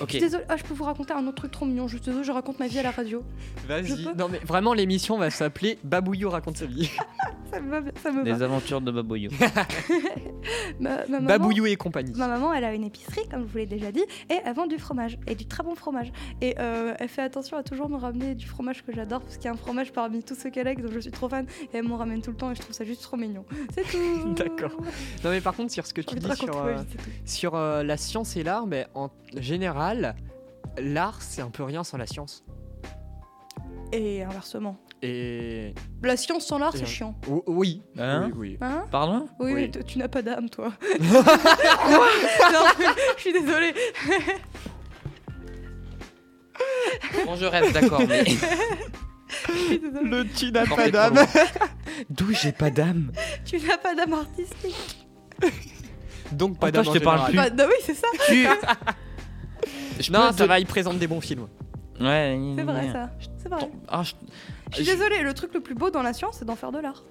Ok. 0.00 0.06
Je 0.06 0.10
suis 0.12 0.20
désolée. 0.20 0.44
Ah, 0.48 0.56
je 0.56 0.64
peux 0.64 0.74
vous 0.74 0.84
raconter 0.84 1.12
un 1.12 1.26
autre 1.26 1.36
truc 1.36 1.50
trop 1.52 1.66
mignon. 1.66 1.88
Je 1.88 1.96
suis 1.96 2.04
désolée, 2.06 2.24
je 2.24 2.32
raconte 2.32 2.58
ma 2.58 2.66
vie 2.68 2.78
à 2.78 2.82
la 2.82 2.90
radio. 2.90 3.22
Je 3.62 3.66
Vas-y. 3.68 4.04
peux 4.04 4.14
Non 4.14 4.28
mais 4.28 4.38
vraiment, 4.38 4.74
l'émission 4.74 5.18
va 5.18 5.30
s'appeler 5.30 5.78
Babouillou 5.84 6.30
raconte 6.30 6.56
sa 6.58 6.66
vie. 6.66 6.90
ça 7.50 7.60
me 7.60 7.70
va. 7.70 7.80
bien, 7.80 7.92
Ça 8.02 8.10
me 8.10 8.18
va. 8.18 8.22
Les 8.24 8.42
aventures 8.42 8.80
de 8.80 8.90
Baboyo. 8.90 9.30
Ma, 10.80 10.98
ma 11.06 11.06
maman, 11.06 11.26
Babouillou 11.26 11.66
et 11.66 11.76
compagnie. 11.76 12.12
ma 12.16 12.28
maman, 12.28 12.52
elle 12.52 12.64
a 12.64 12.74
une 12.74 12.84
épicerie, 12.84 13.26
comme 13.28 13.42
je 13.46 13.52
vous 13.52 13.58
l'ai 13.58 13.66
déjà 13.66 13.90
dit, 13.92 14.04
et 14.30 14.38
elle 14.44 14.54
vend 14.54 14.66
du 14.66 14.78
fromage, 14.78 15.18
et 15.26 15.34
du 15.34 15.46
très 15.46 15.62
bon 15.62 15.74
fromage. 15.74 16.12
Et 16.40 16.54
euh, 16.58 16.94
elle 16.98 17.08
fait 17.08 17.22
attention 17.22 17.56
à 17.56 17.62
toujours 17.62 17.88
me 17.88 17.96
ramener 17.96 18.34
du 18.34 18.46
fromage 18.46 18.84
que 18.84 18.92
j'adore, 18.92 19.22
parce 19.22 19.36
qu'il 19.36 19.46
y 19.46 19.48
a 19.48 19.52
un 19.52 19.56
fromage 19.56 19.92
parmi 19.92 20.22
tous 20.22 20.34
ceux 20.34 20.50
qu'elle 20.50 20.68
a, 20.68 20.74
dont 20.74 20.90
je 20.92 21.00
suis 21.00 21.10
trop 21.10 21.28
fan, 21.28 21.46
et 21.72 21.78
elle 21.78 21.84
m'en 21.84 21.96
ramène 21.96 22.22
tout 22.22 22.30
le 22.30 22.36
temps, 22.36 22.50
et 22.50 22.54
je 22.54 22.60
trouve 22.60 22.74
ça 22.74 22.84
juste 22.84 23.02
trop 23.02 23.16
mignon. 23.16 23.44
C'est 23.74 23.84
tout. 23.84 24.34
D'accord. 24.36 24.76
Non 25.24 25.30
mais 25.30 25.40
par 25.40 25.54
contre 25.54 25.72
sur 25.72 25.86
ce 25.86 25.94
que 25.94 26.00
tu 26.00 26.14
dis 26.16 26.36
sur, 26.36 26.56
euh, 26.64 26.76
sur 27.24 27.54
euh, 27.54 27.82
la 27.82 27.96
science 27.96 28.36
et 28.36 28.42
l'art, 28.42 28.66
mais 28.66 28.86
en 28.94 29.10
général, 29.36 30.14
l'art 30.78 31.22
c'est 31.22 31.42
un 31.42 31.50
peu 31.50 31.62
rien 31.64 31.84
sans 31.84 31.96
la 31.96 32.06
science. 32.06 32.44
Et 33.92 34.22
inversement. 34.22 34.76
Et 35.02 35.74
La 36.02 36.16
science 36.16 36.46
sans 36.46 36.58
l'art, 36.58 36.72
c'est 36.74 36.86
chiant. 36.86 37.14
O- 37.28 37.44
oui, 37.46 37.82
Hein 37.98 38.30
oui, 38.34 38.38
oui. 38.52 38.58
Hein 38.60 38.84
Pardon 38.90 39.26
Oui, 39.38 39.52
Oui. 39.52 39.54
mais 39.54 39.70
t- 39.70 39.84
tu 39.84 39.98
n'as 39.98 40.08
pas 40.08 40.22
d'âme, 40.22 40.48
toi. 40.48 40.72
non, 41.00 41.22
je 43.16 43.20
suis 43.20 43.32
désolée. 43.32 43.74
Bon, 47.26 47.36
je 47.36 47.44
rêve, 47.46 47.72
d'accord, 47.72 48.02
mais. 48.08 48.24
je 49.48 49.52
suis 49.52 49.78
désolée. 49.78 50.08
Le 50.08 50.24
tu 50.28 50.50
n'as 50.52 50.66
pas 50.66 50.90
d'âme. 50.90 51.18
D'où 52.10 52.32
j'ai 52.32 52.52
pas 52.52 52.70
d'âme 52.70 53.12
Tu 53.44 53.58
n'as 53.58 53.76
pas 53.78 53.94
d'âme 53.94 54.14
artistique. 54.14 55.06
Donc 56.32 56.58
pas 56.58 56.68
Attends, 56.68 56.76
d'âme 56.76 56.84
je 56.84 56.90
en 56.90 56.94
te 56.94 56.98
parle 56.98 57.26
général. 57.30 57.50
Bah, 57.50 57.64
bah 57.64 57.70
oui, 57.70 57.76
c'est 57.84 57.94
ça. 57.94 58.08
Tu. 58.26 58.46
Je 60.00 60.10
Non, 60.12 60.28
ça 60.32 60.32
te- 60.32 60.42
va, 60.44 60.58
il 60.60 60.66
présente 60.66 60.98
des 60.98 61.06
bons 61.06 61.20
films. 61.20 61.48
Ouais, 62.00 62.38
C'est 62.56 62.62
vrai, 62.64 62.92
ça. 62.92 63.10
C'est 63.38 63.48
vrai. 63.48 63.70
Ah, 63.88 64.02
je- 64.02 64.12
Je 64.70 64.76
suis 64.76 64.84
désolée, 64.84 65.22
le 65.22 65.32
truc 65.34 65.54
le 65.54 65.60
plus 65.60 65.74
beau 65.74 65.90
dans 65.90 66.02
la 66.02 66.12
science, 66.12 66.36
c'est 66.38 66.44
d'en 66.44 66.56
faire 66.56 66.72
de 66.72 66.78
l'art. 66.78 67.04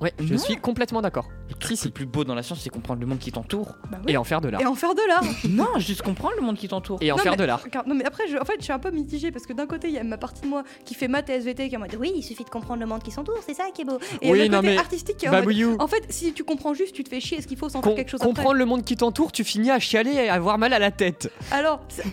Ouais, 0.00 0.12
je 0.20 0.34
Non. 0.34 0.38
suis 0.38 0.56
complètement 0.56 1.02
d'accord. 1.02 1.26
Le 1.48 1.54
truc 1.54 1.82
le 1.84 1.90
plus 1.90 2.06
beau 2.06 2.22
dans 2.22 2.36
la 2.36 2.44
science, 2.44 2.60
c'est 2.62 2.70
comprendre 2.70 3.00
le 3.00 3.06
monde 3.06 3.18
qui 3.18 3.32
t'entoure. 3.32 3.74
Bah 3.90 3.98
oui. 4.06 4.12
Et 4.12 4.16
en 4.16 4.22
faire 4.22 4.40
de 4.40 4.48
l'art. 4.48 4.60
Et 4.60 4.66
en 4.66 4.76
faire 4.76 4.94
de 4.94 5.00
l'art. 5.08 5.24
non, 5.48 5.78
juste 5.78 6.02
comprendre 6.02 6.34
le 6.36 6.42
monde 6.42 6.56
qui 6.56 6.68
t'entoure. 6.68 6.98
Et 7.00 7.10
en 7.10 7.16
Non, 7.16 7.22
faire 7.22 7.32
mais- 7.32 7.38
de 7.38 7.44
l'art. 7.44 7.64
Non 7.86 7.94
mais 7.96 8.04
après, 8.04 8.28
je, 8.28 8.36
en 8.36 8.44
fait, 8.44 8.54
je 8.58 8.64
suis 8.64 8.72
un 8.72 8.78
peu 8.78 8.90
mitigée 8.92 9.32
parce 9.32 9.44
que 9.44 9.52
d'un 9.52 9.66
côté, 9.66 9.88
il 9.88 9.94
y 9.94 9.98
a 9.98 10.04
ma 10.04 10.16
partie 10.18 10.42
de 10.42 10.46
moi 10.46 10.62
qui 10.84 10.94
fait 10.94 11.08
maths 11.08 11.28
et 11.30 11.32
SVT 11.34 11.68
qui 11.68 11.74
est 11.74 11.78
en 11.78 11.80
mode 11.80 11.96
oui, 11.98 12.12
il 12.14 12.22
suffit 12.22 12.44
de 12.44 12.50
comprendre 12.50 12.78
le 12.80 12.86
monde 12.86 13.02
qui 13.02 13.10
s'entoure, 13.10 13.38
c'est 13.44 13.54
ça 13.54 13.64
qui 13.74 13.82
est 13.82 13.84
beau. 13.84 13.98
Et 14.22 14.30
Oui, 14.30 14.38
le 14.48 14.54
côté 14.54 14.68
mais 14.68 14.76
artistique 14.78 15.16
qui 15.16 15.26
est 15.26 15.28
en 15.28 15.32
mode 15.32 15.40
Babouillou, 15.40 15.76
en 15.80 15.88
fait, 15.88 16.04
si 16.10 16.32
tu 16.32 16.44
comprends 16.44 16.74
juste, 16.74 16.94
tu 16.94 17.02
te 17.02 17.08
fais 17.08 17.18
chier, 17.20 17.38
est-ce 17.38 17.48
qu'il 17.48 17.58
faut 17.58 17.68
s'en 17.68 17.82
faire 17.82 17.94
quelque 17.96 18.10
chose 18.10 18.20
après 18.22 18.32
comprendre 18.34 18.54
le 18.56 18.64
monde 18.66 18.84
qui 18.84 18.96
t'entoure, 18.96 19.32
tu 19.32 19.42
finis 19.42 19.70
à 19.72 19.80
chialer 19.80 20.12
et 20.12 20.28
à 20.28 20.34
avoir 20.34 20.58
mal 20.58 20.72
à 20.74 20.78
la 20.78 20.90
tête. 20.92 21.32
Alors, 21.50 21.80
c'est- 21.88 22.04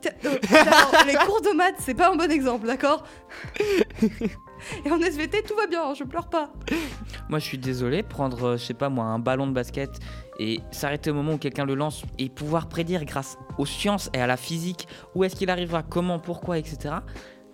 c'est- 0.00 0.14
euh, 0.24 0.38
alors, 0.54 1.04
les 1.06 1.14
cours 1.14 1.42
de 1.42 1.50
maths, 1.54 1.74
c'est 1.80 1.94
pas 1.94 2.10
un 2.10 2.16
bon 2.16 2.30
exemple, 2.30 2.66
d'accord? 2.66 3.04
Et 4.84 4.90
en 4.90 4.98
SVT, 5.00 5.42
tout 5.42 5.54
va 5.56 5.66
bien, 5.66 5.94
je 5.94 6.04
pleure 6.04 6.28
pas. 6.28 6.50
Moi, 7.28 7.38
je 7.38 7.44
suis 7.44 7.58
désolé, 7.58 8.02
prendre, 8.02 8.44
euh, 8.50 8.56
je 8.56 8.64
sais 8.64 8.74
pas 8.74 8.88
moi, 8.88 9.04
un 9.06 9.18
ballon 9.18 9.46
de 9.46 9.52
basket 9.52 9.90
et 10.38 10.60
s'arrêter 10.70 11.10
au 11.10 11.14
moment 11.14 11.32
où 11.34 11.38
quelqu'un 11.38 11.64
le 11.64 11.74
lance 11.74 12.02
et 12.18 12.28
pouvoir 12.28 12.68
prédire 12.68 13.04
grâce 13.04 13.36
aux 13.58 13.66
sciences 13.66 14.10
et 14.14 14.20
à 14.20 14.26
la 14.26 14.36
physique 14.36 14.88
où 15.14 15.24
est-ce 15.24 15.36
qu'il 15.36 15.50
arrivera, 15.50 15.82
comment, 15.82 16.18
pourquoi, 16.18 16.58
etc. 16.58 16.96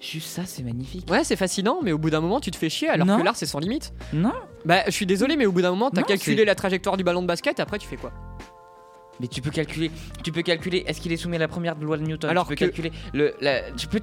Juste 0.01 0.29
ça, 0.29 0.43
c'est 0.47 0.63
magnifique. 0.63 1.11
Ouais, 1.11 1.25
c'est 1.25 1.37
fascinant, 1.37 1.81
mais 1.83 1.93
au 1.93 1.99
bout 1.99 2.09
d'un 2.11 2.21
moment, 2.23 2.41
tu 2.41 2.51
te 2.51 2.57
fais 2.57 2.71
chier 2.71 2.89
alors 2.89 3.07
Non. 3.07 3.19
que 3.19 3.23
l'art 3.23 3.37
c'est 3.37 3.45
sans 3.47 3.59
limite. 3.59 3.93
Non, 4.15 4.33
Bah, 4.65 4.83
je 4.87 4.93
suis 4.93 5.05
désolé, 5.07 5.37
mais 5.37 5.45
au 5.47 5.53
bout 5.53 5.61
d'un 5.63 5.71
moment, 5.71 5.91
t'as 5.91 6.01
Non, 6.01 6.07
calculé 6.07 6.37
c'est- 6.39 6.45
la 6.47 6.55
trajectoire 6.55 6.97
du 6.97 7.05
ballon 7.05 7.21
de 7.23 7.27
basket, 7.27 7.61
après 7.61 7.79
tu 7.79 7.87
fais 7.87 7.97
quoi? 7.97 8.13
Mais 9.21 9.29
tu 9.29 9.41
peux 9.43 9.51
calculer, 9.51 9.91
tu 10.25 10.33
peux 10.33 10.43
calculer, 10.43 10.85
est-ce 10.87 11.01
qu'il 11.01 11.13
est 11.13 11.17
soumis 11.17 11.37
à 11.37 11.39
la 11.41 11.49
première 11.49 11.75
loi 11.77 11.97
de 11.99 12.03
Newton? 12.03 12.31
Alors 12.31 12.45
Tu 12.45 12.51
peux 12.51 12.55
que- 12.57 12.65
calculer 12.65 12.93
le, 13.13 13.35
la- 13.41 13.71
tu 13.73 13.87
peux, 13.87 14.01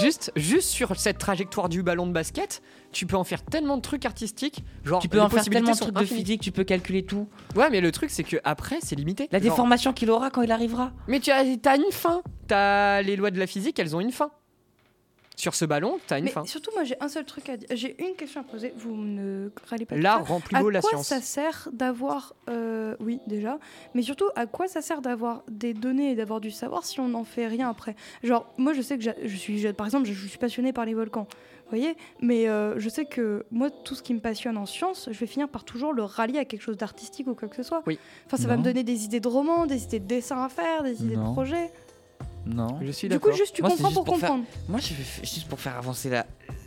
Juste, 0.00 0.32
juste 0.36 0.68
sur 0.70 0.96
cette 0.96 1.18
trajectoire 1.18 1.68
du 1.68 1.82
ballon 1.82 2.06
de 2.06 2.12
basket, 2.12 2.62
tu 2.92 3.06
peux 3.06 3.16
en 3.16 3.24
faire 3.24 3.44
tellement 3.44 3.76
de 3.76 3.82
trucs 3.82 4.06
artistiques. 4.06 4.64
Genre, 4.84 5.00
tu 5.02 5.08
peux 5.08 5.20
en 5.20 5.28
faire 5.28 5.44
tellement 5.44 5.72
de 5.72 5.76
trucs 5.76 5.94
de 5.94 6.04
physique, 6.04 6.40
tu 6.40 6.52
peux 6.52 6.64
calculer 6.64 7.04
tout. 7.04 7.28
Ouais, 7.56 7.70
mais 7.70 7.80
le 7.80 7.92
truc 7.92 8.10
c'est 8.10 8.24
que 8.24 8.36
après 8.44 8.78
c'est 8.82 8.96
limité. 8.96 9.28
La 9.30 9.38
Genre- 9.38 9.50
déformation 9.50 9.92
qu'il 9.92 10.10
aura 10.10 10.30
quand 10.30 10.42
il 10.42 10.52
arrivera. 10.52 10.92
Mais 11.08 11.20
tu 11.20 11.30
as, 11.30 11.44
t'as 11.60 11.76
une 11.76 11.92
fin. 11.92 12.22
T'as 12.48 13.02
les 13.02 13.14
lois 13.16 13.30
de 13.30 13.38
la 13.38 13.46
physique, 13.46 13.78
elles 13.78 13.94
ont 13.94 14.00
une 14.00 14.10
fin. 14.12 14.30
Sur 15.40 15.54
ce 15.54 15.64
ballon, 15.64 15.98
t'as 16.06 16.18
une 16.18 16.26
Mais 16.26 16.30
fin. 16.30 16.44
surtout, 16.44 16.70
moi, 16.74 16.84
j'ai 16.84 16.96
un 17.00 17.08
seul 17.08 17.24
truc 17.24 17.48
à 17.48 17.56
dire. 17.56 17.68
J'ai 17.72 17.96
une 17.98 18.14
question 18.14 18.42
à 18.42 18.44
poser. 18.44 18.74
Vous 18.76 18.94
ne 18.94 19.50
râlez 19.68 19.86
pas. 19.86 19.96
L'art 19.96 20.18
ça. 20.18 20.24
rend 20.24 20.40
plus 20.40 20.54
à 20.54 20.60
beau 20.60 20.68
la 20.68 20.80
quoi 20.82 20.90
science. 20.90 21.06
ça 21.06 21.20
sert 21.22 21.68
d'avoir, 21.72 22.34
euh, 22.50 22.94
oui 23.00 23.20
déjà, 23.26 23.58
mais 23.94 24.02
surtout 24.02 24.26
à 24.36 24.44
quoi 24.44 24.68
ça 24.68 24.82
sert 24.82 25.00
d'avoir 25.00 25.42
des 25.48 25.72
données 25.72 26.10
et 26.10 26.14
d'avoir 26.14 26.40
du 26.40 26.50
savoir 26.50 26.84
si 26.84 27.00
on 27.00 27.08
n'en 27.08 27.24
fait 27.24 27.46
rien 27.46 27.70
après? 27.70 27.96
Genre, 28.22 28.52
moi 28.58 28.74
je 28.74 28.82
sais 28.82 28.98
que 28.98 29.04
je 29.04 29.36
suis, 29.36 29.72
par 29.72 29.86
exemple, 29.86 30.06
je, 30.06 30.28
suis 30.28 30.38
passionnée 30.38 30.74
par 30.74 30.84
les 30.84 30.92
volcans, 30.92 31.26
vous 31.30 31.70
voyez, 31.70 31.96
mais 32.20 32.48
euh, 32.48 32.78
je 32.78 32.88
sais 32.90 33.06
que 33.06 33.46
moi 33.50 33.70
tout 33.70 33.94
ce 33.94 34.02
qui 34.02 34.12
me 34.12 34.20
passionne 34.20 34.58
en 34.58 34.66
sciences, 34.66 35.08
je 35.10 35.18
vais 35.18 35.26
finir 35.26 35.48
par 35.48 35.64
toujours 35.64 35.92
le 35.94 36.02
rallier 36.02 36.38
à 36.38 36.44
quelque 36.44 36.62
chose 36.62 36.76
d'artistique 36.76 37.26
ou 37.28 37.34
quoi 37.34 37.48
que 37.48 37.56
ce 37.56 37.62
soit. 37.62 37.82
Oui. 37.86 37.98
Enfin, 38.26 38.36
ça 38.36 38.46
va 38.46 38.56
me 38.58 38.62
donner 38.62 38.84
des 38.84 39.04
idées 39.04 39.20
de 39.20 39.28
romans, 39.28 39.64
des 39.66 39.84
idées 39.84 40.00
de 40.00 40.06
dessins 40.06 40.44
à 40.44 40.48
faire, 40.50 40.82
des 40.82 41.02
idées 41.02 41.16
Non. 41.16 41.28
de 41.28 41.32
projets. 41.32 41.72
Non. 42.46 42.78
Je 42.82 42.90
suis 42.90 43.08
Du 43.08 43.18
coup, 43.20 43.32
juste 43.32 43.54
tu 43.54 43.62
Moi, 43.62 43.70
comprends 43.70 43.90
pour 43.92 44.04
faire- 44.18 44.28
comprendre. 44.30 44.44
Moi, 44.68 44.80
je 44.80 44.88
fais 44.94 45.24
juste 45.26 45.48
pour 45.48 45.60
faire 45.60 45.76
avancer 45.76 46.08
la, 46.10 46.26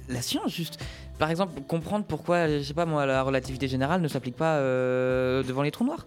la 0.09 0.21
science, 0.21 0.51
juste. 0.51 0.79
Par 1.19 1.29
exemple, 1.29 1.61
comprendre 1.67 2.05
pourquoi, 2.05 2.47
je 2.47 2.63
sais 2.63 2.73
pas 2.73 2.85
moi, 2.85 3.05
la 3.05 3.21
relativité 3.23 3.67
générale 3.67 4.01
ne 4.01 4.07
s'applique 4.07 4.35
pas 4.35 4.55
euh, 4.57 5.43
devant 5.43 5.61
les 5.63 5.71
trous 5.71 5.85
noirs. 5.85 6.05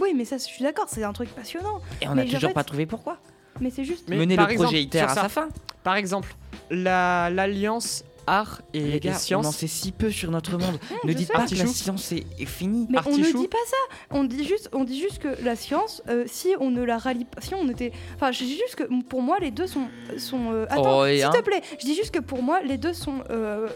Oui, 0.00 0.14
mais 0.16 0.24
ça, 0.24 0.36
je 0.38 0.42
suis 0.42 0.62
d'accord, 0.64 0.86
c'est 0.88 1.04
un 1.04 1.12
truc 1.12 1.28
passionnant. 1.30 1.80
Et 2.00 2.08
on 2.08 2.14
n'a 2.14 2.24
toujours 2.24 2.40
fait- 2.40 2.52
pas 2.54 2.64
trouvé 2.64 2.86
pourquoi. 2.86 3.18
Mais 3.60 3.70
c'est 3.70 3.84
juste. 3.84 4.08
Mais 4.08 4.16
Mener 4.16 4.36
par 4.36 4.46
le 4.46 4.52
exemple, 4.52 4.68
projet 4.68 4.82
ITER 4.82 5.00
à 5.00 5.08
sa 5.14 5.28
fin. 5.28 5.48
Par 5.84 5.96
exemple, 5.96 6.34
la- 6.70 7.28
l'alliance 7.30 8.04
art 8.26 8.62
et, 8.74 8.80
Les 8.80 8.96
et 8.96 9.00
gars, 9.00 9.10
on 9.12 9.14
en 9.14 9.18
science. 9.18 9.56
sait 9.56 9.66
si 9.66 9.92
peu 9.92 10.10
sur 10.10 10.30
notre 10.30 10.58
monde. 10.58 10.78
ne 11.04 11.12
dites 11.12 11.26
sais. 11.28 11.32
pas 11.32 11.46
que 11.46 11.54
la 11.54 11.66
science 11.66 12.12
est, 12.12 12.24
est 12.38 12.46
finie. 12.46 12.86
Mais 12.90 12.98
on 13.06 13.16
ne 13.16 13.24
dit 13.32 13.48
pas 13.48 13.58
ça. 13.66 13.96
On 14.10 14.24
dit 14.24 14.44
juste, 14.46 14.68
on 14.72 14.84
dit 14.84 14.98
juste 15.00 15.18
que 15.18 15.42
la 15.44 15.56
science, 15.56 16.02
euh, 16.08 16.24
si 16.26 16.48
on 16.60 16.70
ne 16.70 16.82
la 16.82 16.98
rallie 16.98 17.24
pas, 17.24 17.40
si 17.40 17.54
on 17.54 17.68
était, 17.68 17.92
enfin, 18.14 18.32
je 18.32 18.44
dis 18.44 18.56
juste 18.56 18.76
que 18.76 18.84
pour 19.02 19.22
moi 19.22 19.38
les 19.40 19.50
deux 19.50 19.66
sont, 19.66 19.86
sont. 20.18 20.52
euh, 20.52 20.66
Attends, 20.70 21.00
Oh, 21.00 21.06
et 21.06 21.16
s'il 21.16 21.24
hein. 21.24 21.30
te 21.34 21.42
plaît. 21.42 21.62
Je 21.80 21.84
dis 21.86 21.94
juste 21.94 22.10
que 22.12 22.20
pour 22.20 22.42
moi 22.42 22.60
les 22.62 22.78
deux 22.78 22.92
sont 22.92 23.22
euh, 23.30 23.68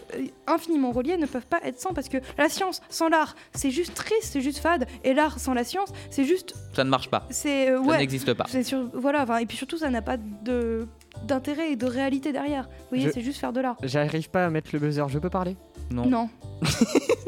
infiniment 0.47 0.91
reliés, 0.91 1.17
ne 1.17 1.25
peuvent 1.25 1.45
pas 1.47 1.59
être 1.63 1.79
sans 1.79 1.93
parce 1.93 2.09
que 2.09 2.17
la 2.37 2.49
science 2.49 2.81
sans 2.89 3.09
l'art, 3.09 3.35
c'est 3.53 3.71
juste 3.71 3.93
triste, 3.93 4.23
c'est 4.33 4.41
juste 4.41 4.59
fade, 4.59 4.85
et 5.03 5.13
l'art 5.13 5.39
sans 5.39 5.53
la 5.53 5.63
science, 5.63 5.89
c'est 6.09 6.23
juste, 6.25 6.53
Ça 6.75 6.83
ne 6.83 6.89
marche 6.89 7.09
pas. 7.09 7.25
c'est 7.29 7.69
euh, 7.71 7.83
Ça 7.83 7.97
n'existe 7.97 8.33
pas. 8.33 8.45
C'est 8.47 8.63
sur, 8.63 8.89
voilà, 8.93 9.25
et 9.41 9.45
puis 9.45 9.57
surtout 9.57 9.77
ça 9.77 9.89
n'a 9.89 10.01
pas 10.01 10.17
de 10.17 10.87
d'intérêt 11.27 11.71
et 11.71 11.75
de 11.75 11.85
réalité 11.85 12.31
derrière. 12.31 12.63
Vous 12.63 12.87
voyez, 12.89 13.05
Je- 13.07 13.11
c'est 13.11 13.21
juste 13.21 13.39
faire 13.39 13.53
de 13.53 13.61
l'art. 13.61 13.77
J'arrive 13.83 14.29
pas 14.29 14.45
à 14.45 14.49
mettre 14.49 14.69
le 14.73 14.79
buzzer, 14.79 15.07
je 15.09 15.19
peux 15.19 15.29
parler? 15.29 15.55
Non. 15.91 16.05
Non. 16.05 16.29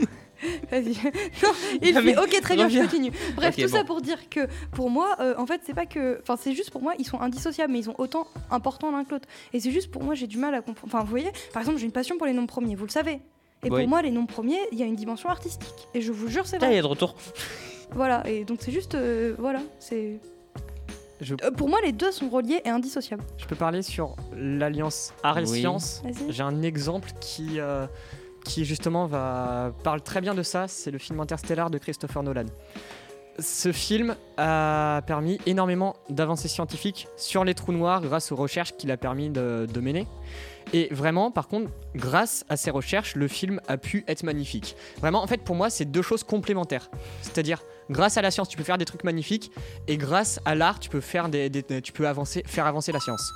Vas-y. 0.71 0.93
Non, 1.43 1.49
il 1.81 1.93
Non, 1.93 2.01
mais 2.01 2.13
fait 2.13 2.17
ok 2.19 2.41
très 2.41 2.55
bien, 2.55 2.69
je 2.69 2.75
reviens. 2.77 2.83
continue. 2.87 3.11
Bref, 3.35 3.55
Ok, 3.57 3.63
tout 3.63 3.67
ça 3.69 3.79
bon. 3.81 3.85
pour 3.87 4.01
dire 4.01 4.29
que 4.29 4.47
pour 4.71 4.89
moi, 4.89 5.15
euh, 5.19 5.33
en 5.37 5.45
fait, 5.45 5.61
c'est 5.65 5.73
pas 5.73 5.85
que, 5.85 6.19
enfin, 6.21 6.37
c'est 6.41 6.53
juste 6.53 6.71
pour 6.71 6.81
moi, 6.81 6.93
ils 6.97 7.05
sont 7.05 7.19
indissociables, 7.19 7.73
mais 7.73 7.79
ils 7.79 7.83
sont 7.85 7.95
autant 7.97 8.25
importants 8.49 8.89
l'un 8.91 9.03
que 9.03 9.11
l'autre. 9.11 9.27
Et 9.51 9.59
c'est 9.59 9.71
juste 9.71 9.91
pour 9.91 10.01
moi, 10.03 10.15
j'ai 10.15 10.27
du 10.27 10.37
mal 10.37 10.53
à 10.55 10.61
comprendre. 10.61 10.93
Enfin, 10.93 11.03
vous 11.03 11.09
voyez, 11.09 11.29
par 11.51 11.61
exemple, 11.61 11.77
j'ai 11.77 11.85
une 11.85 11.91
passion 11.91 12.17
pour 12.17 12.25
les 12.25 12.33
noms 12.33 12.45
premiers, 12.47 12.75
vous 12.75 12.85
le 12.85 12.91
savez. 12.91 13.19
Et 13.63 13.69
Oui. 13.69 13.81
pour 13.81 13.87
moi, 13.89 14.01
les 14.01 14.11
noms 14.11 14.25
premiers, 14.25 14.59
il 14.71 14.79
y 14.79 14.83
a 14.83 14.85
une 14.85 14.95
dimension 14.95 15.27
artistique. 15.27 15.73
Et 15.93 15.99
je 16.01 16.13
vous 16.13 16.29
jure, 16.29 16.47
c'est 16.47 16.59
Là, 16.59 16.67
il 16.67 16.69
vrai. 16.69 16.77
est 16.79 16.81
de 16.81 16.87
retour. 16.87 17.15
Voilà. 17.91 18.25
Et 18.29 18.45
donc 18.45 18.59
c'est 18.61 18.71
juste, 18.71 18.95
euh, 18.95 19.35
voilà, 19.37 19.59
c'est. 19.79 20.19
Je- 21.21 21.35
Euh, 21.43 21.51
pour 21.51 21.69
moi, 21.69 21.79
les 21.83 21.91
deux 21.91 22.11
sont 22.11 22.29
reliés 22.29 22.61
et 22.65 22.69
indissociables. 22.69 23.23
Je 23.37 23.45
peux 23.45 23.55
parler 23.55 23.81
sur 23.81 24.15
l'alliance 24.35 25.13
art 25.23 25.37
et 25.39 25.43
Oui. 25.45 25.59
science. 25.59 26.01
J'ai 26.29 26.43
un 26.43 26.61
exemple 26.61 27.09
qui, 27.19 27.59
euh, 27.59 27.87
qui 28.45 28.63
justement 28.65 29.05
va 29.05 29.73
parle 29.83 30.01
très 30.01 30.21
bien 30.21 30.33
de 30.33 30.43
ça. 30.43 30.67
C'est 30.67 30.91
le 30.91 30.97
film 30.97 31.19
Interstellar 31.19 31.69
de 31.69 31.77
Christopher 31.77 32.23
Nolan. 32.23 32.45
Ce 33.37 33.71
film 33.71 34.15
a 34.37 35.01
permis 35.07 35.39
énormément 35.45 35.95
d'avancées 36.09 36.49
scientifiques 36.49 37.07
sur 37.15 37.45
les 37.45 37.53
trous 37.53 37.71
noirs 37.71 38.01
grâce 38.01 38.31
aux 38.33 38.35
recherches 38.35 38.75
qu'il 38.75 38.91
a 38.91 38.97
permis 38.97 39.29
de, 39.29 39.65
de 39.73 39.79
mener. 39.79 40.07
Et 40.73 40.89
vraiment, 40.91 41.31
par 41.31 41.47
contre, 41.47 41.71
grâce 41.95 42.43
à 42.49 42.57
ces 42.57 42.69
recherches, 42.69 43.15
le 43.15 43.27
film 43.29 43.61
a 43.67 43.77
pu 43.77 44.03
être 44.07 44.23
magnifique. 44.23 44.75
Vraiment, 44.99 45.23
en 45.23 45.27
fait, 45.27 45.41
pour 45.41 45.55
moi, 45.55 45.69
c'est 45.69 45.85
deux 45.85 46.01
choses 46.01 46.23
complémentaires. 46.23 46.89
C'est-à-dire, 47.21 47.61
grâce 47.89 48.17
à 48.17 48.21
la 48.21 48.31
science, 48.31 48.49
tu 48.49 48.57
peux 48.57 48.63
faire 48.63 48.77
des 48.77 48.85
trucs 48.85 49.03
magnifiques, 49.03 49.51
et 49.87 49.97
grâce 49.97 50.39
à 50.45 50.55
l'art, 50.55 50.79
tu 50.79 50.89
peux 50.89 51.01
faire 51.01 51.29
des, 51.29 51.49
des- 51.49 51.81
tu 51.81 51.91
peux 51.91 52.07
avancer, 52.07 52.43
faire 52.45 52.65
avancer 52.65 52.91
la 52.91 52.99
science. 52.99 53.31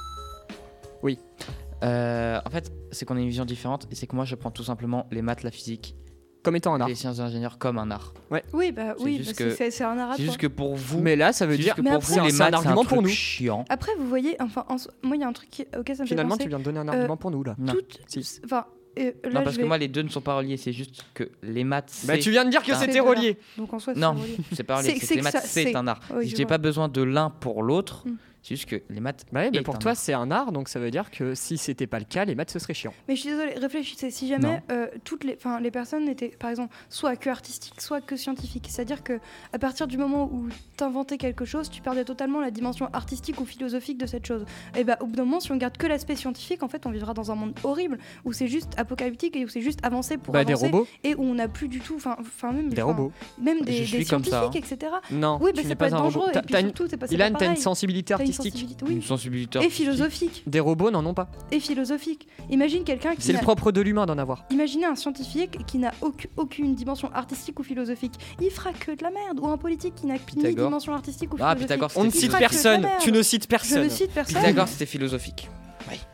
Euh, 1.83 2.39
en 2.45 2.49
fait, 2.49 2.71
c'est 2.91 3.05
qu'on 3.05 3.17
a 3.17 3.19
une 3.19 3.27
vision 3.27 3.43
différente 3.43 3.87
et 3.91 3.95
c'est 3.95 4.07
que 4.07 4.15
moi, 4.15 4.23
je 4.23 4.35
prends 4.35 4.51
tout 4.51 4.63
simplement 4.63 5.05
les 5.11 5.21
maths, 5.21 5.43
la 5.43 5.51
physique, 5.51 5.95
Comme 6.41 6.55
étant 6.55 6.73
un 6.73 6.79
art. 6.79 6.87
les 6.87 6.95
sciences 6.95 7.17
d'ingénieur 7.17 7.57
comme 7.57 7.77
un 7.77 7.91
art. 7.91 8.13
Oui, 8.53 8.71
bah 8.71 8.93
C'est 8.97 9.03
oui, 9.03 9.21
bah, 9.25 9.33
que- 9.33 9.69
c'est 9.69 9.83
un 9.83 9.97
art 9.97 10.13
C'est 10.15 10.23
juste 10.23 10.37
que 10.37 10.47
pour 10.47 10.75
vous, 10.75 11.01
Mais 11.01 11.17
là, 11.17 11.33
ça 11.33 11.45
veut 11.45 11.57
c'est 11.57 11.61
dire 11.63 11.75
que 11.75 11.81
Mais 11.81 11.89
pour 11.89 11.97
après, 11.97 12.19
vous, 12.19 12.25
les 12.25 12.31
c'est 12.31 12.41
un 12.41 12.45
maths, 12.51 12.61
c'est 12.61 12.67
un 12.67 12.69
argument 12.69 12.85
pour 12.85 12.97
truc 12.99 13.01
nous. 13.01 13.09
chiant. 13.09 13.65
Après, 13.67 13.91
vous 13.99 14.07
voyez, 14.07 14.37
enfin, 14.41 14.65
en 14.69 14.77
moi, 15.05 15.17
il 15.17 15.21
y 15.21 15.23
a 15.25 15.27
un 15.27 15.33
truc 15.33 15.49
qui- 15.49 15.65
auquel 15.77 15.97
ça 15.97 16.03
me 16.03 16.07
Finalement, 16.07 16.35
fait 16.37 16.43
tu 16.43 16.49
viens 16.49 16.59
de 16.59 16.63
donner 16.63 16.79
un 16.79 16.87
Euh, 16.87 16.91
argument 16.91 17.17
pour 17.17 17.31
nous 17.31 17.43
là. 17.43 17.55
Non. 17.57 17.73
Toutes- 17.73 17.99
Si. 18.07 18.39
Enfin, 18.45 18.65
là, 18.95 19.29
Non, 19.31 19.43
parce 19.43 19.57
que 19.57 19.63
moi, 19.63 19.77
les 19.77 19.87
deux 19.87 20.01
ne 20.01 20.09
sont 20.09 20.21
pas 20.21 20.35
reliés. 20.37 20.57
C'est 20.57 20.73
juste 20.73 21.03
que 21.13 21.29
les 21.41 21.63
maths, 21.63 21.91
Bah, 22.05 22.13
c'est 22.15 22.19
tu 22.19 22.31
viens 22.31 22.45
de 22.45 22.49
dire 22.49 22.63
que 22.63 22.73
c'était 22.75 22.99
relié. 22.99 23.37
Donc 23.57 23.73
en 23.73 23.79
soi, 23.79 23.93
c'est 23.93 23.99
Non. 23.99 24.15
c'est 24.51 24.63
pas 24.63 24.77
relié. 24.77 24.97
C'est- 24.99 25.15
les 25.15 25.21
maths, 25.21 25.41
c'est 25.45 25.75
un 25.75 25.87
art. 25.87 25.99
Oui, 26.15 26.33
J'ai 26.35 26.45
pas 26.45 26.57
besoin 26.57 26.87
de 26.87 27.01
l'un 27.01 27.29
pour 27.29 27.63
l'autre. 27.63 28.03
Mm. 28.07 28.11
C'est 28.45 28.55
juste 28.57 28.67
que 28.69 28.81
les 28.89 28.99
maths. 28.99 29.25
Bah 29.31 29.39
ouais, 29.39 29.51
mais 29.51 29.61
pour 29.61 29.79
toi, 29.79 29.91
art. 29.91 29.97
c'est 29.97 30.11
un 30.11 30.29
art, 30.29 30.51
donc 30.51 30.67
ça 30.67 30.77
veut 30.77 30.91
dire 30.91 31.09
que 31.11 31.33
si 31.33 31.57
c'était 31.57 31.87
pas 31.87 31.97
le 31.99 32.03
cas, 32.03 32.25
les 32.25 32.35
maths 32.35 32.51
ce 32.51 32.59
serait 32.59 32.73
chiant. 32.73 32.93
Mais 33.07 33.15
je 33.15 33.21
suis 33.21 33.29
désolée, 33.29 33.53
réfléchissez, 33.53 34.11
si 34.11 34.27
jamais 34.27 34.61
euh, 34.69 34.87
toutes 35.05 35.23
les, 35.23 35.35
enfin, 35.37 35.61
les 35.61 35.71
personnes 35.71 36.09
étaient, 36.09 36.27
par 36.37 36.49
exemple, 36.49 36.75
soit 36.89 37.15
que 37.15 37.29
artistiques, 37.29 37.79
soit 37.79 38.01
que 38.01 38.17
scientifiques, 38.17 38.67
c'est-à-dire 38.69 39.01
que 39.01 39.19
à 39.53 39.59
partir 39.59 39.87
du 39.87 39.97
moment 39.97 40.25
où 40.31 40.49
t'inventais 40.75 41.17
quelque 41.17 41.45
chose, 41.45 41.69
tu 41.69 41.81
perdais 41.81 42.03
totalement 42.03 42.41
la 42.41 42.51
dimension 42.51 42.89
artistique 42.91 43.39
ou 43.39 43.45
philosophique 43.45 43.97
de 43.97 44.05
cette 44.07 44.25
chose. 44.25 44.43
Et 44.77 44.83
bah, 44.83 44.97
au 44.99 45.05
bout 45.07 45.15
d'un 45.15 45.23
moment, 45.23 45.39
si 45.39 45.53
on 45.53 45.55
garde 45.57 45.77
que 45.77 45.87
l'aspect 45.87 46.17
scientifique, 46.17 46.63
en 46.63 46.67
fait, 46.67 46.85
on 46.85 46.91
vivra 46.91 47.13
dans 47.13 47.31
un 47.31 47.35
monde 47.35 47.53
horrible 47.63 47.97
où 48.25 48.33
c'est 48.33 48.47
juste 48.49 48.73
apocalyptique 48.77 49.37
et 49.37 49.45
où 49.45 49.47
c'est 49.47 49.61
juste 49.61 49.79
avancer 49.83 50.17
pour 50.17 50.33
Bah, 50.33 50.43
des 50.43 50.51
avancer 50.51 50.69
robots, 50.69 50.87
et 51.05 51.15
où 51.15 51.23
on 51.23 51.35
n'a 51.35 51.47
plus 51.47 51.69
du 51.69 51.79
tout, 51.79 51.95
enfin, 51.95 52.17
enfin 52.19 52.51
même, 52.51 52.67
des 52.73 52.81
robots. 52.81 53.13
même 53.41 53.61
des, 53.61 53.85
Je 53.85 53.91
des 53.91 54.03
suis 54.03 54.05
comme 54.05 54.25
ça, 54.25 54.41
scientifiques, 54.41 54.69
etc. 54.69 54.91
Non, 55.11 55.39
Oui, 55.41 55.51
n'es 55.55 55.63
ça 55.63 55.69
peut 55.69 55.75
pas 55.75 55.87
être 55.87 55.93
un 55.93 55.97
dangereux. 55.99 56.25
robot. 56.27 56.39
Et 56.39 56.41
puis 56.41 56.55
une- 56.55 56.61
surtout, 56.67 56.87
c'est 56.89 56.97
pas, 56.97 57.07
c'est 57.07 57.15
Ilan, 57.15 57.31
pas 57.31 57.39
t'as 57.39 57.49
une 57.51 57.55
sensibilité 57.55 58.13
une 58.13 58.32
artistique. 58.33 58.53
sensibilité, 58.53 58.85
oui. 58.85 58.93
Une 58.95 59.01
sensibilité 59.01 59.57
Et 59.59 59.61
artistique. 59.63 59.85
philosophique. 59.85 60.43
Des 60.47 60.59
robots 60.59 60.91
n'en 60.91 61.05
ont 61.05 61.13
pas. 61.13 61.29
Et 61.51 61.59
philosophique. 61.59 62.27
Imagine 62.49 62.83
quelqu'un 62.83 63.15
qui 63.15 63.21
C'est 63.21 63.33
le 63.33 63.39
propre 63.39 63.71
de 63.71 63.81
l'humain 63.81 64.05
d'en 64.05 64.17
avoir. 64.17 64.45
Imaginez 64.51 64.85
un 64.85 64.95
scientifique 64.95 65.65
qui 65.65 65.77
n'a 65.77 65.93
aucune, 66.01 66.29
aucune 66.37 66.75
dimension 66.75 67.09
artistique 67.13 67.59
ou 67.59 67.63
philosophique. 67.63 68.13
Il 68.41 68.49
fera 68.51 68.73
que 68.73 68.91
de 68.91 69.03
la 69.03 69.09
merde. 69.11 69.39
Ou 69.39 69.47
un 69.47 69.57
politique 69.57 69.95
qui 69.95 70.05
n'a 70.07 70.15
ni 70.35 70.55
dimension 70.55 70.93
artistique 70.93 71.33
ou 71.33 71.37
Ah, 71.39 71.55
philosophique. 71.55 71.67
Pythagore, 71.67 71.91
On 71.95 72.03
ne 72.03 72.09
cite 72.11 72.37
personne. 72.37 72.87
Tu 73.01 73.11
ne 73.11 73.21
cites 73.21 73.43
Je 73.43 73.47
personne. 73.47 73.83
ne 73.83 73.89
cite 73.89 74.11
personne. 74.11 74.35
Pythagore, 74.41 74.67
c'était 74.67 74.85
philosophique. 74.85 75.49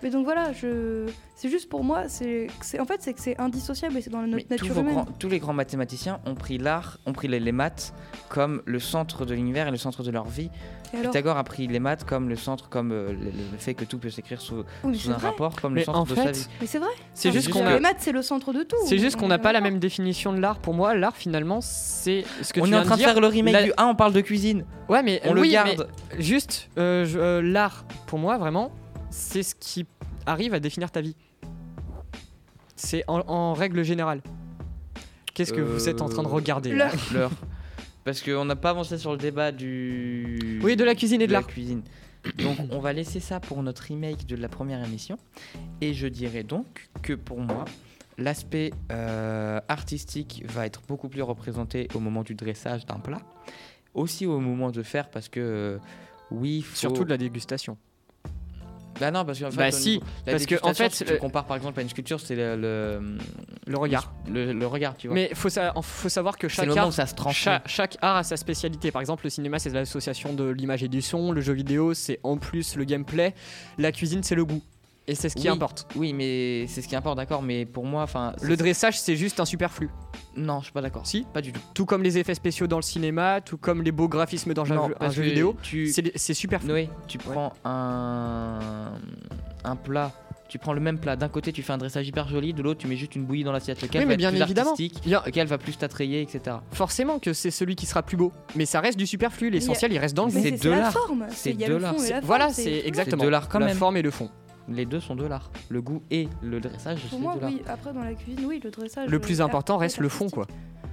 Mais 0.03 0.09
donc 0.09 0.25
voilà, 0.25 0.51
je... 0.51 1.05
c'est 1.35 1.47
juste 1.47 1.69
pour 1.69 1.83
moi, 1.85 2.09
c'est, 2.09 2.47
en 2.79 2.85
fait, 2.85 2.97
c'est 3.01 3.13
que 3.13 3.21
c'est 3.21 3.39
indissociable 3.39 3.95
et 3.97 4.01
c'est 4.01 4.09
dans 4.09 4.21
notre 4.27 4.43
tous, 4.43 4.49
nature 4.49 4.73
vos 4.73 4.81
humaine. 4.81 4.93
grands- 4.95 5.05
tous 5.19 5.29
les 5.29 5.39
grands 5.39 5.53
mathématiciens 5.53 6.19
ont 6.25 6.35
pris 6.35 6.57
l'art, 6.57 6.97
ont 7.05 7.13
pris 7.13 7.27
les, 7.29 7.39
les 7.39 7.51
maths 7.53 7.93
comme 8.27 8.61
le 8.65 8.79
centre 8.79 9.25
de 9.25 9.33
l'univers 9.33 9.67
et 9.67 9.71
le 9.71 9.77
centre 9.77 10.03
de 10.03 10.11
leur 10.11 10.27
vie. 10.27 10.49
Pythagore 10.91 11.37
a 11.37 11.43
pris 11.43 11.67
les 11.67 11.79
maths 11.79 12.03
comme 12.03 12.29
le 12.29 12.35
centre, 12.35 12.69
comme 12.69 12.91
euh, 12.91 13.11
le, 13.11 13.25
le 13.25 13.57
fait 13.57 13.73
que 13.73 13.85
tout 13.85 13.97
peut 13.97 14.09
s'écrire 14.09 14.41
sous, 14.41 14.63
Oui, 14.83 15.01
un 15.07 15.11
vrai. 15.13 15.29
rapport, 15.29 15.59
comme 15.61 15.73
Mais 15.73 15.81
le 15.81 15.85
centre 15.85 15.99
en 15.99 16.03
de 16.03 16.15
sa 16.15 16.31
vie. 16.31 16.47
Mais 16.61 16.67
c'est 16.67 16.79
vrai. 16.79 16.89
c'est 17.13 17.31
juste 17.31 17.49
qu'on 17.49 17.63
Les 17.67 17.79
maths, 17.79 17.97
c'est 17.99 18.11
le 18.11 18.21
centre 18.21 18.53
de 18.53 18.63
tout. 18.63 18.75
C'est 18.85 18.97
juste 18.97 19.15
On 19.17 19.21
qu'on 19.21 19.27
n'a 19.27 19.37
pas 19.39 19.51
la 19.53 19.61
même 19.61 19.79
définition 19.79 20.33
de 20.33 20.39
l'art. 20.39 20.59
Pour 20.59 20.73
moi, 20.73 20.95
l'art 20.95 21.15
finalement, 21.15 21.59
c'est 21.61 22.23
ce 22.41 22.51
que 22.53 22.61
On 22.61 22.65
tu 22.65 22.73
est 22.73 22.77
en 22.77 22.83
train 22.83 22.97
de 22.97 23.01
faire 23.01 23.19
le 23.19 23.27
remake 23.27 23.53
la- 23.53 23.63
du 23.63 23.71
1, 23.77 23.85
on 23.85 23.95
parle 23.95 24.13
de 24.13 24.21
cuisine. 24.21 24.65
Ouais, 24.87 25.03
mais 25.03 25.21
On 25.25 25.33
le 25.33 25.41
oui, 25.41 25.51
garde. 25.51 25.87
juste 26.17 26.69
euh, 26.77 27.05
euh, 27.15 27.41
l'art. 27.41 27.85
Pour 28.07 28.17
moi, 28.19 28.37
vraiment, 28.37 28.71
c'est 29.11 29.43
ce 29.43 29.55
qui 29.55 29.85
arrive 30.25 30.53
à 30.53 30.59
définir 30.59 30.89
ta 30.91 31.01
vie. 31.01 31.15
C'est 32.75 33.03
en, 33.07 33.19
en 33.27 33.53
règle 33.53 33.83
générale. 33.83 34.21
Qu'est-ce 35.33 35.53
que 35.53 35.61
vous 35.61 35.87
êtes 35.87 36.01
en 36.01 36.09
train 36.09 36.23
de 36.23 36.27
regarder 36.27 36.73
là 36.73 36.89
L'heure. 37.13 37.31
Parce 38.09 38.23
qu'on 38.23 38.43
n'a 38.43 38.55
pas 38.55 38.71
avancé 38.71 38.97
sur 38.97 39.11
le 39.11 39.19
débat 39.19 39.51
du. 39.51 40.59
Oui, 40.63 40.75
de 40.75 40.83
la 40.83 40.95
cuisine 40.95 41.21
et 41.21 41.27
de 41.27 41.31
la 41.31 41.41
l'art. 41.41 41.47
cuisine. 41.47 41.83
Donc 42.39 42.57
on 42.71 42.79
va 42.79 42.91
laisser 42.91 43.19
ça 43.19 43.39
pour 43.39 43.61
notre 43.61 43.83
remake 43.83 44.25
de 44.25 44.35
la 44.35 44.49
première 44.49 44.83
émission. 44.83 45.19
Et 45.79 45.93
je 45.93 46.07
dirais 46.07 46.41
donc 46.41 46.89
que 47.03 47.13
pour 47.13 47.39
moi, 47.39 47.65
l'aspect 48.17 48.71
euh, 48.91 49.61
artistique 49.67 50.43
va 50.47 50.65
être 50.65 50.81
beaucoup 50.87 51.07
plus 51.07 51.21
représenté 51.21 51.87
au 51.93 51.99
moment 51.99 52.23
du 52.23 52.33
dressage 52.33 52.83
d'un 52.87 52.97
plat. 52.97 53.21
Aussi 53.93 54.25
au 54.25 54.39
moment 54.39 54.71
de 54.71 54.81
faire 54.81 55.11
parce 55.11 55.29
que 55.29 55.39
euh, 55.39 55.77
oui, 56.31 56.63
faut... 56.63 56.75
Surtout 56.75 57.03
de 57.03 57.11
la 57.11 57.17
dégustation. 57.17 57.77
Bah 58.99 59.11
non, 59.11 59.23
parce 59.25 59.39
qu'en 59.39 59.49
fait, 59.51 59.57
Bah 59.57 59.71
si, 59.71 60.01
parce 60.25 60.45
que, 60.45 60.55
en 60.63 60.73
fait, 60.73 60.91
si 60.93 61.05
tu 61.05 61.13
euh, 61.13 61.17
compares 61.17 61.45
par 61.45 61.55
exemple 61.57 61.79
à 61.79 61.83
une 61.83 61.89
sculpture, 61.89 62.19
c'est 62.19 62.35
le, 62.35 62.55
le, 62.55 63.17
Le 63.67 63.77
regard. 63.77 64.13
le, 64.29 64.51
le 64.53 64.67
regard, 64.67 64.97
tu 64.97 65.07
vois. 65.07 65.15
Mais 65.15 65.31
faut, 65.33 65.49
sa- 65.49 65.73
faut 65.81 66.09
savoir 66.09 66.37
que 66.37 66.47
art, 66.77 66.93
ça 66.93 67.05
se 67.05 67.13
cha- 67.33 67.61
chaque 67.65 67.97
art 68.01 68.17
a 68.17 68.23
sa 68.23 68.37
spécialité. 68.37 68.91
Par 68.91 69.01
exemple, 69.01 69.23
le 69.25 69.29
cinéma, 69.29 69.59
c'est 69.59 69.69
l'association 69.69 70.33
de 70.33 70.49
l'image 70.49 70.83
et 70.83 70.87
du 70.87 71.01
son. 71.01 71.31
Le 71.31 71.41
jeu 71.41 71.53
vidéo, 71.53 71.93
c'est 71.93 72.19
en 72.23 72.37
plus 72.37 72.75
le 72.75 72.83
gameplay. 72.83 73.33
La 73.77 73.91
cuisine, 73.91 74.23
c'est 74.23 74.35
le 74.35 74.45
goût. 74.45 74.61
Et 75.09 75.15
c'est 75.15 75.27
ce 75.29 75.35
qui 75.35 75.43
Oui. 75.43 75.49
importe. 75.49 75.87
Oui, 75.95 76.13
mais 76.13 76.67
c'est 76.67 76.83
ce 76.83 76.87
qui 76.87 76.95
importe, 76.95 77.17
d'accord. 77.17 77.41
Mais 77.41 77.65
pour 77.65 77.83
moi, 77.85 78.03
enfin, 78.03 78.33
Le 78.43 78.55
dressage, 78.55 78.99
c'est 78.99 79.15
juste 79.15 79.39
un 79.39 79.45
superflu. 79.45 79.89
non, 80.37 80.59
je 80.59 80.65
suis 80.65 80.73
pas 80.73 80.81
d'accord. 80.81 81.07
Si? 81.07 81.25
Pas 81.33 81.41
du 81.41 81.51
tout. 81.51 81.59
Tout 81.73 81.85
comme 81.85 82.03
les 82.03 82.17
effets 82.19 82.35
spéciaux 82.35 82.67
dans 82.67 82.77
le 82.77 82.83
cinéma, 82.83 83.41
tout 83.41 83.57
comme 83.57 83.81
les 83.81 83.91
beaux 83.91 84.07
graphismes 84.07 84.53
dans 84.53 84.71
un 84.71 84.75
Non, 84.75 84.87
jeu- 84.89 84.95
un 84.99 85.07
vidéo. 85.09 85.55
tu, 85.63 85.91
C'est 86.15 86.33
superflu. 86.35 86.67
Noé, 86.69 86.89
tu 87.07 87.17
prends 87.17 87.53
un 87.65 88.59
un 89.63 89.75
plat. 89.75 90.11
Tu 90.47 90.57
prends 90.57 90.73
le 90.73 90.79
même 90.79 90.97
plat. 90.99 91.15
D'un 91.15 91.27
côté, 91.29 91.51
tu 91.51 91.61
fais 91.61 91.73
un 91.73 91.77
dressage 91.77 92.07
hyper 92.07 92.27
joli. 92.27 92.53
De 92.53 92.63
l'autre, 92.63 92.79
tu 92.79 92.87
mets 92.87 92.95
juste 92.95 93.15
une 93.15 93.23
bouillie 93.25 93.43
dans 93.43 93.51
l'assiette. 93.51 93.81
Lequel 93.83 94.01
Oui, 94.01 94.05
va 94.05 94.07
mais 94.09 94.13
être 94.15 94.19
bien 94.19 94.31
plus 94.31 94.41
évidemment. 94.41 94.71
artistique, 94.71 95.03
Bien- 95.05 95.21
lequel 95.25 95.47
va 95.47 95.57
plus 95.59 95.77
t'attrayer, 95.77 96.21
etc. 96.21 96.57
Forcément 96.71 97.19
que 97.19 97.33
c'est 97.33 97.51
celui 97.51 97.75
qui 97.75 97.85
sera 97.85 98.01
plus 98.01 98.17
beau. 98.17 98.31
Mais 98.55 98.65
ça 98.65 98.79
reste 98.79 98.97
du 98.97 99.05
superflu. 99.05 99.49
L'essentiel, 99.51 99.91
il 99.93 99.99
reste 99.99 100.15
dans 100.15 100.25
le 100.25 100.31
Mais 100.31 100.41
goût. 100.41 100.47
C'est 100.49 100.57
c'est, 100.57 100.69
de 100.69 100.69
l'art. 100.73 100.91
forme. 100.93 101.25
C'est 101.29 101.53
de 101.53 101.75
l'art. 101.75 101.95
Voilà, 102.23 102.49
c'est- 102.49 102.63
c'est 102.63 102.87
exactement. 102.87 103.23
de 103.23 103.29
l'art 103.29 103.47
quand 103.47 103.59
la 103.59 103.67
même. 103.67 103.77
forme 103.77 103.97
et 103.97 104.01
le 104.01 104.09
fond. 104.11 104.29
Les 104.69 104.85
deux 104.85 104.99
sont 104.99 105.15
de 105.15 105.25
l'art. 105.25 105.51
Le 105.69 105.81
goût 105.81 106.01
et 106.11 106.27
le 106.41 106.59
dressage, 106.59 106.99
c'est 107.03 107.09
Pour 107.09 107.19
moi, 107.19 107.35
de 107.35 107.41
l'art. 107.41 107.49
oui. 107.51 107.61
Après, 107.67 107.93
dans 107.93 108.03
la 108.03 108.13
cuisine, 108.13 108.45
oui, 108.47 108.59
le 108.63 108.69
dressage. 108.71 109.09
Le 109.09 109.17
euh, 109.17 109.19
plus 109.19 109.39
est 109.39 109.43
important 109.43 109.77
reste 109.77 109.97
est 109.97 110.01
le 110.01 110.09
fond, 110.09 110.29
quoi. 110.29 110.47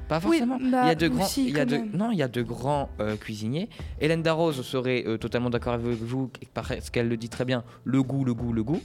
Pas 0.09 0.19
Oui, 0.19 0.39
forcément. 0.39 0.59
bah, 0.71 0.83
il 0.85 0.89
y 0.89 0.91
a 0.91 0.95
de 0.95 1.09
grands, 1.09 1.27
il 1.37 1.51
y 1.57 1.59
a 1.61 1.65
de, 1.65 1.79
non, 1.97 2.13
il 2.13 2.19
y 2.19 2.23
a 2.23 2.29
de 2.29 2.43
grands 2.43 2.89
euh, 3.01 3.17
cuisiniers. 3.17 3.69
Hélène 4.01 4.23
Darroze 4.23 4.63
serait 4.63 5.03
euh, 5.07 5.19
totalement 5.19 5.51
d'accord 5.51 5.75
avec 5.75 6.01
vous 6.01 6.31
parce 6.55 6.91
qu'elle 6.91 7.09
le 7.09 7.17
dit 7.17 7.29
très 7.29 7.45
bien. 7.45 7.65
Le 7.85 8.03
goût, 8.05 8.25
le 8.25 8.33
goût, 8.33 8.53
le 8.53 8.63
goût. 8.63 8.81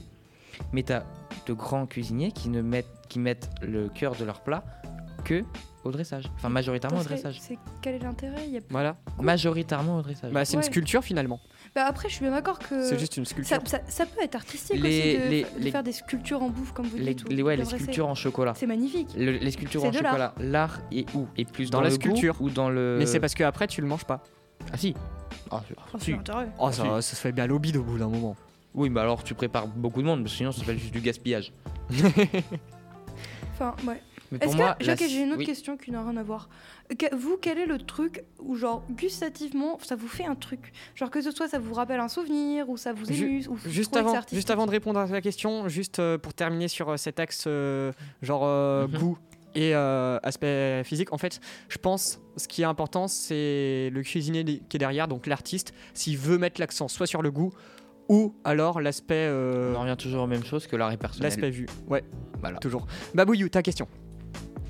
Mais 0.72 0.82
t'as 0.82 1.04
de 1.46 1.52
grands 1.52 1.86
cuisiniers 1.86 2.32
qui 2.32 2.48
ne 2.48 2.60
mettent, 2.60 2.88
qui 3.08 3.18
mettent 3.20 3.48
le 3.62 3.88
cœur 3.88 4.16
de 4.16 4.24
leur 4.24 4.40
plat 4.40 4.64
que 5.24 5.44
au 5.84 5.90
dressage. 5.90 6.24
Enfin, 6.36 6.48
majoritairement 6.48 6.98
au 7.00 7.04
dressage. 7.04 7.40
c'est- 7.40 7.58
Quel 7.80 7.94
est 7.94 7.98
l'intérêt? 8.00 8.44
Il 8.46 8.54
y 8.54 8.58
a- 8.58 8.60
Voilà. 8.70 8.96
Majoritairement 9.20 9.98
au 9.98 10.02
dressage. 10.02 10.32
Bah, 10.32 10.44
c'est 10.44 10.56
une 10.56 10.62
sculpture 10.62 11.02
finalement. 11.04 11.40
Bah, 11.74 11.86
Après, 11.86 12.08
je 12.10 12.14
suis 12.16 12.22
bien 12.22 12.32
d'accord 12.32 12.58
que. 12.58 12.86
C'est 12.86 12.98
juste 12.98 13.16
une 13.16 13.24
sculpture. 13.24 13.56
Ça, 13.64 13.78
ça- 13.78 13.82
ça 13.88 14.04
peut 14.06 14.20
être 14.22 14.34
artistique 14.34 14.80
Les- 14.82 14.88
aussi 14.88 15.18
de, 15.24 15.30
les- 15.30 15.42
de 15.44 15.48
les- 15.64 15.70
faire 15.70 15.82
des 15.82 15.92
sculptures 15.92 16.42
en 16.42 16.50
bouffe 16.50 16.72
comme 16.72 16.86
vous 16.86 16.98
les, 16.98 17.14
dites. 17.14 17.24
ou 17.24 17.28
les- 17.32 17.42
ouais, 17.42 17.56
les 17.56 17.64
sculptures 17.64 18.08
en 18.08 18.14
chocolat. 18.14 18.52
C'est 18.54 18.66
magnifique. 18.66 19.08
Le- 19.16 19.32
les 19.32 19.50
sculptures 19.50 19.82
en 19.84 19.90
chocolat. 19.92 20.34
L'art 20.38 20.80
est 20.92 21.06
où? 21.14 21.26
Est 21.38 21.50
plus 21.50 21.70
Dans 21.70 21.78
dans, 21.78 21.84
la 21.84 21.88
le 21.88 21.94
sculpture. 21.94 22.34
goût 22.36 22.44
ou 22.46 22.50
dans 22.50 22.68
le. 22.68 22.96
Mais 22.98 23.06
c'est 23.06 23.20
parce 23.20 23.34
que 23.34 23.42
après 23.44 23.66
tu 23.68 23.80
le 23.80 23.86
manges 23.86 24.04
pas. 24.04 24.22
Ah 24.72 24.76
si. 24.76 24.94
Ah, 25.50 25.62
Oh, 25.94 25.98
si. 25.98 26.14
Oh, 26.58 26.70
ça, 26.70 26.84
ça 26.84 27.02
se 27.02 27.16
fait 27.16 27.32
bien 27.32 27.46
l'obide 27.46 27.76
au 27.78 27.82
bout 27.82 27.96
d'un 27.98 28.08
moment. 28.08 28.36
Oui, 28.74 28.90
mais 28.90 29.00
alors 29.00 29.22
tu 29.24 29.34
prépares 29.34 29.66
beaucoup 29.66 30.00
de 30.02 30.06
monde, 30.06 30.20
parce 30.22 30.32
que 30.32 30.36
sinon 30.38 30.52
ça 30.52 30.60
s'appelle 30.60 30.78
juste 30.78 30.92
du 30.92 31.00
gaspillage. 31.00 31.52
Enfin, 33.54 33.74
ouais. 33.86 34.00
Mais 34.32 34.38
Est-ce 34.38 34.44
pour 34.46 34.52
que 34.54 34.56
moi, 34.56 34.76
la- 34.80 34.96
j'ai 34.96 35.20
une 35.22 35.28
autre 35.30 35.38
oui. 35.40 35.44
question 35.46 35.76
qui 35.76 35.90
n'a 35.92 36.02
rien 36.02 36.16
à 36.16 36.22
voir. 36.22 36.48
Que- 36.98 37.14
vous, 37.14 37.36
quel 37.40 37.58
est 37.58 37.66
le 37.66 37.78
truc 37.78 38.24
où, 38.40 38.56
genre, 38.56 38.82
gustativement, 38.90 39.78
ça 39.82 39.94
vous 39.94 40.08
fait 40.08 40.24
un 40.24 40.34
truc? 40.34 40.72
Genre 40.94 41.10
que 41.10 41.20
ce 41.20 41.30
soit 41.30 41.48
ça 41.48 41.58
vous 41.58 41.74
rappelle 41.74 42.00
un 42.00 42.08
souvenir, 42.08 42.68
ou 42.70 42.76
ça 42.78 42.92
vous 42.94 43.10
émuse, 43.12 43.46
ou 43.48 43.54
vous 43.54 43.70
Juste 43.70 43.94
avant, 43.96 44.14
juste 44.32 44.50
avant 44.50 44.64
de 44.66 44.70
répondre 44.70 44.98
à 44.98 45.06
la 45.06 45.20
question, 45.20 45.68
juste 45.68 45.98
euh, 45.98 46.16
pour 46.18 46.32
terminer 46.34 46.66
sur 46.68 46.88
euh, 46.88 46.96
cet 46.96 47.20
axe 47.20 47.44
euh, 47.46 47.92
genre 48.22 48.42
euh, 48.44 48.88
Mhm. 48.88 48.98
goût 48.98 49.18
et 49.54 49.74
euh, 49.74 50.18
aspect 50.22 50.82
physique, 50.84 51.12
en 51.12 51.18
fait, 51.18 51.38
je 51.68 51.76
pense 51.76 52.18
ce 52.38 52.48
qui 52.48 52.62
est 52.62 52.64
important, 52.64 53.08
c'est 53.08 53.90
le 53.92 54.02
cuisinier 54.02 54.44
qui 54.44 54.76
est 54.76 54.78
derrière, 54.78 55.08
donc 55.08 55.26
l'artiste, 55.26 55.74
s'il 55.92 56.16
veut 56.16 56.38
mettre 56.38 56.58
l'accent 56.58 56.88
soit 56.88 57.06
sur 57.06 57.20
le 57.20 57.30
goût 57.30 57.52
ou 58.08 58.34
alors 58.44 58.80
l'aspect 58.80 59.14
euh, 59.28 59.72
On 59.74 59.76
en 59.76 59.82
revient 59.82 59.96
toujours 59.98 60.24
aux 60.24 60.26
mêmes 60.26 60.42
choses 60.44 60.66
que 60.66 60.74
l'art 60.76 60.90
est 60.90 60.96
personnel. 60.96 61.28
l'aspect 61.30 61.50
vue. 61.50 61.66
Ouais, 61.86 62.02
Voilà. 62.40 62.58
toujours. 62.58 62.86
Babouillou, 63.14 63.48
ta 63.50 63.62
question. 63.62 63.86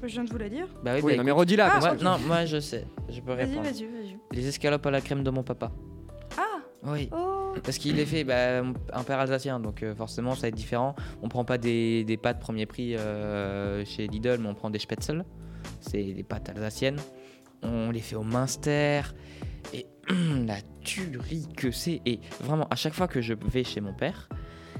Je 0.02 0.06
viens 0.08 0.24
de 0.24 0.30
vous 0.30 0.38
la 0.38 0.48
dire. 0.48 0.66
Bah 0.82 0.92
oui, 0.96 1.00
Oui, 1.04 1.12
bah 1.12 1.18
non 1.18 1.24
mais 1.24 1.30
redis-la. 1.30 1.66
Ah, 1.66 1.70
parce 1.70 1.84
moi, 1.86 1.96
que- 1.96 2.04
non, 2.04 2.18
moi 2.26 2.44
je 2.44 2.58
sais, 2.60 2.86
je 3.08 3.20
peux 3.20 3.32
Vas-y, 3.34 3.46
répondre. 3.46 3.62
vas-y, 3.62 3.84
vas-y. 3.84 4.18
Les 4.32 4.46
escalopes 4.48 4.84
à 4.86 4.90
la 4.90 5.00
crème 5.00 5.22
de 5.22 5.30
mon 5.30 5.42
papa. 5.42 5.70
Ah 6.36 6.42
Oui. 6.84 7.08
Oh 7.12 7.54
Parce 7.62 7.78
qu'il 7.78 7.98
est 8.00 8.06
fait, 8.06 8.24
bah, 8.24 8.62
un 8.92 9.02
père 9.04 9.20
alsacien, 9.20 9.60
donc 9.60 9.82
euh, 9.82 9.94
forcément 9.94 10.34
ça 10.34 10.42
va 10.42 10.48
être 10.48 10.54
différent. 10.56 10.96
On 11.22 11.28
prend 11.28 11.44
pas 11.44 11.58
des, 11.58 12.02
des 12.04 12.16
pâtes 12.16 12.40
premier 12.40 12.66
prix 12.66 12.96
euh, 12.96 13.84
chez 13.84 14.08
Lidl, 14.08 14.38
mais 14.40 14.48
on 14.48 14.54
prend 14.54 14.70
des 14.70 14.78
spätzle. 14.80 15.24
C'est 15.80 16.02
des 16.02 16.22
pâtes 16.24 16.48
alsaciennes. 16.48 16.98
On 17.62 17.90
les 17.92 18.00
fait 18.00 18.16
au 18.16 18.24
Minster. 18.24 19.02
Et 19.72 19.86
la 20.46 20.56
tuerie 20.82 21.46
que 21.56 21.70
c'est. 21.70 22.00
Et 22.06 22.18
vraiment, 22.40 22.66
à 22.70 22.74
chaque 22.76 22.94
fois 22.94 23.06
que 23.06 23.20
je 23.20 23.34
vais 23.34 23.62
chez 23.62 23.80
mon 23.80 23.94
père, 23.94 24.28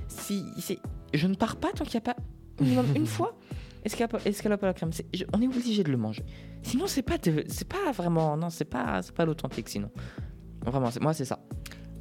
si, 0.09 0.45
c'est- 0.59 0.79
je 1.15 1.27
ne 1.29 1.35
pars 1.37 1.57
pas 1.57 1.71
tant 1.73 1.85
qu'il 1.85 2.01
n'y 2.01 2.09
a 2.09 2.15
pas 2.15 2.17
minimum 2.61 2.87
une 2.97 3.07
fois 3.07 3.37
escalope, 3.85 4.21
escalope 4.27 4.63
à 4.63 4.67
la 4.67 4.75
crème. 4.75 4.91
Je- 5.13 5.25
on 5.33 5.41
est 5.43 5.47
obligé 5.47 5.83
de 5.83 5.91
le 5.91 5.97
manger. 5.97 6.25
Sinon, 6.63 6.87
c'est 6.87 7.03
pas, 7.03 7.17
c'est 7.49 7.69
pas 7.69 7.93
vraiment. 7.93 8.37
Non, 8.37 8.51
c'est 8.51 8.65
pas, 8.65 9.03
c'est 9.03 9.15
pas 9.15 9.25
l'authentique 9.25 9.69
sinon. 9.69 9.91
Vraiment, 10.65 10.91
c'est- 10.91 11.01
moi 11.01 11.13
c'est 11.13 11.25
ça. 11.25 11.41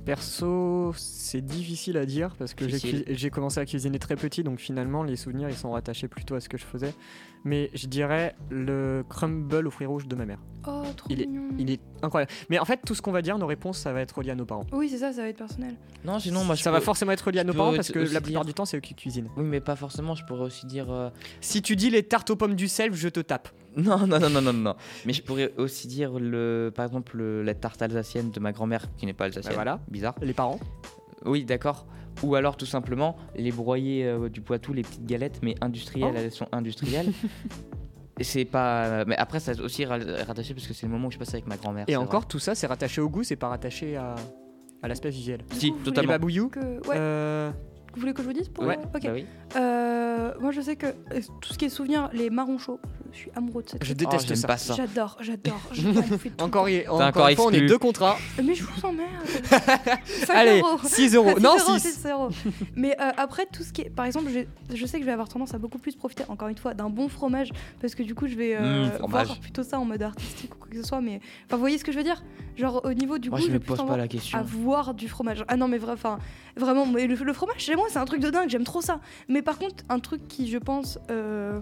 Perso, 0.06 0.94
c'est 0.98 1.42
difficile 1.46 1.96
à 1.98 2.06
dire 2.06 2.36
parce 2.38 2.54
que 2.54 2.66
j'ai 2.68 3.30
commencé 3.30 3.60
à 3.60 3.66
cuisiner 3.66 4.00
très 4.00 4.16
petit, 4.16 4.44
donc 4.44 4.60
finalement 4.60 5.04
les 5.04 5.16
souvenirs 5.16 5.50
ils 5.50 5.56
sont 5.56 5.72
rattachés 5.72 6.08
plutôt 6.08 6.36
à 6.36 6.40
ce 6.42 6.50
que 6.50 6.58
je 6.58 6.66
faisais. 6.66 6.94
Mais 7.44 7.72
je 7.74 7.88
dirais 7.88 8.36
le 8.52 9.04
crumble 9.10 9.66
aux 9.68 9.72
fruits 9.72 9.88
rouges 9.88 10.08
de 10.08 10.16
ma 10.16 10.26
mère. 10.26 10.40
Oh, 10.68 10.84
trop 10.96 11.08
Il 11.10 11.22
est- 11.22 11.26
mignon. 11.26 11.50
Il 11.58 11.72
est 11.72 11.80
incroyable. 12.04 12.32
Mais 12.52 12.60
en 12.60 12.66
fait, 12.66 12.80
tout 12.86 12.94
ce 12.94 13.02
qu'on 13.02 13.12
va 13.12 13.24
dire, 13.24 13.38
nos 13.40 13.48
réponses, 13.48 13.80
ça 13.80 13.92
va 13.94 14.02
être 14.02 14.16
relié 14.16 14.30
à 14.30 14.36
nos 14.36 14.46
parents. 14.46 14.66
Oui, 14.72 14.90
c'est 14.90 15.00
ça, 15.00 15.12
ça 15.12 15.22
va 15.24 15.28
être 15.30 15.38
personnel. 15.38 15.76
Non, 16.06 16.20
sinon, 16.20 16.44
moi 16.44 16.54
je 16.54 16.62
ça 16.62 16.70
peux- 16.70 16.76
va 16.78 16.82
forcément 16.82 17.12
être 17.14 17.22
relié 17.22 17.40
à 17.40 17.44
nos 17.44 17.54
parents 17.54 17.74
parce 17.74 17.92
que 17.92 17.98
la 18.00 18.22
plupart 18.22 18.44
dire- 18.44 18.46
du 18.46 18.54
temps, 18.54 18.66
c'est 18.66 18.78
eux 18.78 18.82
qui 18.82 18.94
cuisinent. 18.94 19.30
Oui, 19.38 19.44
mais 19.44 19.60
pas 19.60 19.76
forcément. 19.76 20.14
Je 20.14 20.24
pourrais 20.26 20.44
aussi 20.46 20.66
dire. 20.68 20.92
euh, 20.92 21.10
Si 21.42 21.62
tu 21.64 21.76
dis 21.76 21.90
les 21.90 22.04
tartes 22.04 22.30
aux 22.30 22.36
pommes 22.36 22.56
du 22.56 22.68
sel, 22.68 22.94
je 22.94 23.10
te 23.10 23.20
tape. 23.22 23.50
Non, 23.78 24.06
non, 24.06 24.20
non, 24.20 24.30
non, 24.30 24.42
non, 24.42 24.54
non. 24.54 24.76
Mais 25.06 25.14
je 25.14 25.22
pourrais 25.24 25.54
aussi 25.58 25.88
dire, 25.88 26.20
le, 26.20 26.72
par 26.76 26.86
exemple, 26.86 27.18
le- 27.18 27.42
la 27.44 27.54
tarte 27.54 27.82
alsacienne 27.82 28.30
de 28.32 28.40
ma 28.40 28.52
grand-mère, 28.52 28.86
qui 28.98 29.06
n'est 29.06 29.14
pas 29.14 29.26
alsacienne. 29.26 29.54
Bah 29.54 29.64
voilà. 29.64 29.80
Bizarre. 29.90 30.16
Les 30.22 30.34
parents 30.34 30.60
Oui, 31.26 31.46
d'accord. 31.46 31.86
Ou 32.24 32.36
alors 32.36 32.58
tout 32.58 32.66
simplement 32.66 33.16
les 33.36 33.52
broyés 33.54 34.06
euh, 34.06 34.28
du 34.28 34.42
Poitou, 34.42 34.74
les 34.74 34.82
petites 34.82 35.06
galettes, 35.06 35.40
mais 35.42 35.56
industrielles, 35.62 36.14
Oh. 36.14 36.20
elles 36.20 36.32
sont 36.32 36.48
industrielles. 36.52 37.12
Et 38.20 38.24
c'est 38.24 38.46
pas. 38.46 39.06
Mais 39.06 39.16
après, 39.18 39.40
ça 39.40 39.54
aussi 39.64 39.86
ra- 39.86 39.98
rattaché 40.28 40.54
parce 40.54 40.68
que 40.68 40.74
c'est 40.74 40.86
le 40.86 40.92
moment 40.92 41.08
où 41.08 41.12
je 41.12 41.18
passe 41.18 41.34
avec 41.34 41.48
ma 41.48 41.56
grand-mère. 41.58 41.86
Et 41.88 41.94
c'est 41.94 41.98
encore, 41.98 42.28
tout 42.28 42.38
ça, 42.40 42.54
c'est 42.54 42.68
rattaché 42.68 43.00
au 43.02 43.10
goût, 43.10 43.24
c'est 43.24 43.38
pas 43.38 43.48
rattaché 43.48 43.96
à, 43.96 44.16
à 44.84 44.88
l'aspect 44.90 45.10
visuel. 45.10 45.40
Si, 45.54 45.68
Et 45.70 45.74
totalement. 45.84 46.12
Babouillou 46.12 46.50
que- 46.50 46.60
ouais, 46.88 46.96
euh, 46.98 47.52
vous 47.94 48.00
voulez 48.02 48.14
que 48.14 48.22
je 48.22 48.28
vous 48.28 48.34
dise 48.34 48.50
pour 48.50 48.64
Ouais. 48.66 48.78
Bah 48.94 49.00
oui. 49.14 49.26
Euh, 49.56 50.32
moi, 50.40 50.52
je 50.52 50.62
sais 50.62 50.76
que 50.76 50.86
euh, 50.88 51.20
tout 51.42 51.54
ce 51.54 51.58
qui 51.58 51.66
est 51.66 51.70
souvenir, 51.70 52.10
les 52.14 52.30
marrons 52.30 52.58
chauds, 52.58 52.80
je 53.12 53.18
suis 53.18 53.32
amoureux 53.36 53.64
de 53.64 53.70
cette 53.70 53.84
Je 53.84 53.94
déteste 53.94 54.30
Oh, 54.32 54.36
ça. 54.36 54.48
pas 54.48 54.58
ça. 54.58 54.74
J'adore, 54.76 55.18
j'adore. 55.20 55.60
Encore, 56.40 56.70
y- 56.70 56.88
encore, 56.88 57.02
encore 57.08 57.28
une 57.28 57.36
fois, 57.36 57.46
on 57.48 57.52
est 57.52 57.66
deux 57.66 57.78
contrats. 57.78 58.18
Mais 58.44 58.54
je 58.56 58.64
vous 58.64 58.86
emmerde. 58.86 59.10
5 60.06 60.30
Allez, 60.34 60.60
euros. 60.62 60.80
6 60.84 61.16
euros. 61.16 61.32
Non, 61.42 61.58
6 61.58 61.68
euros, 61.70 61.80
6. 61.80 61.94
6 62.02 62.08
euros. 62.10 62.30
Mais 62.76 62.96
euh, 63.02 63.12
après, 63.18 63.46
tout 63.52 63.64
ce 63.64 63.74
qui 63.74 63.82
est. 63.82 63.90
Par 63.90 64.06
exemple, 64.06 64.30
je, 64.32 64.76
je 64.76 64.86
sais 64.86 64.98
que 64.98 65.02
je 65.04 65.06
vais 65.08 65.12
avoir 65.12 65.28
tendance 65.30 65.54
à 65.54 65.58
beaucoup 65.58 65.78
plus 65.80 65.96
profiter, 65.96 66.24
encore 66.30 66.48
une 66.48 66.58
fois, 66.58 66.74
d'un 66.74 66.90
bon 66.90 67.10
fromage. 67.10 67.50
Parce 67.82 67.96
que 67.96 68.04
du 68.04 68.16
coup, 68.16 68.28
je 68.28 68.36
vais 68.36 68.56
euh, 68.56 68.86
Mmh, 69.00 69.06
voir 69.10 69.40
plutôt 69.40 69.64
ça 69.64 69.80
en 69.80 69.86
mode 69.86 70.02
artistique 70.02 70.56
ou 70.56 70.60
quoi 70.60 70.68
que 70.70 70.78
ce 70.78 70.84
soit. 70.88 71.02
Mais. 71.02 71.20
Enfin, 71.48 71.56
vous 71.58 71.60
voyez 71.62 71.78
ce 71.78 71.84
que 71.84 71.92
je 71.92 71.98
veux 71.98 72.04
dire? 72.04 72.24
Genre, 72.56 72.82
au 72.86 72.94
niveau 72.94 73.18
du 73.18 73.30
Moi, 73.30 73.40
goût, 73.40 73.46
je 73.46 73.50
je 73.50 73.54
me 73.54 73.60
pose 73.60 73.86
pas 73.86 73.98
la 73.98 74.08
question. 74.08 74.38
à 74.38 74.44
voir 74.44 74.94
du 74.94 75.08
fromage. 75.10 75.44
Ah 75.48 75.56
non, 75.58 75.68
mais 75.68 75.78
vrai, 75.78 75.96
vraiment, 76.56 76.86
mais 76.86 77.08
le, 77.08 77.16
le 77.16 77.34
fromage, 77.34 77.60
chez 77.60 77.76
moi, 77.76 77.81
c'est 77.90 78.00
un 78.00 78.06
truc 78.06 78.22
de 78.22 78.30
dingue, 78.30 78.50
j'aime 78.50 78.64
trop 78.64 78.82
ça. 78.82 79.00
Mais 79.30 79.42
par 79.42 79.58
contre, 79.58 79.84
un 79.90 80.00
truc 80.00 80.28
qui, 80.28 80.50
je 80.50 80.58
pense, 80.58 81.00
euh, 81.10 81.60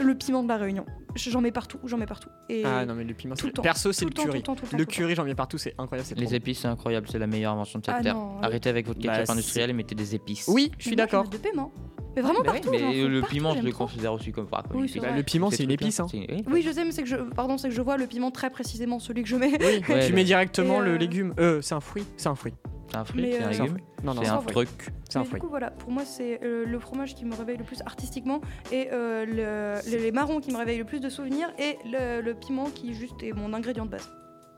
le 0.00 0.14
piment 0.14 0.42
de 0.42 0.48
la 0.48 0.56
Réunion. 0.56 0.86
J'en 1.14 1.42
mets 1.42 1.52
partout, 1.52 1.78
j'en 1.84 1.98
mets 1.98 2.06
partout. 2.06 2.30
Et 2.48 2.62
Ah 2.64 2.86
non, 2.86 2.94
mais 2.94 3.04
le 3.04 3.12
piment, 3.12 3.34
Tout 3.34 3.42
c'est 3.42 3.46
le 3.48 3.52
temps, 3.52 3.62
Perso, 3.62 3.92
c'est 3.92 4.06
tout 4.06 4.08
le 4.08 4.10
le 4.10 4.14
temps, 4.14 4.22
tout 4.22 4.28
curry. 4.28 4.38
le 4.38 4.42
temps, 4.42 4.54
tout 4.54 4.64
le 4.64 4.70
temps, 4.70 4.76
Le 4.78 4.84
tout 4.86 4.90
le 4.90 4.94
curry, 4.96 5.14
j'en 5.14 5.24
mets 5.24 5.34
partout, 5.34 5.58
c'est 5.58 5.74
incroyable. 5.76 6.08
trop 6.10 6.18
Les 6.20 6.34
épices, 6.34 6.60
c'est 6.60 6.68
incroyable, 6.68 7.06
c'est 7.10 7.18
la 7.18 7.26
meilleure 7.26 7.52
invention 7.52 7.78
de 7.80 7.84
cette 7.84 7.94
Ah 7.98 8.02
terre. 8.02 8.14
non, 8.14 8.40
Arrêtez 8.40 8.70
avec 8.70 8.86
votre 8.86 8.98
Bah, 9.00 9.08
ketchup 9.12 9.26
c'est- 9.26 9.32
industriel 9.32 9.68
et 9.70 9.72
mettez 9.74 9.94
des 9.94 10.14
épices. 10.14 10.48
Oui, 10.48 10.72
je 10.78 10.86
suis 10.86 10.96
d'accord. 10.96 11.28
de 11.28 11.36
piment. 11.36 11.70
Mais 12.16 12.20
vraiment 12.22 12.40
Bah 12.42 12.52
oui, 12.54 12.60
partout. 12.60 12.70
mais 12.70 13.06
le 13.06 13.20
partout, 13.20 13.34
piment, 13.34 13.54
je 13.54 13.62
le 13.62 13.72
considère 13.72 14.12
aussi 14.14 14.32
comme. 14.32 14.46
comme 14.46 14.62
Oui. 14.74 14.92
Bah, 15.00 15.10
le 15.16 15.22
piment, 15.22 15.50
Ces 15.50 15.56
c'est 15.58 15.64
une 15.64 15.70
épice. 15.70 15.98
hein. 16.00 16.06
c'est- 16.10 16.26
oui, 16.30 16.44
Oui, 16.50 16.62
je 16.62 16.70
sais, 16.70 16.84
mais 16.84 16.92
c'est 16.92 17.02
que 17.02 17.08
je, 17.08 17.16
pardon, 17.16 17.56
c'est 17.58 17.68
que 17.68 17.74
je 17.74 17.80
vois 17.82 17.96
le 17.98 18.06
piment 18.06 18.30
très 18.30 18.48
précisément 18.50 18.98
celui 18.98 19.22
que 19.22 19.28
je 19.28 19.36
mets. 19.36 19.52
Oui, 19.60 19.82
Ouais, 19.88 20.06
tu 20.06 20.12
mets 20.14 20.24
directement 20.24 20.82
Et, 20.82 20.86
le 20.86 20.92
euh, 20.92 20.98
légume. 20.98 21.34
Euh, 21.38 21.60
c'est 21.62 21.74
un 21.74 21.80
fruit 21.80 22.04
C'est 22.18 22.28
un 22.28 22.34
fruit. 22.34 22.52
C'est 22.92 22.98
un 22.98 23.04
fruit, 23.04 23.32
c'est 23.32 23.42
un 23.42 23.46
euh, 23.46 23.50
légume, 23.50 23.66
fruit. 23.68 23.82
Non, 24.04 24.14
non, 24.14 24.22
c'est 24.22 24.28
un 24.28 24.38
truc. 24.42 24.68
c'est 25.08 25.18
un 25.18 25.24
fruit. 25.24 25.34
du 25.34 25.40
coup, 25.40 25.48
voilà, 25.48 25.70
pour 25.70 25.90
moi, 25.90 26.04
c'est 26.04 26.40
euh, 26.44 26.66
le 26.66 26.78
fromage 26.78 27.14
qui 27.14 27.24
me 27.24 27.34
réveille 27.34 27.56
le 27.56 27.64
plus 27.64 27.80
artistiquement 27.86 28.40
et 28.70 28.88
euh, 28.92 29.24
le- 29.24 29.90
le- 29.90 30.02
les 30.02 30.12
marrons 30.12 30.40
qui 30.40 30.52
me 30.52 30.58
réveillent 30.58 30.78
le 30.78 30.84
plus 30.84 31.00
de 31.00 31.08
souvenirs 31.08 31.48
et 31.58 31.78
le, 31.86 32.20
le 32.20 32.34
piment 32.34 32.66
qui 32.70 32.92
juste 32.94 33.22
est 33.22 33.32
mon 33.32 33.52
ingrédient 33.54 33.86
de 33.86 33.90
base. 33.90 34.08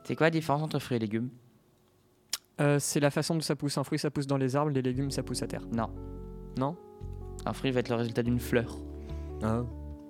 C'est 0.02 0.16
quoi 0.16 0.26
la 0.26 0.30
différence 0.32 0.62
entre 0.62 0.78
fruits 0.80 0.96
et 0.96 1.00
légumes? 1.00 1.30
Euh, 2.60 2.78
c'est 2.78 3.00
la 3.00 3.10
façon 3.10 3.34
dont 3.34 3.40
ça 3.40 3.56
pousse. 3.56 3.78
Un 3.78 3.84
fruit, 3.84 3.98
ça 3.98 4.10
pousse 4.10 4.26
dans 4.26 4.36
les 4.36 4.54
arbres, 4.56 4.70
les 4.72 4.82
légumes, 4.82 5.10
ça 5.10 5.22
pousse 5.22 5.42
à 5.42 5.46
terre. 5.46 5.62
Non. 5.72 5.88
Non? 6.58 6.76
Un 7.46 7.52
fruit 7.52 7.70
va 7.70 7.80
être 7.80 7.88
le 7.88 7.96
résultat 7.96 8.22
d'une 8.22 8.38
fleur. 8.40 8.76
Ah, 9.42 9.62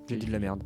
j'ai 0.08 0.16
dit 0.16 0.26
de 0.26 0.32
la 0.32 0.38
merde. 0.38 0.62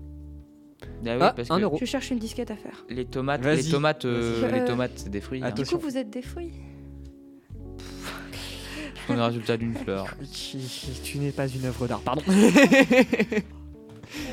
Ah 0.82 0.86
oui, 1.04 1.08
Ah, 1.20 1.32
parce 1.34 1.50
un 1.50 1.56
que 1.58 1.62
euro. 1.62 1.76
Je 1.80 1.84
cherche 1.84 2.10
une 2.10 2.18
disquette 2.18 2.50
à 2.50 2.56
faire. 2.56 2.84
les 2.88 3.04
tomates, 3.04 3.42
Vas-y. 3.42 3.62
les 3.62 3.70
tomates, 3.70 4.04
euh, 4.04 4.48
les 4.50 4.60
Euh, 4.60 4.66
tomates, 4.66 4.92
c'est 4.96 5.08
des 5.08 5.20
fruits. 5.20 5.42
hein. 5.42 5.50
Du 5.50 5.64
coup, 5.64 5.78
vous 5.78 5.96
êtes 5.96 6.10
des 6.10 6.22
fruits. 6.22 6.52
C'est 9.06 9.14
le 9.14 9.22
résultat 9.22 9.56
d'une 9.56 9.74
fleur. 9.74 10.06
Tu, 10.32 10.58
tu 11.02 11.18
n'es 11.18 11.32
pas 11.32 11.46
une 11.48 11.64
œuvre 11.64 11.86
d'art, 11.86 12.00
pardon. 12.00 12.22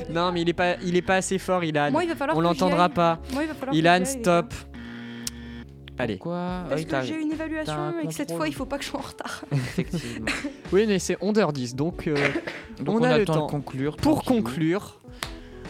non, 0.09 0.31
mais 0.31 0.41
il 0.41 0.49
est 0.49 0.53
pas, 0.53 0.75
il 0.83 0.95
est 0.95 1.01
pas 1.01 1.15
assez 1.15 1.37
fort, 1.37 1.63
Ilan. 1.63 1.91
Moi, 1.91 2.03
il 2.03 2.09
va 2.09 2.15
falloir 2.15 2.37
On 2.37 2.41
que 2.41 2.45
j'y 2.45 2.49
l'entendra 2.53 2.85
aille. 2.85 2.93
pas. 2.93 3.19
Moi, 3.33 3.43
il 3.43 3.47
va 3.47 3.53
falloir 3.53 3.71
que 3.73 3.77
Ilan, 3.77 3.91
j'y 3.93 3.97
aille, 3.97 3.99
les 3.99 4.05
stop. 4.21 4.53
Allez. 5.97 6.17
Quoi 6.17 6.63
Parce 6.67 6.81
Oui, 6.81 6.87
que 6.87 7.01
j'ai 7.03 7.21
une 7.21 7.29
t'as 7.29 7.35
évaluation 7.35 7.73
un 7.73 7.99
et 8.01 8.07
que 8.07 8.13
cette 8.13 8.27
contrôle. 8.27 8.37
fois, 8.37 8.47
il 8.49 8.53
faut 8.53 8.65
pas 8.65 8.77
que 8.77 8.83
je 8.83 8.89
sois 8.89 8.99
en 8.99 9.03
retard. 9.03 9.45
effectivement. 9.53 10.27
Oui, 10.73 10.85
mais 10.87 10.99
c'est 10.99 11.15
11h10, 11.19 11.75
donc 11.75 12.07
euh, 12.07 12.15
Donc 12.81 12.97
On 12.97 13.01
on, 13.01 13.03
a 13.03 13.09
a 13.11 13.17
le 13.17 13.25
temps. 13.25 13.45
de 13.45 13.51
conclure. 13.51 13.95
pour 13.95 14.21
tranquillou. 14.23 14.43
conclure, 14.43 14.99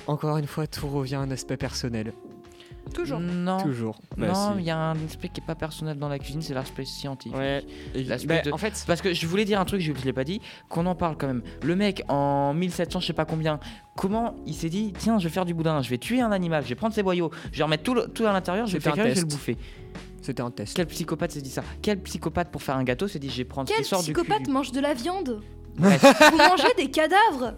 encore 0.07 0.37
une 0.37 0.47
fois, 0.47 0.65
tout 0.65 0.87
revient 0.87 1.15
à 1.15 1.19
un 1.19 1.31
aspect 1.31 1.57
personnel. 1.57 2.13
Toujours. 2.95 3.19
Non. 3.19 3.57
Toujours. 3.61 3.99
Bah, 4.17 4.27
non, 4.27 4.53
si. 4.53 4.59
il 4.59 4.65
y 4.65 4.71
a 4.71 4.77
un 4.77 4.95
aspect 5.05 5.29
qui 5.29 5.41
est 5.41 5.45
pas 5.45 5.53
personnel 5.55 5.99
dans 5.99 6.07
la 6.09 6.17
cuisine, 6.17 6.41
c'est 6.41 6.53
l'aspect 6.53 6.85
scientifique. 6.85 7.37
Ouais. 7.37 7.63
Bah, 8.25 8.41
de- 8.41 8.51
En 8.51 8.57
fait, 8.57 8.83
Parce 8.87 9.01
que 9.01 9.13
je 9.13 9.27
voulais 9.27 9.45
dire 9.45 9.59
un 9.59 9.65
truc, 9.65 9.81
je 9.81 9.91
ne 9.91 9.97
l'ai 9.97 10.13
pas 10.13 10.23
dit, 10.23 10.41
qu'on 10.69 10.85
en 10.85 10.95
parle 10.95 11.17
quand 11.17 11.27
même. 11.27 11.43
Le 11.61 11.75
mec, 11.75 12.03
en 12.07 12.53
1700, 12.53 13.01
je 13.01 13.07
sais 13.07 13.13
pas 13.13 13.25
combien, 13.25 13.59
comment 13.97 14.35
il 14.45 14.53
s'est 14.55 14.69
dit 14.69 14.93
tiens, 14.97 15.19
je 15.19 15.25
vais 15.27 15.33
faire 15.33 15.45
du 15.45 15.53
boudin, 15.53 15.81
je 15.81 15.89
vais 15.89 15.97
tuer 15.97 16.21
un 16.21 16.31
animal, 16.31 16.63
je 16.63 16.69
vais 16.69 16.75
prendre 16.75 16.93
ses 16.93 17.03
boyaux, 17.03 17.29
je 17.51 17.57
vais 17.57 17.63
remettre 17.63 17.83
tout, 17.83 17.93
le- 17.93 18.07
tout 18.07 18.25
à 18.25 18.31
l'intérieur, 18.33 18.65
je 18.67 18.73
vais 18.73 18.79
faire 18.79 18.95
je 18.95 19.01
vais 19.01 19.13
le 19.13 19.23
bouffer. 19.25 19.57
c'était 20.21 20.41
un 20.41 20.49
test. 20.51 20.75
Quel 20.75 20.87
psychopathe 20.87 21.31
s'est 21.31 21.41
dit 21.41 21.49
ça? 21.51 21.63
Quel 21.81 21.99
psychopathe 22.01 22.49
pour 22.49 22.63
faire 22.63 22.77
un 22.77 22.83
gâteau 22.83 23.07
s'est 23.07 23.19
dit 23.19 23.29
je 23.29 23.37
vais 23.37 23.43
prendre 23.45 23.67
ce 23.69 23.73
Quel 23.73 23.83
du 23.83 23.89
cul 23.89 23.95
psychopathe 23.97 24.43
du- 24.43 24.51
mange 24.51 24.71
de 24.71 24.79
la 24.79 24.93
viande? 24.93 25.41
Ouais. 25.79 25.97
Vous 26.31 26.37
mangez 26.37 26.73
des 26.77 26.89
cadavres? 26.89 27.53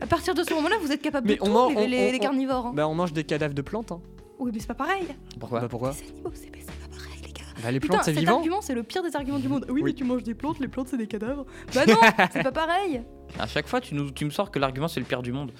À 0.00 0.06
partir 0.06 0.32
de 0.34 0.44
ce 0.44 0.54
moment-là, 0.54 0.76
vous 0.80 0.92
êtes 0.92 1.02
capable 1.02 1.26
Mais 1.26 1.34
de 1.36 1.42
on 1.42 1.46
tout, 1.46 1.52
man- 1.52 1.68
les, 1.70 1.76
on- 1.76 1.88
les- 1.88 2.08
on- 2.08 2.12
les 2.12 2.18
carnivores. 2.20 2.66
hein. 2.66 2.72
Bah, 2.74 2.86
on 2.86 2.94
mange 2.94 3.12
des 3.12 3.24
cadavres 3.24 3.54
de 3.54 3.62
plantes. 3.62 3.90
Hein. 3.90 4.00
Oui, 4.38 4.50
mais 4.54 4.60
c'est 4.60 4.66
pas 4.68 4.74
pareil. 4.74 5.04
Pourquoi 5.40 5.60
Bah, 5.60 5.68
pourquoi 5.68 5.90
Les 5.92 6.08
animaux, 6.10 6.30
c'est 6.34 6.50
pas 6.50 6.96
pareil, 6.96 7.20
les 7.22 7.32
gars. 7.32 7.44
Bah, 7.62 7.70
les 7.70 7.80
plantes, 7.80 8.00
c'est 8.04 8.12
cet 8.12 8.20
vivant. 8.20 8.36
argument, 8.36 8.60
c'est 8.60 8.74
le 8.74 8.82
pire 8.82 9.02
des 9.02 9.14
arguments 9.16 9.38
du 9.38 9.48
monde. 9.48 9.64
Oui, 9.68 9.80
Oui. 9.82 9.90
mais 9.90 9.92
tu 9.94 10.04
manges 10.04 10.22
des 10.22 10.34
plantes, 10.34 10.60
les 10.60 10.68
plantes, 10.68 10.88
c'est 10.88 10.96
des 10.96 11.06
cadavres. 11.08 11.44
Bah 11.74 11.82
non, 11.86 11.96
c'est 12.32 12.42
pas 12.42 12.52
pareil. 12.52 13.02
À 13.38 13.46
chaque 13.46 13.66
fois, 13.66 13.80
tu, 13.80 13.94
nous, 13.94 14.10
tu 14.10 14.24
me 14.24 14.30
sors 14.30 14.50
que 14.50 14.58
l'argument 14.58 14.88
c'est 14.88 15.00
le 15.00 15.06
pire 15.06 15.22
du 15.22 15.32
monde. 15.32 15.50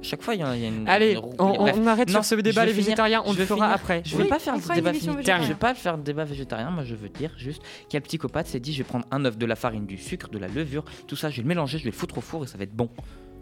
À 0.00 0.02
chaque 0.02 0.22
fois, 0.22 0.34
il 0.36 0.40
y, 0.40 0.44
a 0.44 0.54
il 0.54 0.62
y 0.62 0.64
a 0.64 0.68
une. 0.68 0.88
Allez, 0.88 1.14
une- 1.14 1.22
on, 1.40 1.86
arrête 1.88 2.08
Non, 2.08 2.22
sur 2.22 2.24
ce 2.24 2.34
débat 2.36 2.60
vais 2.60 2.66
les 2.68 2.72
finir- 2.72 2.84
végétariens, 2.86 3.22
on 3.26 3.32
le 3.32 3.38
vais 3.38 3.46
fera 3.46 3.56
finir. 3.64 3.70
après. 3.74 4.02
Je 4.04 4.16
vais 4.16 4.22
Oui, 4.24 4.28
pas 4.28 4.38
faire 4.38 4.54
le 4.56 4.60
débat 4.74 4.92
végétarien. 4.92 5.42
Je 5.42 5.48
vais 5.48 5.54
pas 5.54 5.74
faire 5.74 5.96
le 5.96 6.02
débat 6.04 6.24
végétarien. 6.24 6.70
Moi, 6.70 6.84
je 6.84 6.94
veux 6.94 7.08
dire 7.08 7.32
juste 7.36 7.62
quel 7.88 8.02
psychopathe 8.02 8.46
s'est 8.46 8.60
dit 8.60 8.72
je 8.72 8.78
vais 8.78 8.84
prendre 8.88 9.06
un 9.10 9.24
œuf, 9.24 9.36
de 9.36 9.44
la 9.46 9.56
farine, 9.56 9.86
du 9.86 9.98
sucre, 9.98 10.28
de 10.28 10.38
la 10.38 10.46
levure, 10.46 10.84
tout 11.08 11.16
ça, 11.16 11.30
je 11.30 11.36
vais 11.38 11.42
le 11.42 11.48
mélanger, 11.48 11.78
je 11.78 11.84
vais 11.84 11.90
le 11.90 11.96
foutre 11.96 12.18
au 12.18 12.20
four 12.20 12.44
et 12.44 12.46
ça 12.46 12.56
va 12.58 12.62
être 12.64 12.74
bon. 12.76 12.88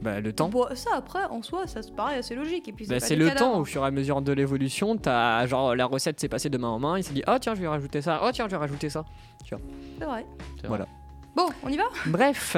Bah, 0.02 0.20
le 0.20 0.32
temps. 0.32 0.48
Bon, 0.48 0.66
ça, 0.74 0.90
après, 0.94 1.24
en 1.24 1.42
soi, 1.42 1.66
ça 1.66 1.82
se 1.82 1.90
paraît 1.90 2.16
assez 2.18 2.34
logique. 2.34 2.68
Et 2.68 2.72
puis, 2.72 2.86
Bah, 2.86 3.00
c'est 3.00 3.16
le 3.16 3.28
cadavres. 3.28 3.52
temps, 3.52 3.58
au 3.60 3.64
fur 3.64 3.82
et 3.82 3.86
à 3.86 3.90
mesure 3.90 4.20
de 4.22 4.32
l'évolution, 4.32 4.96
t'as 4.96 5.46
genre 5.46 5.74
la 5.74 5.86
recette 5.86 6.20
s'est 6.20 6.28
passée 6.28 6.50
de 6.50 6.58
main 6.58 6.68
en 6.68 6.78
main, 6.78 6.98
il 6.98 7.02
s'est 7.04 7.14
dit 7.14 7.22
oh 7.26 7.36
tiens 7.40 7.54
je 7.54 7.60
vais 7.62 7.68
rajouter 7.68 8.02
ça, 8.02 8.20
oh 8.24 8.30
tiens 8.32 8.44
je 8.46 8.50
vais 8.50 8.56
rajouter 8.58 8.90
ça. 8.90 9.04
C'est 9.48 10.04
vrai. 10.04 10.26
C'est 10.60 10.66
Voilà. 10.66 10.86
Bon, 11.34 11.46
on 11.64 11.68
y 11.68 11.76
va? 11.76 11.84
Bref, 12.06 12.56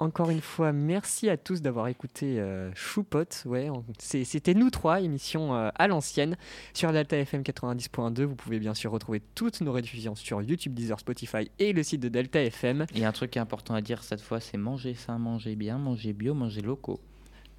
encore 0.00 0.30
une 0.30 0.40
fois, 0.40 0.72
merci 0.72 1.28
à 1.28 1.36
tous 1.36 1.60
d'avoir 1.62 1.88
écouté 1.88 2.38
euh, 2.40 2.70
Choupot. 2.74 3.24
Ouais, 3.46 3.68
on- 3.70 3.84
c'est- 3.98 4.24
c'était 4.24 4.54
nous 4.54 4.70
trois, 4.70 5.00
émission 5.00 5.54
euh, 5.54 5.70
à 5.74 5.88
l'ancienne 5.88 6.36
sur 6.72 6.92
Delta 6.92 7.16
FM 7.18 7.42
90.2. 7.42 8.24
Vous 8.24 8.36
pouvez 8.36 8.58
bien 8.58 8.74
sûr 8.74 8.90
retrouver 8.92 9.20
toutes 9.34 9.60
nos 9.60 9.72
rediffusions 9.72 10.14
sur 10.14 10.40
YouTube, 10.42 10.74
Deezer, 10.74 11.00
Spotify 11.00 11.50
et 11.58 11.72
le 11.72 11.82
site 11.82 12.00
de 12.00 12.08
Delta 12.08 12.40
FM. 12.42 12.86
Et 12.94 13.04
un 13.04 13.12
truc 13.12 13.32
qui 13.32 13.38
est 13.38 13.42
important 13.42 13.74
à 13.74 13.80
dire 13.80 14.02
cette 14.04 14.20
fois, 14.20 14.40
c'est 14.40 14.56
manger 14.58 14.94
sain, 14.94 15.18
manger 15.18 15.56
bien, 15.56 15.78
manger 15.78 16.12
bio, 16.12 16.34
manger 16.34 16.60
locaux. 16.60 17.00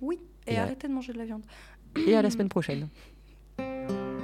Oui. 0.01 0.19
Et 0.47 0.53
Et, 0.53 0.57
arrêtez 0.57 0.87
de 0.87 0.93
manger 0.93 1.13
de 1.13 1.17
la 1.17 1.25
viande. 1.25 1.43
Et 2.07 2.15
à 2.15 2.21
la 2.21 2.29
semaine 2.29 2.49
prochaine. 2.49 2.87